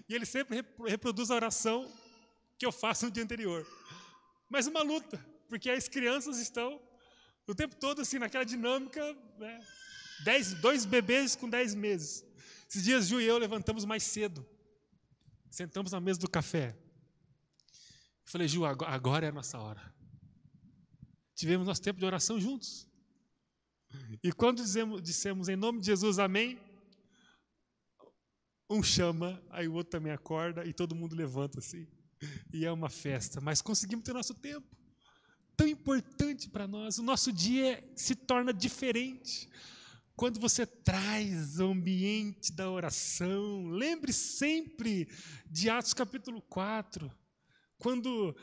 E 0.07 0.14
ele 0.14 0.26
sempre 0.26 0.64
reproduz 0.86 1.30
a 1.30 1.34
oração 1.34 1.90
que 2.59 2.66
eu 2.66 2.72
faço 2.72 3.07
no 3.07 3.11
dia 3.11 3.22
anterior. 3.22 3.66
Mas 4.51 4.66
uma 4.66 4.82
luta, 4.82 5.24
porque 5.49 5.70
as 5.70 5.88
crianças 5.88 6.38
estão 6.38 6.80
o 7.46 7.55
tempo 7.55 7.74
todo 7.76 8.03
assim, 8.03 8.18
naquela 8.18 8.44
dinâmica, 8.44 9.16
né? 9.38 9.66
Dez, 10.24 10.53
dois 10.55 10.84
bebês 10.84 11.34
com 11.34 11.49
dez 11.49 11.74
meses. 11.74 12.24
Esses 12.68 12.84
dias, 12.84 13.09
Ju 13.09 13.20
e 13.20 13.24
eu 13.24 13.38
levantamos 13.38 13.84
mais 13.84 14.03
cedo. 14.03 14.46
Sentamos 15.51 15.92
na 15.92 16.01
mesa 16.01 16.18
do 16.18 16.28
café. 16.28 16.76
Falei, 18.24 18.46
Ju, 18.46 18.64
agora 18.66 19.24
é 19.24 19.28
a 19.30 19.32
nossa 19.32 19.59
hora. 19.59 19.94
Tivemos 21.34 21.66
nosso 21.66 21.80
tempo 21.80 21.99
de 21.99 22.05
oração 22.05 22.38
juntos. 22.38 22.86
E 24.22 24.30
quando 24.32 24.62
dizemos, 24.62 25.01
dissemos 25.01 25.49
em 25.49 25.57
nome 25.57 25.80
de 25.80 25.86
Jesus, 25.86 26.18
amém, 26.18 26.61
um 28.68 28.82
chama, 28.82 29.42
aí 29.50 29.66
o 29.66 29.74
outro 29.74 29.90
também 29.90 30.12
acorda 30.12 30.64
e 30.64 30.72
todo 30.72 30.94
mundo 30.94 31.16
levanta 31.16 31.58
assim. 31.58 31.86
E 32.52 32.64
é 32.64 32.72
uma 32.72 32.90
festa, 32.90 33.40
mas 33.40 33.62
conseguimos 33.62 34.04
ter 34.04 34.12
nosso 34.12 34.34
tempo. 34.34 34.66
Tão 35.56 35.66
importante 35.66 36.48
para 36.48 36.66
nós, 36.66 36.98
o 36.98 37.02
nosso 37.02 37.32
dia 37.32 37.82
se 37.96 38.14
torna 38.14 38.52
diferente 38.52 39.48
quando 40.14 40.40
você 40.40 40.66
traz 40.66 41.60
o 41.60 41.70
ambiente 41.70 42.52
da 42.52 42.68
oração. 42.68 43.68
Lembre 43.68 44.12
sempre 44.12 45.08
de 45.46 45.70
Atos 45.70 45.94
capítulo 45.94 46.42
4, 46.42 47.10
quando 47.78 48.36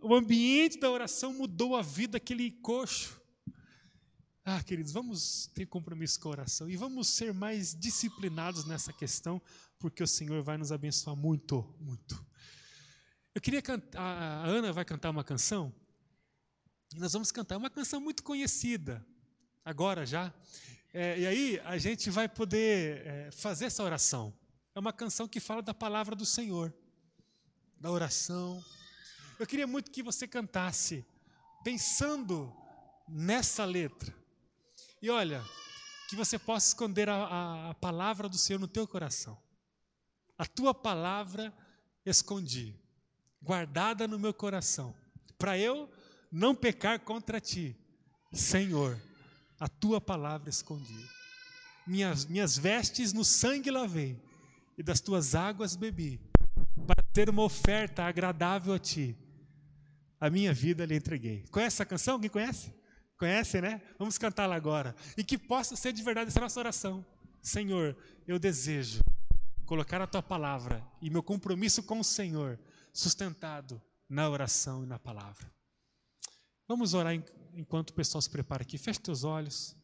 o 0.00 0.14
ambiente 0.14 0.78
da 0.78 0.90
oração 0.90 1.32
mudou 1.32 1.76
a 1.76 1.82
vida 1.82 2.12
daquele 2.12 2.52
coxo. 2.52 3.20
Ah, 4.50 4.62
queridos, 4.62 4.92
vamos 4.92 5.46
ter 5.48 5.66
compromisso 5.66 6.18
com 6.18 6.28
a 6.28 6.32
oração 6.32 6.70
e 6.70 6.74
vamos 6.74 7.08
ser 7.08 7.34
mais 7.34 7.74
disciplinados 7.74 8.64
nessa 8.64 8.94
questão, 8.94 9.42
porque 9.78 10.02
o 10.02 10.06
Senhor 10.06 10.42
vai 10.42 10.56
nos 10.56 10.72
abençoar 10.72 11.14
muito, 11.14 11.62
muito. 11.78 12.26
Eu 13.34 13.42
queria 13.42 13.60
cantar, 13.60 14.00
a 14.00 14.46
Ana 14.46 14.72
vai 14.72 14.86
cantar 14.86 15.10
uma 15.10 15.22
canção, 15.22 15.70
e 16.94 16.98
nós 16.98 17.12
vamos 17.12 17.30
cantar 17.30 17.58
uma 17.58 17.68
canção 17.68 18.00
muito 18.00 18.22
conhecida, 18.22 19.06
agora 19.62 20.06
já. 20.06 20.32
É, 20.94 21.20
e 21.20 21.26
aí 21.26 21.60
a 21.66 21.76
gente 21.76 22.08
vai 22.08 22.26
poder 22.26 23.06
é, 23.06 23.30
fazer 23.30 23.66
essa 23.66 23.82
oração. 23.82 24.32
É 24.74 24.80
uma 24.80 24.94
canção 24.94 25.28
que 25.28 25.40
fala 25.40 25.60
da 25.60 25.74
palavra 25.74 26.16
do 26.16 26.24
Senhor, 26.24 26.72
da 27.78 27.90
oração. 27.90 28.64
Eu 29.38 29.46
queria 29.46 29.66
muito 29.66 29.90
que 29.90 30.02
você 30.02 30.26
cantasse, 30.26 31.04
pensando 31.62 32.50
nessa 33.06 33.66
letra. 33.66 34.16
E 35.00 35.10
olha, 35.10 35.44
que 36.08 36.16
você 36.16 36.38
possa 36.38 36.68
esconder 36.68 37.08
a, 37.08 37.14
a, 37.14 37.70
a 37.70 37.74
palavra 37.74 38.28
do 38.28 38.38
Senhor 38.38 38.58
no 38.58 38.66
teu 38.66 38.86
coração. 38.86 39.38
A 40.36 40.46
tua 40.46 40.72
palavra 40.72 41.52
escondi, 42.04 42.74
guardada 43.42 44.08
no 44.08 44.18
meu 44.18 44.32
coração, 44.32 44.94
para 45.36 45.58
eu 45.58 45.90
não 46.32 46.54
pecar 46.54 47.00
contra 47.00 47.40
ti. 47.40 47.76
Senhor, 48.32 49.00
a 49.60 49.68
tua 49.68 50.00
palavra 50.00 50.48
escondi. 50.48 51.06
Minhas, 51.86 52.24
minhas 52.24 52.56
vestes 52.56 53.12
no 53.12 53.24
sangue 53.24 53.70
lavei, 53.70 54.20
e 54.76 54.82
das 54.82 55.00
tuas 55.00 55.34
águas 55.34 55.74
bebi, 55.74 56.20
para 56.86 57.02
ter 57.12 57.28
uma 57.28 57.42
oferta 57.42 58.04
agradável 58.04 58.72
a 58.72 58.78
ti. 58.78 59.16
A 60.20 60.30
minha 60.30 60.54
vida 60.54 60.86
lhe 60.86 60.96
entreguei. 60.96 61.44
Conhece 61.50 61.76
essa 61.76 61.86
canção? 61.86 62.14
Alguém 62.14 62.30
conhece? 62.30 62.77
Conhece, 63.18 63.60
né? 63.60 63.82
Vamos 63.98 64.16
cantá-la 64.16 64.54
agora. 64.54 64.94
E 65.16 65.24
que 65.24 65.36
possa 65.36 65.74
ser 65.74 65.92
de 65.92 66.02
verdade 66.02 66.28
essa 66.28 66.40
nossa 66.40 66.60
oração. 66.60 67.04
Senhor, 67.42 67.96
eu 68.26 68.38
desejo 68.38 69.02
colocar 69.66 70.00
a 70.00 70.06
tua 70.06 70.22
palavra 70.22 70.86
e 71.02 71.10
meu 71.10 71.22
compromisso 71.22 71.82
com 71.82 71.98
o 71.98 72.04
Senhor 72.04 72.58
sustentado 72.92 73.82
na 74.08 74.28
oração 74.30 74.84
e 74.84 74.86
na 74.86 74.98
palavra. 74.98 75.52
Vamos 76.66 76.94
orar 76.94 77.12
enquanto 77.52 77.90
o 77.90 77.94
pessoal 77.94 78.22
se 78.22 78.30
prepara 78.30 78.62
aqui. 78.62 78.78
Feche 78.78 79.00
teus 79.00 79.24
olhos. 79.24 79.76